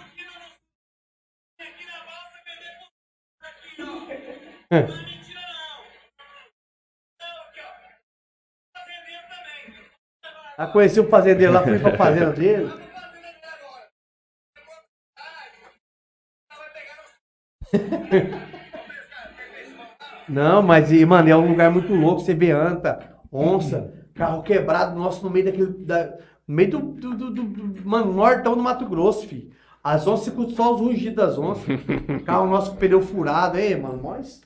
[10.57, 12.73] Ah, conheci o fazendeiro lá, fui pra fazenda dele.
[20.29, 22.21] Não, mas, mano, é um lugar muito louco.
[22.21, 22.99] Você vê anta,
[23.33, 25.67] onça, carro quebrado nosso no meio daquele.
[25.85, 26.15] Da,
[26.49, 29.51] no meio do, do, do, do- Mano, nortão do Mato Grosso, filho.
[29.83, 31.65] As onças ficam só os rugidos das onças.
[32.25, 33.59] carro nosso com pneu furado.
[33.59, 34.41] Aí, mano, nós.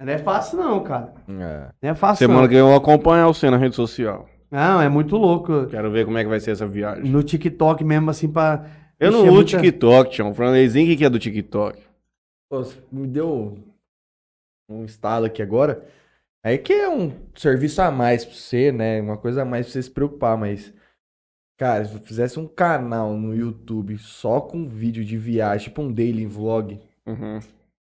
[0.00, 1.12] Não é fácil, não, cara.
[1.28, 1.68] É.
[1.82, 2.18] Não é fácil.
[2.26, 2.48] Semana não.
[2.48, 4.26] que vem eu vou acompanhar você na rede social.
[4.50, 5.66] Não, é muito louco.
[5.66, 7.04] Quero ver como é que vai ser essa viagem.
[7.04, 8.64] No TikTok mesmo, assim, pra.
[8.98, 10.34] Eu não uso muita- TikTok, Tião.
[10.34, 11.78] Franleizinho, o que que é do TikTok?
[12.50, 13.56] Pô, me deu
[14.68, 15.86] um estalo aqui agora.
[16.44, 19.00] Aí que é um serviço a mais pra você, né?
[19.00, 20.74] Uma coisa a mais pra você se preocupar, mas.
[21.58, 25.92] Cara, se eu fizesse um canal no YouTube só com vídeo de viagem, tipo um
[25.92, 27.38] daily vlog, Uhum.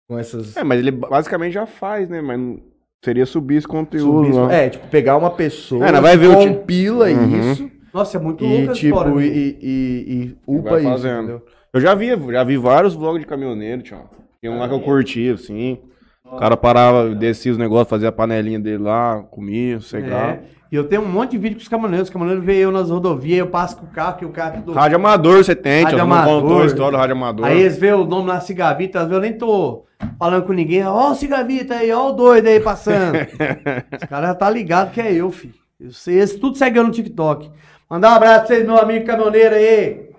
[0.10, 0.56] com essas.
[0.58, 2.22] É, mas ele basicamente já faz, né?
[2.22, 2.60] Mas
[3.04, 4.26] seria subir esse conteúdo.
[4.28, 4.54] subir- lá.
[4.54, 7.40] É, tipo, pegar uma pessoa, É, não, vai ver o compila Uhum.
[7.52, 9.26] isso Nossa, é muito e, louco a tipo, história, né?
[9.26, 11.46] e, e, e, e upa vai isso, entendeu?
[11.74, 14.10] Eu já vi, já vi vários vlogs de caminhoneiro, Tião.
[14.42, 15.78] Tem um lá que eu curti, assim.
[16.26, 20.32] O cara parava, descia os negócios, fazia a panelinha dele lá, comia, cegava.
[20.32, 20.44] É.
[20.72, 22.08] E eu tenho um monte de vídeo com os caminhoneiros.
[22.08, 24.62] Os caminhoneiros veem eu nas rodovias, eu passo com o carro, que o carro é
[24.62, 24.72] tudo.
[24.72, 26.06] Rádio amador você tem, Rádio.
[26.06, 27.46] Não contou a história do rádio amador.
[27.46, 29.86] Aí eles veem o nome lá, Cigavita, às vezes eu nem tô
[30.18, 30.86] falando com ninguém.
[30.88, 33.18] Ó o Cigavita aí, ó o doido aí passando.
[34.02, 35.54] Os caras já tá ligado que é eu, filho.
[35.80, 37.52] Eles tudo segue eu no TikTok.
[37.90, 40.10] Mandar um abraço pra vocês, meu amigo caminhoneiro aí.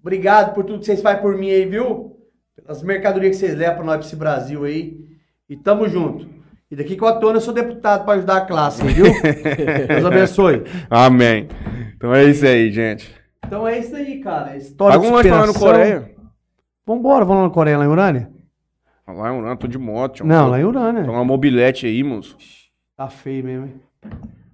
[0.00, 2.19] Obrigado por tudo que vocês fazem por mim aí, viu?
[2.56, 4.98] Pelas mercadorias que vocês levam pra nós pra esse Brasil aí.
[5.48, 6.28] E tamo junto.
[6.70, 9.06] E daqui quatro anos eu sou deputado pra ajudar a classe, viu?
[9.88, 10.62] Deus abençoe.
[10.88, 11.48] Amém.
[11.96, 13.12] Então é isso aí, gente.
[13.44, 14.56] Então é isso aí, cara.
[14.56, 15.54] História Paga um lanche lá no.
[15.54, 16.14] Coreia.
[16.86, 18.30] Vambora, vamos lá no Coreia, lá em Urânia?
[19.06, 20.24] Lá em Urânia, tô de moto.
[20.24, 21.02] Não, lá em Urânia.
[21.02, 22.36] Tem uma mobilete aí, moço.
[22.96, 23.80] Tá feio mesmo, hein?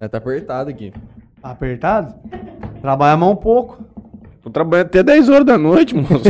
[0.01, 0.93] É, tá apertado aqui.
[1.43, 2.14] Tá apertado?
[2.81, 3.85] Trabalha mais um pouco.
[4.47, 6.23] Tô trabalhando até 10 horas da noite, moço.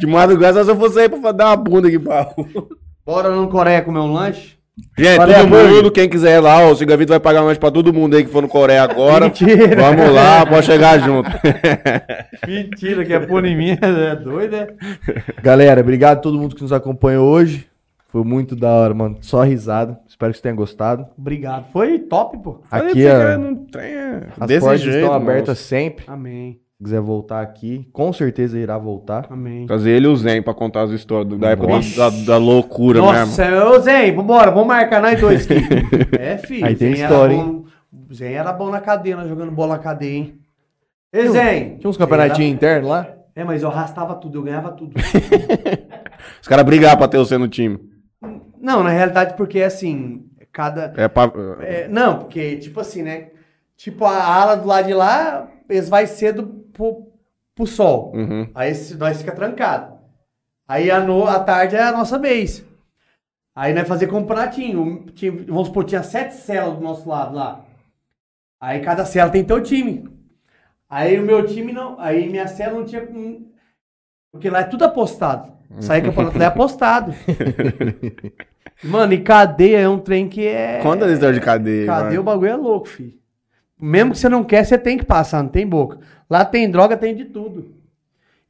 [0.00, 2.66] de madrugada, só se eu fosse aí pra dar uma bunda aqui pra rua.
[3.04, 4.56] Bora lá no Coreia comer um lanche?
[4.96, 7.60] Gente, Valeu, todo mundo, quem quiser ir lá, ó, o Cigavito vai pagar um lanche
[7.60, 9.26] pra todo mundo aí que for no Coreia agora.
[9.26, 9.76] Mentira.
[9.76, 11.28] Vamos lá, pode chegar junto.
[12.48, 14.66] Mentira, que é pôr em mim, é doido, né?
[15.44, 17.67] Galera, obrigado a todo mundo que nos acompanhou hoje.
[18.08, 19.18] Foi muito da hora, mano.
[19.20, 20.00] Só risada.
[20.08, 21.06] Espero que vocês tenham gostado.
[21.16, 21.66] Obrigado.
[21.72, 22.60] Foi top, pô.
[22.70, 25.22] Aqui, Falei pra ó, você, não tem, é, as desse portas jeito, estão moço.
[25.30, 26.04] abertas sempre.
[26.08, 26.60] Amém.
[26.78, 29.26] Se quiser voltar aqui, com certeza irá voltar.
[29.28, 29.66] Amém.
[29.66, 32.10] Trazer ele e o Zen pra contar as histórias do- da época da, Nossa.
[32.10, 33.66] da- da loucura Nossa, mesmo.
[33.66, 35.60] ô Zen, vambora, vamos marcar nós dois aqui.
[36.18, 36.64] É, filho.
[36.64, 37.64] Aí tem Zen história, era bom-
[38.14, 40.34] Zen era bom na cadeia, nós jogando bola na cadeia, hein?
[41.12, 41.76] Ei, Zen.
[41.78, 43.06] Tinha uns campeonatinhos internos lá?
[43.36, 44.94] É, mas eu arrastava tudo, eu ganhava tudo.
[46.40, 47.78] Os caras brigaram pra ter você no time.
[48.60, 50.92] Não, na realidade, porque assim, cada.
[50.96, 51.30] É pra...
[51.60, 53.30] É, não, porque, tipo assim, né?
[53.76, 57.12] Tipo, a ala do lado de lá, eles vai cedo pro,
[57.54, 58.12] pro sol.
[58.14, 58.50] Uhum.
[58.54, 59.98] Aí nós fica trancado.
[60.66, 62.64] Aí a no, à tarde é a nossa vez.
[63.54, 65.06] Aí nós fazer campeonatinho.
[65.14, 67.64] Tinha, vamos supor, tinha sete celas do nosso lado lá.
[68.60, 70.08] Aí cada cela tem teu time.
[70.88, 71.98] Aí o meu time não.
[71.98, 73.06] Aí minha cela não tinha.
[74.30, 75.57] Porque lá é tudo apostado.
[75.80, 77.14] Sair campeonato é apostado.
[78.82, 80.78] Mano, e cadeia é um trem que é.
[80.82, 81.86] Conta a história de cadeia.
[81.86, 82.18] Cadê vai.
[82.18, 83.14] o bagulho é louco, filho.
[83.80, 85.98] Mesmo que você não quer, você tem que passar, não tem boca.
[86.28, 87.74] Lá tem droga, tem de tudo.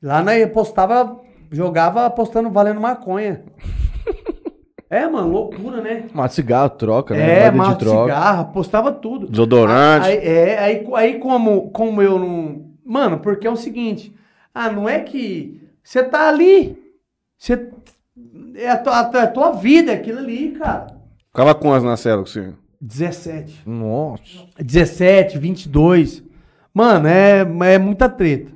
[0.03, 1.21] Lá nós apostava,
[1.51, 3.43] jogava apostando valendo maconha.
[4.91, 6.05] É, mano, loucura, né?
[6.15, 7.41] Mato cigarro, troca, né?
[7.41, 8.05] É, mato de troca.
[8.05, 9.27] cigarro, apostava tudo.
[9.27, 10.07] Desodorante.
[10.07, 12.71] Aí, é, aí, aí como, como eu não.
[12.87, 14.15] Mano, porque é o seguinte.
[14.55, 15.61] Ah, não é que.
[15.85, 16.88] Você tá ali.
[17.39, 17.69] Você.
[18.57, 20.89] É a tua, a tua- a tua vida, aquilo ali, cara.
[21.29, 22.53] Ficava quantos na cela com você?
[22.81, 23.63] 17.
[23.67, 24.23] Nossa.
[24.59, 26.23] 17, 22.
[26.75, 27.41] Mano, é,
[27.75, 28.53] é muita treta.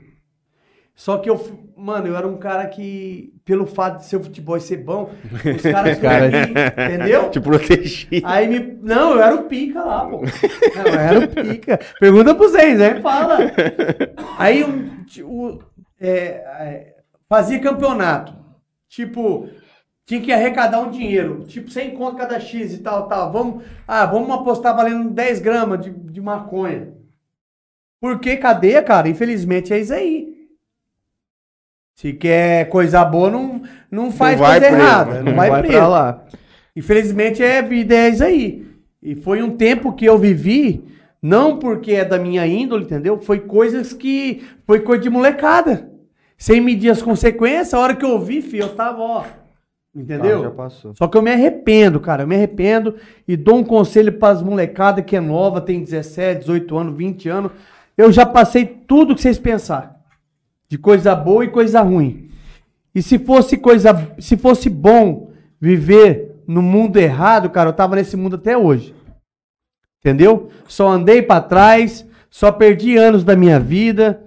[0.94, 1.40] Só que eu,
[1.76, 5.10] mano, eu era um cara que, pelo fato de ser futebol e ser bom,
[5.56, 7.30] os caras Cara- cara, entendeu?
[7.30, 8.20] Te protegi.
[8.24, 8.78] Aí me.
[8.82, 10.20] Não, eu era o pica lá, pô.
[10.20, 11.80] Não, eu era o pica.
[11.98, 13.38] Pergunta pro Zé, Zé fala.
[14.38, 14.90] Aí um,
[15.24, 15.59] o-
[16.00, 16.96] é, é,
[17.28, 18.41] fazia campeonato.
[18.93, 19.48] Tipo,
[20.05, 21.44] tinha que arrecadar um dinheiro.
[21.47, 23.32] Tipo, sem conta cada X e tal, tal.
[23.32, 26.93] Vamos, ah, vamos apostar valendo 10 gramas de, de maconha.
[27.98, 30.47] Porque cadeia, cara, infelizmente é isso aí.
[31.94, 35.23] Se quer coisa boa, não, não faz vai coisa errada.
[35.23, 35.89] Não, vai, pra preso.
[35.89, 36.24] lá.
[36.77, 38.66] Infelizmente é vida é isso aí.
[39.02, 40.85] E foi um tempo que eu vivi,
[41.20, 43.23] não porque é da minha índole, entendeu?
[43.23, 44.44] Foi coisas que.
[44.66, 45.91] Foi coisa de molecada.
[46.43, 49.24] Sem medir as consequências, a hora que eu vi, filho, eu tava, ó.
[49.94, 50.40] Entendeu?
[50.40, 50.93] Ah, já passou.
[50.97, 52.24] Só que eu me arrependo, cara.
[52.24, 52.97] Eu me arrependo
[53.28, 57.28] e dou um conselho para as molecadas que é nova, tem 17, 18 anos, 20
[57.28, 57.52] anos.
[57.97, 60.02] Eu já passei tudo que vocês pensar.
[60.69, 62.28] De coisa boa e coisa ruim.
[62.93, 68.16] E se fosse coisa, se fosse bom viver no mundo errado, cara, eu tava nesse
[68.16, 68.93] mundo até hoje.
[70.01, 70.51] Entendeu?
[70.66, 74.24] Só andei para trás, só perdi anos da minha vida,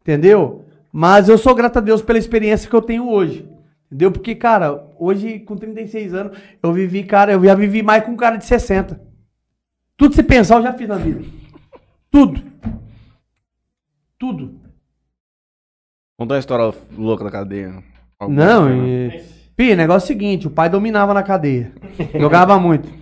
[0.00, 0.64] entendeu?
[0.98, 3.48] Mas eu sou grato a Deus pela experiência que eu tenho hoje.
[3.86, 4.10] Entendeu?
[4.10, 8.16] Porque, cara, hoje, com 36 anos, eu vivi, cara, eu já vivi mais com um
[8.16, 9.00] cara de 60.
[9.96, 11.24] Tudo você pensar, eu já fiz na vida.
[12.10, 12.42] Tudo.
[14.18, 14.60] Tudo.
[16.18, 17.80] Conta uma história louca da cadeia.
[18.18, 19.22] Alguma Não, e...
[19.54, 21.72] Pi, negócio é o seguinte, o pai dominava na cadeia.
[22.18, 22.92] Jogava muito.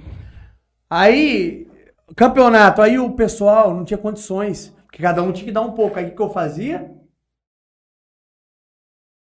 [0.90, 1.66] Aí,
[2.14, 4.76] campeonato, aí o pessoal não tinha condições.
[4.84, 5.98] Porque cada um tinha que dar um pouco.
[5.98, 6.94] Aí o que eu fazia?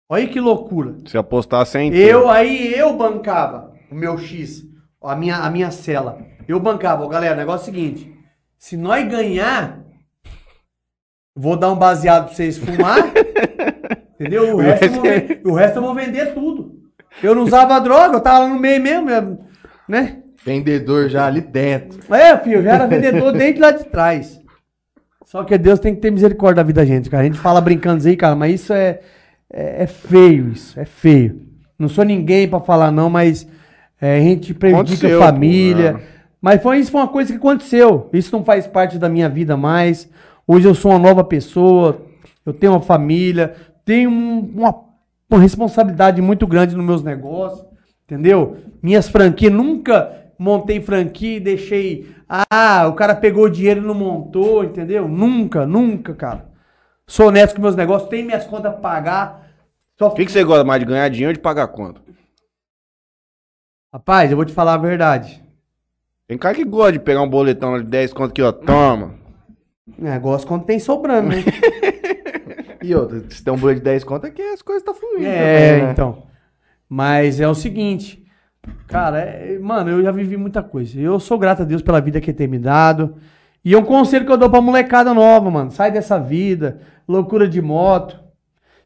[0.08, 0.96] Olha que loucura.
[1.06, 4.62] Se apostar sem Eu, aí eu bancava o meu X,
[5.02, 6.18] a minha, a minha cela.
[6.46, 8.12] Eu bancava, Ó, galera, o negócio é o seguinte:
[8.58, 9.80] se nós ganhar,
[11.34, 12.98] vou dar um baseado pra vocês fumar.
[14.20, 14.54] entendeu?
[14.56, 16.72] O resto, eu vou, ven- o resto eu vou vender tudo.
[17.22, 19.46] Eu não usava droga, eu tava lá no meio mesmo,
[19.88, 20.22] né?
[20.44, 22.12] Vendedor já ali dentro.
[22.12, 24.40] É, filho, já era vendedor desde lá de trás.
[25.24, 27.22] Só que Deus tem que ter misericórdia da vida da gente, cara.
[27.22, 29.00] A gente fala brincando aí, cara, mas isso é,
[29.52, 30.78] é, é feio, isso.
[30.78, 31.42] É feio.
[31.78, 33.46] Não sou ninguém pra falar, não, mas
[34.00, 36.00] é, a gente prejudica Aconteceu, a família.
[36.08, 36.12] é.
[36.40, 38.08] Mas foi, isso foi uma coisa que aconteceu.
[38.12, 40.08] Isso não faz parte da minha vida mais.
[40.46, 42.02] Hoje eu sou uma nova pessoa,
[42.44, 43.54] eu tenho uma família,
[43.84, 44.74] tenho um- uma,
[45.30, 47.64] uma responsabilidade muito grande nos meus negócios,
[48.04, 48.56] entendeu?
[48.82, 52.10] Minhas franquias, nunca montei franquia e deixei.
[52.28, 55.06] Ah, o cara pegou o dinheiro e não montou, entendeu?
[55.06, 56.46] Nunca, nunca, cara.
[57.06, 59.41] Sou honesto com meus negócios, tenho minhas contas pra pagar.
[60.08, 62.00] O que, que você gosta mais de ganhar dinheiro ou de pagar conta?
[63.92, 65.42] Rapaz, eu vou te falar a verdade.
[66.26, 68.52] Tem cara que gosta de pegar um boletão de 10 conto aqui, ó.
[68.52, 69.14] Toma.
[69.98, 71.36] Negócio quando tem sobrando, né?
[72.82, 75.24] E outra, se tem um boleto de 10 conto é que as coisas tá fluindo.
[75.24, 75.92] É, também, né?
[75.92, 76.26] então.
[76.88, 78.26] Mas é o seguinte,
[78.88, 80.98] cara, é- mano, eu já vivi muita coisa.
[80.98, 83.16] Eu sou grato a Deus pela vida que tem me dado.
[83.64, 85.70] E é um conselho que eu dou pra molecada nova, mano.
[85.70, 88.21] Sai dessa vida, loucura de moto.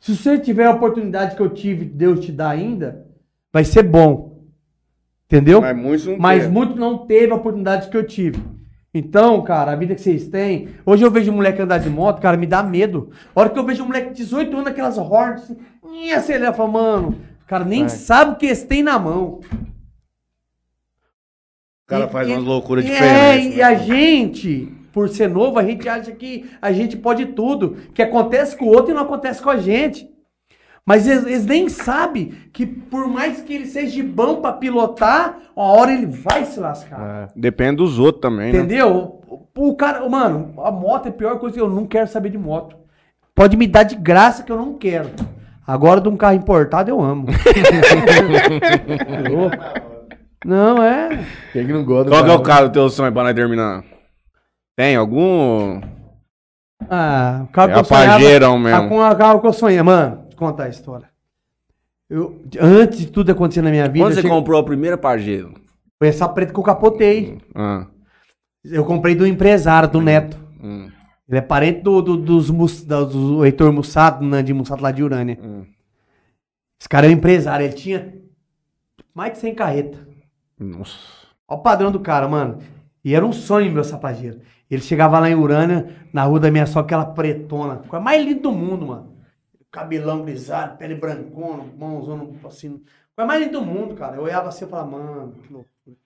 [0.00, 3.06] Se você tiver a oportunidade que eu tive, Deus te dá ainda,
[3.52, 4.36] vai ser bom.
[5.26, 5.60] Entendeu?
[5.60, 6.52] Mas muitos não Mas teve.
[6.54, 8.40] muito não teve a oportunidade que eu tive.
[8.94, 10.68] Então, cara, a vida que vocês têm.
[10.86, 13.10] Hoje eu vejo um moleque andar de moto, cara, me dá medo.
[13.34, 15.56] A hora que eu vejo um moleque de 18 anos, aquelas hordas, assim,
[15.92, 17.08] e acelera, fala, mano,
[17.42, 17.88] o cara nem Vai.
[17.90, 19.40] sabe o que eles têm na mão.
[21.84, 23.46] O cara E- faz e- umas loucuras e diferentes.
[23.46, 23.62] É, e né?
[23.62, 27.76] a gente, por ser novo, a gente acha que a gente pode tudo.
[27.92, 30.08] Que acontece com o outro e não acontece com a gente.
[30.86, 35.66] Mas eles, eles nem sabem que por mais que ele seja bom pra pilotar, uma
[35.66, 36.98] hora ele vai se lascar.
[36.98, 37.28] É.
[37.36, 38.58] Depende dos outros também, né?
[38.58, 39.20] Entendeu?
[39.28, 42.30] O, o cara, mano, a moto é a pior coisa que eu não quero saber
[42.30, 42.74] de moto.
[43.34, 45.10] Pode me dar de graça que eu não quero.
[45.66, 47.26] Agora de um carro importado eu amo.
[49.30, 49.56] Louco.
[50.42, 51.22] não, é.
[51.52, 53.84] Quem que não gosta Qual que é o carro do teu sonho pra nós terminar?
[54.76, 55.80] Tem algum?
[56.88, 58.18] Ah, o carro É que eu sonhava.
[58.58, 58.68] Mesmo.
[58.68, 59.82] Ah, com o carro que eu sonhei.
[59.82, 61.08] Mano, contar a história.
[62.08, 65.54] Eu, antes de tudo acontecer na minha vida, Quando você cheguei- comprou a primeira Pajero?
[65.98, 67.38] foi essa preta que eu capotei.
[67.54, 67.86] Ah,
[68.64, 70.36] Eu comprei do empresário, do Neto.
[70.62, 70.90] hum,
[71.28, 75.02] Ele é parente do, do, dos, da- do Heitor Mussato, né, de Mussato lá de
[75.02, 75.38] Urânia.
[75.42, 75.64] hum.
[76.78, 78.12] Esse cara é um empresário, ele tinha
[79.14, 80.00] mais de 100 carretas.
[80.58, 80.96] Nossa.
[81.48, 82.58] Olha o padrão do cara, mano.
[83.04, 84.40] E era um sonho meu sapageiro.
[84.70, 87.76] Ele chegava lá em Urânia, na rua da minha sogra, aquela pretona.
[87.76, 89.16] Coisa mais linda do mundo, mano.
[89.70, 92.82] Cabelão grisalho, pele brancona, mãozona assim.
[93.14, 94.16] Coisa mais linda do mundo, cara.
[94.16, 95.96] Eu olhava assim e falava, mano, que loucura.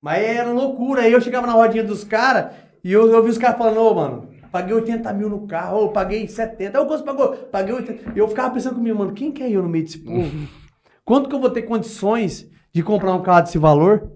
[0.00, 1.02] Mas era loucura.
[1.02, 2.54] Aí eu chegava na rodinha dos caras
[2.84, 5.88] e eu, eu vi os caras falando, ô, mano, paguei 80 mil no carro, ô,
[5.88, 6.80] paguei 70.
[6.80, 7.32] Ô, quanto pagou?
[7.32, 8.12] Paguei 80.
[8.14, 10.30] E eu ficava pensando comigo, mano, quem que é eu no meio desse povo?
[11.04, 14.10] Quanto que eu vou ter condições de comprar um carro desse valor?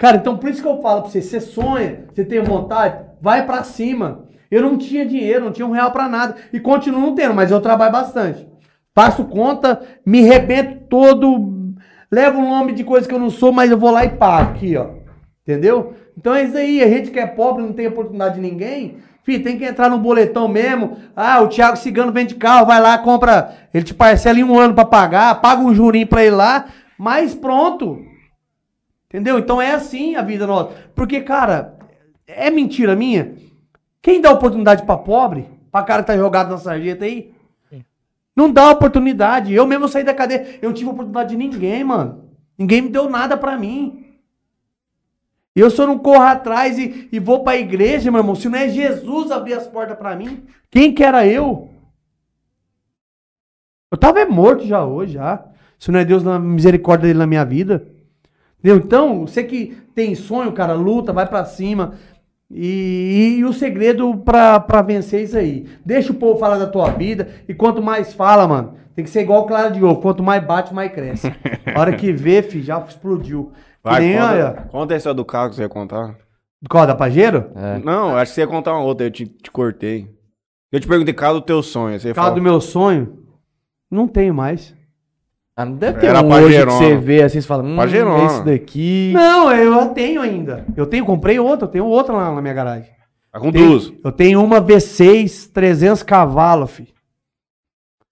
[0.00, 3.44] Cara, então por isso que eu falo pra você, você sonha, você tem vontade, vai
[3.44, 4.24] pra cima.
[4.50, 6.36] Eu não tinha dinheiro, não tinha um real pra nada.
[6.50, 8.48] E continuo não tendo, mas eu trabalho bastante.
[8.94, 11.74] Faço conta, me rebento todo,
[12.10, 14.52] levo um nome de coisa que eu não sou, mas eu vou lá e pago
[14.52, 14.86] aqui, ó.
[15.42, 15.92] Entendeu?
[16.16, 19.44] Então é isso aí, a gente que é pobre, não tem oportunidade de ninguém, filho,
[19.44, 20.96] tem que entrar no boletão mesmo.
[21.14, 24.72] Ah, o Thiago Cigano vende carro, vai lá, compra, ele te parcela em um ano
[24.72, 26.68] pra pagar, paga um jurinho pra ir lá,
[26.98, 28.08] mas pronto.
[29.10, 29.40] Entendeu?
[29.40, 30.72] Então é assim a vida nossa.
[30.94, 31.76] Porque, cara,
[32.28, 33.34] é mentira minha.
[34.00, 37.34] Quem dá oportunidade pra pobre, pra cara que tá jogado na sarjeta aí,
[38.36, 39.52] Não dá oportunidade.
[39.52, 42.30] Eu mesmo saí da cadeia, eu não tive oportunidade de ninguém, mano.
[42.56, 44.06] Ninguém me deu nada pra mim.
[45.56, 48.36] E eu só não corro atrás e, e vou pra igreja, meu irmão.
[48.36, 51.68] Se não é Jesus abrir as portas pra mim, quem que era eu?
[53.90, 55.44] Eu tava é morto já hoje, já.
[55.78, 57.84] Se não é Deus na misericórdia dele na minha vida.
[58.60, 58.76] Entendeu?
[58.76, 61.94] Então, você que tem sonho, cara, luta, vai pra cima.
[62.50, 65.66] E, e o segredo pra, pra vencer é isso aí.
[65.84, 67.28] Deixa o povo falar da tua vida.
[67.48, 70.00] E quanto mais fala, mano, tem que ser igual Clara de Ovo.
[70.00, 71.32] Quanto mais bate, mais cresce.
[71.74, 73.52] A hora que vê, fi, já explodiu.
[73.82, 76.16] Vai, nem, conta, olha, conta essa do carro que você ia contar.
[76.68, 77.50] qual, da Pajero?
[77.82, 80.10] Não, acho que você ia contar uma outra, eu te, te cortei.
[80.70, 81.98] Eu te perguntei carro do teu sonho.
[81.98, 83.24] Você falou, do meu sonho?
[83.90, 84.74] Não tenho mais.
[85.60, 87.76] Ah, não deve ter Era um hoje que você vê assim, você fala, hum,
[88.26, 89.12] esse daqui...
[89.14, 90.64] Não, eu tenho ainda.
[90.74, 92.88] Eu tenho, comprei outra, eu tenho outra lá na minha garagem.
[93.30, 93.92] Tá com Tenho- duas.
[94.02, 96.88] Eu tenho uma V6, 300 cavalos, fi.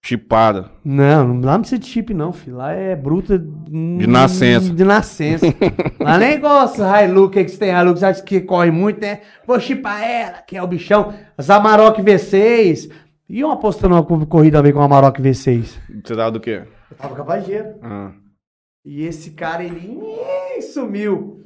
[0.01, 0.71] Chipada.
[0.85, 2.55] Não, não lá não precisa de chip não, filho.
[2.55, 4.73] Lá é bruta de nascença.
[4.73, 5.45] De nascença.
[5.99, 6.71] lá nem igual
[7.03, 9.19] Hilux que você tem Hilux, acho que corre muito, né?
[9.45, 11.13] Vou chipar ela, que é o bichão.
[11.37, 12.89] As Amarok V6.
[13.29, 15.77] E uma apostando uma corrida a ver com a Amarok V6?
[16.03, 16.63] Você tava do quê?
[16.89, 17.75] Eu tava capageiro.
[17.83, 18.11] Ah.
[18.83, 19.99] E esse cara, ele
[20.57, 21.45] ih, sumiu.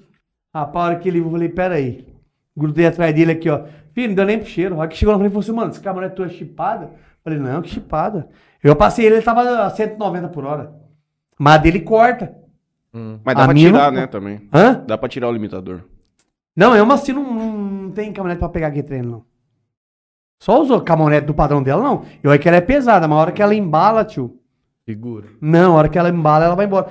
[0.53, 2.07] A hora que ele eu falei, pera aí.
[2.55, 3.65] Grudei atrás dele aqui, ó.
[3.93, 4.75] Filho, não deu nem pro cheiro.
[4.75, 6.85] A hora que chegou lá, eu falei, assim, mano, esse caminhonete tua é chipada?
[6.85, 8.29] Eu falei, não, que chipada.
[8.63, 10.73] Eu passei ele, ele tava a 190 por hora.
[11.37, 12.33] Mas a dele corta.
[13.25, 14.47] Mas dá A pra tirar, não- né, também.
[14.53, 14.83] Hã?
[14.87, 15.81] Dá pra tirar o limitador.
[16.55, 19.25] Não, eu, mas assim, não, não tem caminhonete pra pegar aqui treino, não.
[20.43, 22.01] Só usou caminhonete do padrão dela, não.
[22.21, 24.35] Eu é que ela é pesada, mas a hora que ela embala, tio.
[24.85, 25.27] Segura.
[25.39, 26.87] Não, a hora que ela embala, ela vai embora.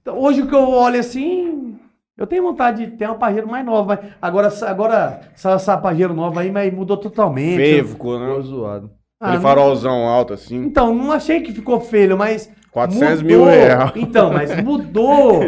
[0.00, 1.74] Então, hoje o que eu olho assim,
[2.16, 6.14] eu tenho vontade de ter uma pajeiro mais nova, mas agora, agora essa, essa pajeiro
[6.14, 7.56] nova aí mas mudou totalmente.
[7.56, 8.26] Feio ficou, né?
[8.28, 8.90] Ficou zoado.
[9.20, 10.58] Ah, Aquele não- farolzão alto assim.
[10.64, 12.48] Então, não achei que ficou feio, mas.
[12.70, 13.36] 400 mudou.
[13.38, 13.92] mil reais.
[13.96, 15.40] Então, mas mudou.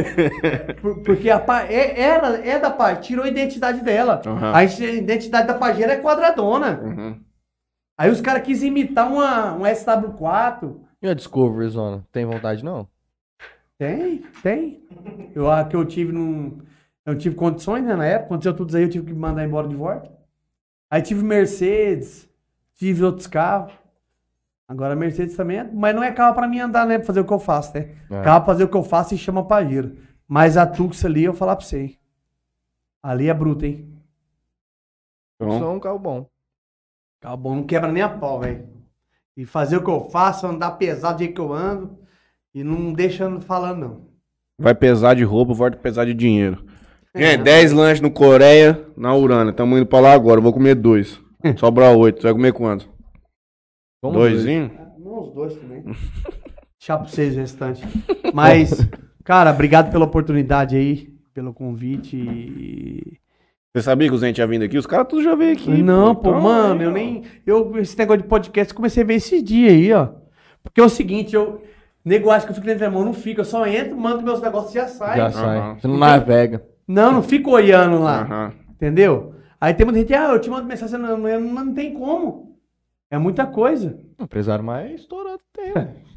[0.82, 4.20] Por- porque a pa- é, era, é da tirou a identidade dela.
[4.26, 4.52] Aham.
[4.52, 6.80] A identidade da Pajero é quadradona.
[6.82, 7.23] Uhum.
[7.96, 10.80] Aí os caras quis imitar uma, um SW4.
[11.00, 12.04] E a Discovery Zona?
[12.10, 12.88] Tem vontade, não?
[13.78, 14.82] Tem, tem.
[15.34, 16.58] Eu, a que eu tive não.
[17.04, 18.26] Eu tive condições, né, na época.
[18.26, 20.10] Aconteceu tudo isso aí, eu tive que mandar embora de volta.
[20.90, 22.28] Aí tive Mercedes,
[22.74, 23.72] tive outros carros.
[24.66, 25.64] Agora Mercedes também é.
[25.64, 26.96] Mas não é carro pra mim andar, né?
[26.98, 27.94] Pra fazer o que eu faço, né?
[28.10, 28.22] É.
[28.22, 29.96] Carro pra fazer o que eu faço e chama Pajero.
[30.26, 31.80] Mas a Tux ali, eu vou falar pra você.
[31.80, 31.98] hein.
[33.02, 33.92] Ali é bruta, hein?
[35.36, 36.26] Então, Só um carro bom.
[37.24, 38.68] Carro bom não quebra nem a pau, velho.
[39.34, 41.98] E fazer o que eu faço, andar pesado do jeito que eu ando.
[42.54, 44.00] E não deixa falando, não.
[44.60, 46.62] vai pesar de roupa, volta pesar de dinheiro.
[47.14, 47.30] É.
[47.30, 49.54] Gente, 10 lanches no Coreia, na Urana.
[49.54, 50.38] Tamo indo pra lá agora.
[50.38, 51.18] Vou comer dois.
[51.56, 52.20] Sobra oito.
[52.20, 52.90] Você vai comer quanto?
[54.02, 54.30] Vamos ver.
[54.30, 54.70] Doisinho?
[54.98, 55.82] Uns dois também.
[56.78, 57.82] Deixar pra vocês o restante.
[58.34, 58.86] Mas,
[59.24, 62.18] cara, obrigado pela oportunidade aí, pelo convite.
[62.18, 63.18] e-
[63.74, 64.78] Você sabia que o Zente tinha vindo aqui?
[64.78, 65.82] Os caras tudo já veio aqui.
[65.82, 67.24] Não, pô, Então, mano, aí, eu nem.
[67.44, 70.10] Eu, esse negócio de podcast, eu comecei a ver esses dias aí, ó.
[70.62, 71.60] Porque é o seguinte, eu.
[72.04, 73.40] Nego acha que eu fico dentro da mão, não fico.
[73.40, 75.16] Eu só entro, mando meus negócios e já sai.
[75.16, 75.58] Já sai.
[75.58, 75.74] Aham.
[75.74, 76.64] Você não navega.
[76.86, 78.20] Não, não fico olhando lá.
[78.22, 78.52] Aham.
[78.70, 79.34] Entendeu?
[79.60, 82.56] Aí tem muita gente, ah, eu te mando mensagem, não, não, não, não tem como.
[83.10, 83.98] É muita coisa.
[84.20, 85.94] O empresário mais estourado tem, né?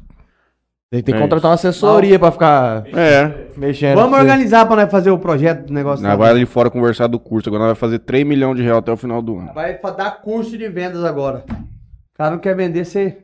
[0.90, 3.48] Tem que É contratar uma assessoria pra ficar É.
[3.58, 3.96] mexendo.
[3.96, 4.22] Vamos você.
[4.22, 6.02] organizar pra nós fazer o projeto do negócio.
[6.02, 6.16] Nós lá.
[6.16, 7.48] vai ali fora conversar do curso.
[7.50, 9.52] Agora nós vai fazer 3 milhões de reais até o final do ano.
[9.52, 11.44] Vai dar curso de vendas agora.
[11.50, 13.18] O cara não quer vender, você.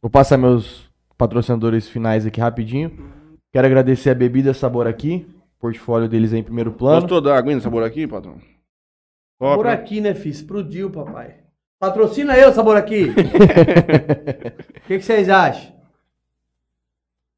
[0.00, 2.90] Vou passar meus patrocinadores finais aqui rapidinho.
[3.52, 5.26] Quero agradecer a Bebida Sabor aqui.
[5.60, 7.02] Portfólio deles aí em primeiro plano.
[7.02, 8.34] Gostou da aguinha sabor aqui, patrão?
[9.38, 9.72] Top, Sabor né?
[9.72, 10.32] aqui, né, filho?
[10.32, 11.34] Explodiu, papai.
[11.78, 13.12] Patrocina eu, sabor aqui.
[14.84, 15.72] O que, que vocês acham?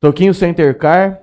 [0.07, 1.21] Toquinho Center Car.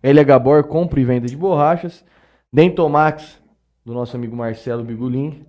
[0.00, 2.04] LH Bor, compra e venda de borrachas.
[2.52, 3.42] Dentomax,
[3.84, 5.44] do nosso amigo Marcelo Bigulin.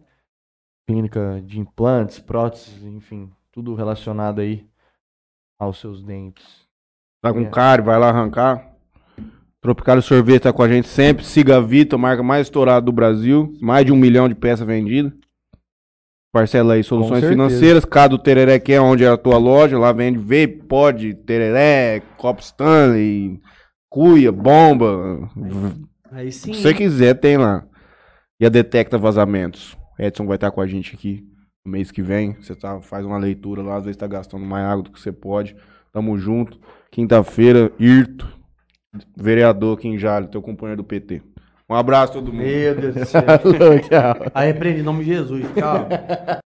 [0.87, 4.65] Clínica de implantes, próteses, enfim, tudo relacionado aí
[5.59, 6.65] aos seus dentes.
[7.21, 7.49] Tá com É.
[7.51, 8.71] cárie, vai lá arrancar.
[9.61, 11.23] Tropicário Sorvete tá com a gente sempre.
[11.23, 13.55] Siga a Vitor, marca mais estourada do Brasil.
[13.61, 15.13] Mais de um milhão de peças vendidas.
[16.36, 17.86] Parcela aí, soluções financeiras.
[17.86, 19.80] Cado Tereré, que é onde é a tua loja.
[19.80, 23.40] Lá vende vape, pod, tereré, copo Stanley,
[23.90, 25.30] cuia, bomba.
[26.12, 26.52] Aí sim.
[26.52, 27.66] Se você quiser, tem lá.
[28.38, 29.78] E a Detecta Vazamentos.
[29.98, 31.26] Edson vai estar com a gente aqui
[31.66, 32.34] no mês que vem.
[32.34, 35.14] Você tá, faz uma leitura lá, às vezes tá gastando mais água do que você
[35.14, 35.56] pode.
[35.94, 36.60] Tamo junto.
[36.91, 38.28] Quinta-feira, Irto,
[39.16, 41.22] vereador aqui em Jalho, teu companheiro do PT.
[41.69, 42.43] Um abraço a todo mundo.
[42.43, 43.21] Meu Deus do céu.
[43.23, 44.31] Tchau.
[44.33, 45.45] Aí repreende em nome de Jesus.
[45.55, 45.87] Tchau.